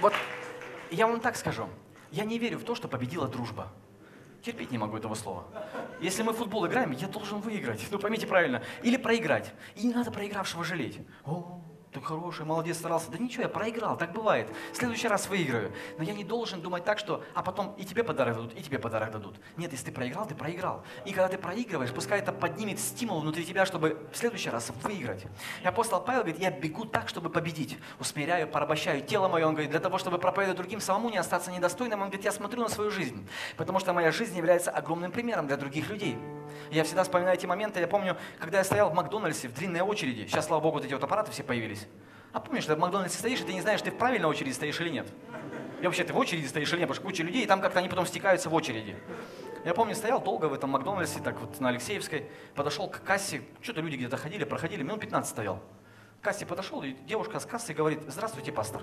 вот 0.00 0.14
я 0.90 1.06
вам 1.06 1.20
так 1.20 1.36
скажу, 1.36 1.68
я 2.10 2.24
не 2.24 2.38
верю 2.38 2.58
в 2.58 2.64
то, 2.64 2.74
что 2.74 2.88
победила 2.88 3.26
дружба. 3.26 3.68
Терпеть 4.42 4.72
не 4.72 4.78
могу 4.78 4.96
этого 4.96 5.14
слова. 5.14 5.44
Если 6.00 6.22
мы 6.22 6.32
в 6.32 6.36
футбол 6.36 6.66
играем, 6.66 6.90
я 6.90 7.06
должен 7.06 7.40
выиграть. 7.40 7.86
Ну, 7.92 7.98
поймите 8.00 8.26
правильно. 8.26 8.60
Или 8.82 8.96
проиграть. 8.96 9.52
И 9.76 9.86
не 9.86 9.94
надо 9.94 10.10
проигравшего 10.10 10.64
жалеть. 10.64 10.98
О, 11.24 11.62
ты 11.92 12.00
хороший, 12.00 12.46
молодец, 12.46 12.78
старался. 12.78 13.10
Да 13.10 13.18
ничего, 13.18 13.42
я 13.42 13.48
проиграл, 13.50 13.98
так 13.98 14.12
бывает. 14.12 14.48
В 14.72 14.76
следующий 14.76 15.08
раз 15.08 15.28
выиграю. 15.28 15.72
Но 15.98 16.04
я 16.04 16.14
не 16.14 16.24
должен 16.24 16.62
думать 16.62 16.84
так, 16.84 16.98
что, 16.98 17.22
а 17.34 17.42
потом 17.42 17.74
и 17.76 17.84
тебе 17.84 18.02
подарок 18.02 18.36
дадут, 18.36 18.54
и 18.54 18.62
тебе 18.62 18.78
подарок 18.78 19.10
дадут. 19.10 19.36
Нет, 19.58 19.72
если 19.72 19.86
ты 19.86 19.92
проиграл, 19.92 20.26
ты 20.26 20.34
проиграл. 20.34 20.82
И 21.04 21.12
когда 21.12 21.28
ты 21.28 21.36
проигрываешь, 21.36 21.92
пускай 21.92 22.20
это 22.20 22.32
поднимет 22.32 22.80
стимул 22.80 23.20
внутри 23.20 23.44
тебя, 23.44 23.66
чтобы 23.66 24.08
в 24.10 24.16
следующий 24.16 24.48
раз 24.48 24.72
выиграть. 24.82 25.26
И 25.62 25.66
апостол 25.66 26.00
Павел 26.00 26.22
говорит, 26.22 26.40
я 26.40 26.50
бегу 26.50 26.86
так, 26.86 27.10
чтобы 27.10 27.28
победить. 27.28 27.76
Усмиряю, 28.00 28.48
порабощаю 28.48 29.02
тело 29.02 29.28
мое. 29.28 29.46
Он 29.46 29.52
говорит, 29.52 29.70
для 29.70 29.80
того, 29.80 29.98
чтобы 29.98 30.18
проповедовать 30.18 30.56
другим, 30.56 30.80
самому 30.80 31.10
не 31.10 31.18
остаться 31.18 31.50
недостойным. 31.50 32.00
Он 32.00 32.08
говорит, 32.08 32.24
я 32.24 32.32
смотрю 32.32 32.62
на 32.62 32.70
свою 32.70 32.90
жизнь, 32.90 33.28
потому 33.58 33.80
что 33.80 33.92
моя 33.92 34.12
жизнь 34.12 34.36
является 34.36 34.70
огромным 34.70 35.12
примером 35.12 35.46
для 35.46 35.58
других 35.58 35.90
людей. 35.90 36.16
Я 36.70 36.84
всегда 36.84 37.02
вспоминаю 37.02 37.36
эти 37.36 37.46
моменты. 37.46 37.80
Я 37.80 37.86
помню, 37.86 38.16
когда 38.38 38.58
я 38.58 38.64
стоял 38.64 38.90
в 38.90 38.94
Макдональдсе 38.94 39.48
в 39.48 39.54
длинной 39.54 39.80
очереди. 39.80 40.26
Сейчас, 40.26 40.46
слава 40.46 40.60
богу, 40.60 40.76
вот 40.76 40.84
эти 40.86 40.92
вот 40.92 41.02
аппараты 41.04 41.30
все 41.30 41.42
появились. 41.42 41.81
А 42.32 42.40
помнишь, 42.40 42.64
ты 42.64 42.74
в 42.74 42.78
Макдональдсе 42.78 43.18
стоишь, 43.18 43.40
и 43.40 43.44
ты 43.44 43.52
не 43.52 43.60
знаешь, 43.60 43.82
ты 43.82 43.90
в 43.90 43.96
правильной 43.96 44.28
очереди 44.28 44.52
стоишь 44.52 44.80
или 44.80 44.88
нет. 44.88 45.06
И 45.80 45.84
вообще, 45.84 46.04
ты 46.04 46.12
в 46.12 46.16
очереди 46.16 46.46
стоишь 46.46 46.72
или 46.72 46.80
нет, 46.80 46.88
потому 46.88 46.94
что 46.94 47.04
куча 47.04 47.22
людей, 47.22 47.44
и 47.44 47.46
там 47.46 47.60
как-то 47.60 47.80
они 47.80 47.88
потом 47.88 48.06
стекаются 48.06 48.48
в 48.48 48.54
очереди. 48.54 48.96
Я 49.64 49.74
помню, 49.74 49.94
стоял 49.94 50.20
долго 50.20 50.46
в 50.46 50.54
этом 50.54 50.70
Макдональдсе, 50.70 51.20
так 51.20 51.38
вот 51.40 51.60
на 51.60 51.68
Алексеевской, 51.68 52.30
подошел 52.54 52.88
к 52.88 53.02
кассе, 53.02 53.42
что-то 53.60 53.80
люди 53.80 53.96
где-то 53.96 54.16
ходили, 54.16 54.44
проходили, 54.44 54.82
минут 54.82 55.00
15 55.00 55.30
стоял. 55.30 55.62
К 56.20 56.24
кассе 56.24 56.46
подошел, 56.46 56.82
и 56.82 56.92
девушка 56.92 57.38
с 57.38 57.46
кассы 57.46 57.74
говорит, 57.74 58.00
здравствуйте, 58.08 58.50
пастор. 58.50 58.82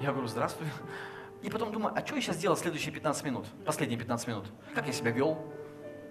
Я 0.00 0.12
говорю, 0.12 0.28
здравствуй. 0.28 0.66
И 1.42 1.50
потом 1.50 1.72
думаю, 1.72 1.94
а 1.96 2.04
что 2.04 2.16
я 2.16 2.20
сейчас 2.20 2.38
делал 2.38 2.56
следующие 2.56 2.92
15 2.92 3.24
минут, 3.24 3.46
последние 3.64 3.98
15 3.98 4.28
минут? 4.28 4.46
Как 4.74 4.86
я 4.86 4.92
себя 4.92 5.10
вел? 5.10 5.38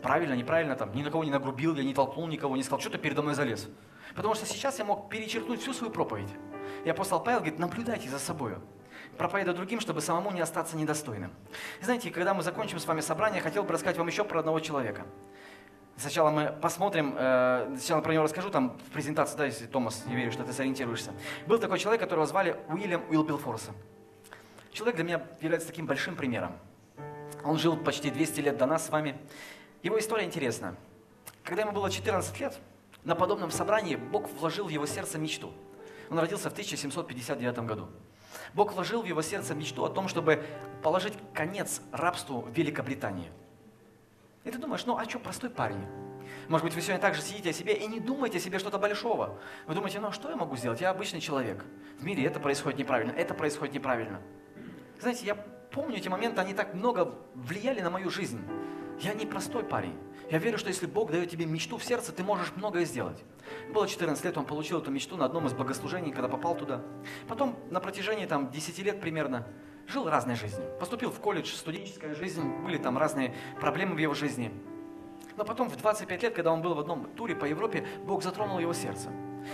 Правильно, 0.02 0.34
неправильно, 0.34 0.76
там, 0.76 0.94
ни 0.96 1.04
на 1.04 1.12
кого 1.12 1.24
не 1.24 1.32
нагрубил, 1.32 1.76
я 1.76 1.84
не 1.84 1.94
толкнул 1.94 2.28
никого, 2.28 2.56
не 2.56 2.64
сказал, 2.64 2.80
что 2.80 2.92
ты 2.92 2.98
передо 2.98 3.22
мной 3.22 3.34
залез. 3.34 3.68
Потому 4.14 4.36
что 4.36 4.46
сейчас 4.46 4.80
я 4.80 4.86
мог 4.86 5.10
перечеркнуть 5.10 5.62
всю 5.62 5.74
свою 5.74 5.92
проповедь. 5.92 6.30
И 6.84 6.90
апостол 6.90 7.20
Павел 7.20 7.40
говорит, 7.40 7.60
наблюдайте 7.60 8.10
за 8.10 8.20
собой. 8.20 8.56
Проповедуя 9.18 9.56
другим, 9.56 9.80
чтобы 9.80 10.02
самому 10.02 10.32
не 10.32 10.42
остаться 10.42 10.76
недостойным. 10.76 11.32
И 11.82 11.86
знаете, 11.86 12.12
когда 12.12 12.34
мы 12.34 12.44
закончим 12.44 12.80
с 12.80 12.86
вами 12.86 13.02
собрание, 13.02 13.38
я 13.38 13.44
хотел 13.44 13.64
бы 13.64 13.74
рассказать 13.74 13.98
вам 13.98 14.08
еще 14.08 14.24
про 14.24 14.40
одного 14.40 14.60
человека. 14.60 15.06
Сначала 15.98 16.30
мы 16.30 16.54
посмотрим, 16.62 17.16
э, 17.18 17.76
сначала 17.78 18.02
про 18.02 18.14
него 18.14 18.24
расскажу, 18.24 18.50
там 18.50 18.78
в 18.78 18.92
презентации, 18.92 19.38
да, 19.38 19.46
если, 19.46 19.66
Томас, 19.66 20.04
я 20.08 20.16
верю, 20.16 20.32
что 20.32 20.44
ты 20.44 20.52
сориентируешься. 20.52 21.14
Был 21.48 21.58
такой 21.58 21.80
человек, 21.80 22.02
которого 22.02 22.26
звали 22.26 22.58
Уильям 22.68 23.02
Уилбилфорса. 23.10 23.72
Человек 24.74 24.96
для 24.96 25.06
меня 25.06 25.26
является 25.40 25.70
таким 25.70 25.86
большим 25.86 26.18
примером. 26.18 26.52
Он 27.46 27.58
жил 27.58 27.78
почти 27.78 28.12
200 28.12 28.42
лет 28.42 28.58
до 28.58 28.66
нас 28.66 28.86
с 28.88 28.90
вами. 28.90 29.16
Его 29.84 29.98
история 29.98 30.26
интересна. 30.26 30.76
Когда 31.46 31.62
ему 31.62 31.72
было 31.72 31.90
14 31.90 32.40
лет, 32.42 32.60
на 33.06 33.16
подобном 33.16 33.52
собрании 33.52 33.96
Бог 33.96 34.30
вложил 34.32 34.66
в 34.66 34.70
его 34.70 34.86
сердце 34.86 35.18
мечту. 35.18 35.54
Он 36.10 36.20
родился 36.20 36.50
в 36.50 36.54
1759 36.54 37.60
году. 37.60 37.88
Бог 38.54 38.74
вложил 38.74 39.02
в 39.02 39.06
его 39.06 39.22
сердце 39.22 39.56
мечту 39.56 39.86
о 39.86 39.90
том, 39.90 40.08
чтобы 40.08 40.44
положить 40.84 41.14
конец 41.34 41.82
рабству 41.92 42.48
Великобритании. 42.54 43.32
И 44.44 44.52
ты 44.52 44.58
думаешь, 44.58 44.86
ну 44.86 44.98
а 44.98 45.06
что, 45.06 45.20
простой 45.20 45.50
парень? 45.50 45.86
Может 46.48 46.66
быть, 46.66 46.76
вы 46.76 46.82
сегодня 46.82 47.02
также 47.02 47.22
сидите 47.22 47.50
о 47.50 47.54
себе 47.54 47.74
и 47.74 47.88
не 47.88 48.00
думаете 48.00 48.38
о 48.38 48.42
себе 48.42 48.60
что-то 48.60 48.78
большого. 48.78 49.40
Вы 49.68 49.76
думаете, 49.76 50.00
ну 50.00 50.08
а 50.08 50.12
что 50.12 50.30
я 50.30 50.36
могу 50.36 50.56
сделать? 50.56 50.82
Я 50.82 50.92
обычный 50.92 51.22
человек. 51.22 51.64
В 52.00 52.04
мире 52.04 52.26
это 52.26 52.40
происходит 52.40 52.78
неправильно, 52.78 53.12
это 53.12 53.34
происходит 53.34 53.74
неправильно. 53.74 54.22
Знаете, 55.00 55.26
я 55.26 55.36
помню 55.36 55.98
эти 55.98 56.08
моменты, 56.08 56.42
они 56.42 56.54
так 56.54 56.74
много 56.74 57.16
влияли 57.34 57.82
на 57.82 57.90
мою 57.90 58.10
жизнь. 58.10 58.40
Я 59.00 59.14
не 59.14 59.26
простой 59.26 59.64
парень. 59.64 59.96
Я 60.30 60.40
верю, 60.40 60.58
что 60.58 60.70
если 60.70 60.88
Бог 60.88 61.12
дает 61.12 61.30
тебе 61.30 61.46
мечту 61.46 61.78
в 61.78 61.84
сердце, 61.84 62.12
ты 62.12 62.24
можешь 62.24 62.54
многое 62.56 62.86
сделать. 62.86 63.24
Было 63.74 63.88
14 63.88 64.24
лет, 64.26 64.38
он 64.38 64.46
получил 64.46 64.80
эту 64.80 64.90
мечту 64.90 65.18
на 65.18 65.26
одном 65.26 65.46
из 65.46 65.54
богослужений, 65.54 66.12
когда 66.12 66.28
попал 66.28 66.56
туда. 66.56 66.82
Потом 67.28 67.60
на 67.70 67.80
протяжении 67.80 68.26
там, 68.26 68.50
10 68.50 68.80
лет 68.80 69.02
примерно 69.02 69.48
жил 69.88 70.10
разной 70.10 70.36
жизнью. 70.36 70.68
Поступил 70.80 71.12
в 71.12 71.20
колледж, 71.20 71.54
студенческая 71.54 72.16
жизнь, 72.16 72.44
были 72.64 72.78
там 72.78 72.98
разные 72.98 73.36
проблемы 73.60 73.96
в 73.96 74.00
его 74.00 74.14
жизни. 74.14 74.52
Но 75.38 75.44
потом 75.44 75.70
в 75.70 75.76
25 75.76 76.24
лет, 76.24 76.34
когда 76.34 76.52
он 76.52 76.62
был 76.62 76.74
в 76.74 76.80
одном 76.80 77.08
туре 77.16 77.36
по 77.36 77.46
Европе, 77.46 77.86
Бог 78.06 78.24
затронул 78.24 78.58
его 78.58 78.74
сердце. 78.74 79.10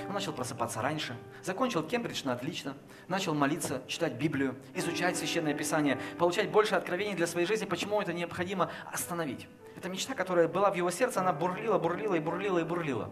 Он 0.08 0.14
начал 0.14 0.34
просыпаться 0.34 0.82
раньше, 0.82 1.16
закончил 1.44 1.84
Кембридж 1.84 2.24
на 2.26 2.34
отлично, 2.34 2.76
начал 3.08 3.34
молиться, 3.34 3.82
читать 3.88 4.14
Библию, 4.14 4.56
изучать 4.74 5.18
Священное 5.18 5.54
Писание, 5.54 6.00
получать 6.18 6.50
больше 6.50 6.76
откровений 6.76 7.16
для 7.16 7.28
своей 7.28 7.48
жизни, 7.48 7.66
почему 7.66 8.02
это 8.02 8.14
необходимо 8.14 8.70
остановить. 8.92 9.48
Эта 9.76 9.90
мечта, 9.90 10.14
которая 10.14 10.48
была 10.48 10.72
в 10.72 10.76
его 10.76 10.92
сердце, 10.92 11.22
она 11.22 11.34
бурлила, 11.34 11.78
бурлила 11.78 12.16
и 12.16 12.20
бурлила 12.20 12.60
и 12.60 12.64
бурлила. 12.64 13.10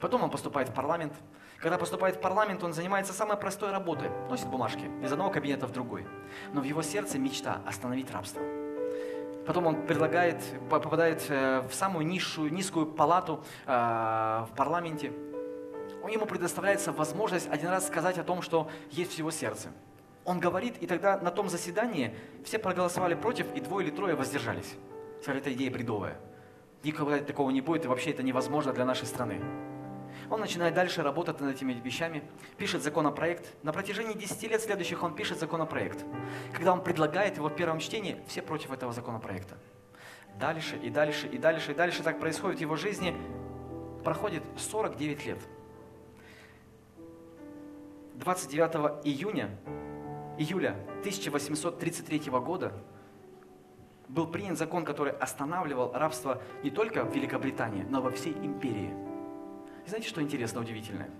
Потом 0.00 0.22
он 0.22 0.30
поступает 0.30 0.68
в 0.68 0.74
парламент. 0.74 1.12
Когда 1.58 1.78
поступает 1.78 2.16
в 2.16 2.20
парламент, 2.20 2.62
он 2.62 2.72
занимается 2.72 3.12
самой 3.12 3.36
простой 3.36 3.70
работой. 3.70 4.10
Носит 4.28 4.48
бумажки 4.48 4.90
из 5.02 5.10
одного 5.12 5.30
кабинета 5.30 5.66
в 5.66 5.72
другой. 5.72 6.06
Но 6.52 6.60
в 6.60 6.64
его 6.64 6.82
сердце 6.82 7.18
мечта 7.18 7.60
остановить 7.64 8.10
рабство. 8.10 8.42
Потом 9.46 9.66
он 9.66 9.86
предлагает, 9.86 10.42
попадает 10.70 11.24
э, 11.28 11.60
в 11.68 11.74
самую 11.74 12.06
низшую, 12.06 12.52
низкую 12.52 12.86
палату 12.86 13.44
э, 13.66 13.70
в 13.70 14.50
парламенте. 14.56 15.12
Ему 16.08 16.26
предоставляется 16.26 16.92
возможность 16.92 17.48
один 17.48 17.68
раз 17.68 17.86
сказать 17.86 18.18
о 18.18 18.24
том, 18.24 18.42
что 18.42 18.70
есть 18.90 19.14
в 19.14 19.18
его 19.18 19.30
сердце. 19.30 19.68
Он 20.24 20.40
говорит, 20.40 20.76
и 20.80 20.86
тогда 20.86 21.18
на 21.18 21.30
том 21.30 21.48
заседании 21.48 22.14
все 22.44 22.58
проголосовали 22.58 23.14
против, 23.14 23.46
и 23.54 23.60
двое 23.60 23.86
или 23.86 23.94
трое 23.94 24.14
воздержались. 24.14 24.74
Сказали, 25.20 25.40
эта 25.40 25.52
идея 25.52 25.70
бредовая. 25.70 26.16
Никогда 26.82 27.18
такого 27.18 27.50
не 27.50 27.60
будет, 27.60 27.84
и 27.84 27.88
вообще 27.88 28.10
это 28.10 28.22
невозможно 28.22 28.72
для 28.72 28.84
нашей 28.84 29.06
страны. 29.06 29.40
Он 30.30 30.40
начинает 30.40 30.74
дальше 30.74 31.02
работать 31.02 31.40
над 31.40 31.54
этими 31.54 31.72
вещами, 31.72 32.22
пишет 32.56 32.82
законопроект. 32.82 33.52
На 33.62 33.72
протяжении 33.72 34.14
10 34.14 34.50
лет 34.50 34.62
следующих 34.62 35.02
он 35.02 35.14
пишет 35.14 35.38
законопроект. 35.38 36.04
Когда 36.52 36.72
он 36.72 36.82
предлагает 36.82 37.36
его 37.36 37.48
в 37.48 37.54
первом 37.54 37.78
чтении, 37.78 38.16
все 38.26 38.42
против 38.42 38.72
этого 38.72 38.92
законопроекта. 38.92 39.56
Дальше 40.38 40.76
и 40.76 40.90
дальше 40.90 41.26
и 41.26 41.38
дальше 41.38 41.72
и 41.72 41.74
дальше 41.74 42.02
так 42.02 42.18
происходит 42.18 42.58
в 42.58 42.60
его 42.60 42.76
жизни. 42.76 43.14
Проходит 44.02 44.42
49 44.56 45.26
лет. 45.26 45.38
29 48.14 49.04
июня, 49.04 49.50
июля 50.38 50.76
1833 51.00 52.30
года 52.30 52.72
был 54.08 54.28
принят 54.28 54.56
закон, 54.56 54.84
который 54.84 55.12
останавливал 55.12 55.92
рабство 55.92 56.40
не 56.62 56.70
только 56.70 57.04
в 57.04 57.14
Великобритании, 57.14 57.82
но 57.82 58.00
во 58.00 58.10
всей 58.10 58.32
империи. 58.32 58.94
И 59.84 59.88
знаете, 59.88 60.08
что 60.08 60.22
интересно, 60.22 60.60
удивительное? 60.60 61.10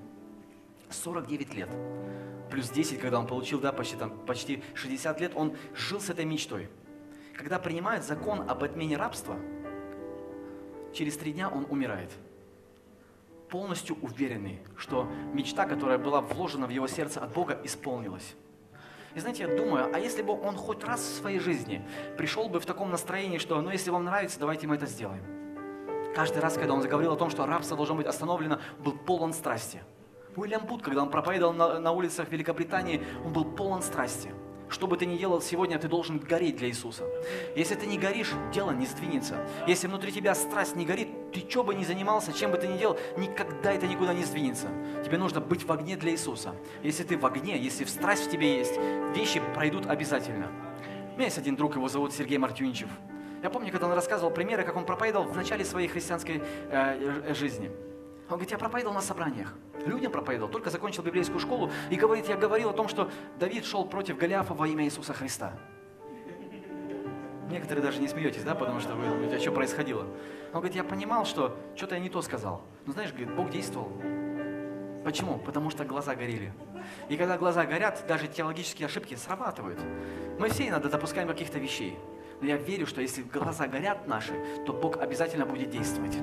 49 0.90 1.54
лет, 1.54 1.68
плюс 2.50 2.70
10, 2.70 3.00
когда 3.00 3.18
он 3.18 3.26
получил, 3.26 3.59
да, 3.59 3.72
почти, 3.72 3.96
там, 3.96 4.11
почти 4.26 4.62
60 4.74 5.20
лет, 5.20 5.33
он 5.35 5.57
жил 5.74 6.00
с 6.00 6.11
этой 6.11 6.24
мечтой. 6.24 6.68
Когда 7.37 7.59
принимают 7.59 8.04
закон 8.04 8.48
об 8.48 8.62
отмене 8.62 8.96
рабства, 8.96 9.37
через 10.92 11.16
три 11.16 11.33
дня 11.33 11.48
он 11.48 11.66
умирает. 11.69 12.10
Полностью 13.55 13.96
уверенный, 14.02 14.59
что 14.77 15.07
мечта, 15.33 15.65
которая 15.65 15.96
была 15.96 16.21
вложена 16.21 16.67
в 16.67 16.71
его 16.71 16.88
сердце 16.88 17.21
от 17.21 17.33
Бога, 17.33 17.57
исполнилась. 17.63 18.35
И 19.15 19.21
знаете, 19.21 19.44
я 19.44 19.57
думаю, 19.57 19.94
а 19.94 20.00
если 20.00 20.23
бы 20.23 20.33
он 20.33 20.57
хоть 20.57 20.83
раз 20.83 21.00
в 21.00 21.19
своей 21.21 21.38
жизни 21.38 21.87
пришел 22.19 22.48
бы 22.48 22.59
в 22.59 22.67
таком 22.67 22.90
настроении, 22.90 23.38
что, 23.38 23.63
ну, 23.63 23.71
если 23.71 23.90
вам 23.90 24.07
нравится, 24.07 24.40
давайте 24.40 24.67
мы 24.67 24.75
это 24.75 24.87
сделаем. 24.87 25.23
Каждый 26.17 26.40
раз, 26.40 26.55
когда 26.55 26.75
он 26.75 26.83
заговорил 26.83 27.13
о 27.13 27.17
том, 27.17 27.31
что 27.31 27.46
рабство 27.46 27.77
должно 27.77 27.94
быть 27.94 28.07
остановлено, 28.07 28.59
был 28.81 28.90
полон 28.90 29.33
страсти. 29.33 29.85
Уильям 30.35 30.67
Бут, 30.67 30.83
когда 30.83 31.02
он 31.02 31.11
проповедовал 31.11 31.52
на, 31.52 31.79
на 31.79 31.92
улицах 31.92 32.31
Великобритании, 32.31 33.05
он 33.25 33.33
был 33.33 33.44
полон 33.44 33.83
страсти. 33.83 34.33
Что 34.69 34.88
бы 34.88 34.96
ты 34.96 35.07
ни 35.07 35.17
делал 35.17 35.40
сегодня, 35.40 35.79
ты 35.79 35.87
должен 35.87 36.19
гореть 36.19 36.57
для 36.57 36.67
Иисуса. 36.67 37.05
Если 37.55 37.77
ты 37.77 37.87
не 37.87 37.98
горишь, 37.98 38.33
дело 38.52 38.73
не 38.73 38.87
сдвинется. 38.87 39.37
Если 39.69 39.87
внутри 39.87 40.11
тебя 40.11 40.35
страсть 40.35 40.75
не 40.75 40.85
горит, 40.85 41.09
ты 41.35 41.44
что 41.50 41.64
бы 41.64 41.74
ни 41.74 41.82
занимался, 41.82 42.32
чем 42.32 42.52
бы 42.52 42.58
ты 42.58 42.68
ни 42.68 42.78
делал, 42.78 42.96
никогда 43.16 43.72
это 43.72 43.88
никуда 43.88 44.14
не 44.14 44.24
сдвинется. 44.24 44.68
Тебе 45.04 45.18
нужно 45.18 45.40
быть 45.40 45.64
в 45.64 45.72
огне 45.72 45.96
для 45.96 46.12
Иисуса. 46.12 46.54
Если 46.82 47.02
ты 47.02 47.18
в 47.18 47.26
огне, 47.26 47.58
если 47.58 47.85
в 47.85 47.90
страсть 47.90 48.28
в 48.28 48.30
тебе 48.30 48.58
есть, 48.58 48.78
вещи 49.16 49.42
пройдут 49.52 49.87
обязательно. 49.87 50.48
У 51.12 51.16
меня 51.16 51.24
есть 51.24 51.38
один 51.38 51.56
друг, 51.56 51.74
его 51.74 51.88
зовут 51.88 52.12
Сергей 52.12 52.38
Мартюничев. 52.38 52.88
Я 53.42 53.50
помню, 53.50 53.72
когда 53.72 53.88
он 53.88 53.92
рассказывал 53.92 54.30
примеры, 54.30 54.62
как 54.62 54.76
он 54.76 54.87
проповедовал 54.87 55.26
в 55.26 55.37
начале 55.37 55.64
своей 55.64 55.88
христианской 55.88 56.40
э, 56.70 57.35
жизни. 57.35 57.70
Он 58.28 58.37
говорит, 58.37 58.52
я 58.52 58.58
проповедовал 58.58 58.94
на 58.94 59.02
собраниях. 59.02 59.54
Людям 59.85 60.12
проповедовал, 60.12 60.50
только 60.50 60.70
закончил 60.70 61.02
библейскую 61.02 61.40
школу 61.40 61.70
и 61.90 61.96
говорит, 61.96 62.28
я 62.28 62.37
говорил 62.37 62.70
о 62.70 62.72
том, 62.72 62.88
что 62.88 63.10
Давид 63.38 63.66
шел 63.66 63.85
против 63.85 64.16
Голиафа 64.16 64.54
во 64.54 64.66
имя 64.66 64.85
Иисуса 64.85 65.12
Христа. 65.12 65.52
Некоторые 67.51 67.83
даже 67.85 68.01
не 68.01 68.09
смеетесь, 68.09 68.42
да, 68.42 68.55
потому 68.55 68.81
что 68.81 68.95
вы 68.95 69.07
думаете, 69.07 69.37
а 69.37 69.40
что 69.40 69.53
происходило? 69.53 70.03
Он 70.53 70.61
говорит, 70.61 70.75
я 70.75 70.85
понимал, 70.85 71.25
что 71.25 71.57
что-то 71.77 71.95
я 71.95 72.01
не 72.01 72.09
то 72.09 72.23
сказал. 72.23 72.63
Но 72.87 72.92
знаешь, 72.92 73.11
говорит, 73.11 73.35
Бог 73.35 73.51
действовал. 73.51 73.92
Почему? 75.05 75.38
Потому 75.38 75.71
что 75.71 75.85
глаза 75.85 76.15
горели. 76.15 76.53
И 77.09 77.17
когда 77.17 77.37
глаза 77.37 77.67
горят, 77.67 78.05
даже 78.09 78.27
теологические 78.27 78.87
ошибки 78.87 79.15
срабатывают. 79.15 79.79
Мы 80.38 80.49
все 80.49 80.69
иногда 80.69 80.88
допускаем 80.88 81.29
каких-то 81.29 81.59
вещей. 81.59 81.99
Но 82.40 82.47
я 82.47 82.57
верю, 82.57 82.87
что 82.87 83.01
если 83.01 83.23
глаза 83.23 83.67
горят 83.67 84.07
наши, 84.07 84.33
то 84.67 84.73
Бог 84.73 84.97
обязательно 84.97 85.45
будет 85.45 85.71
действовать. 85.71 86.17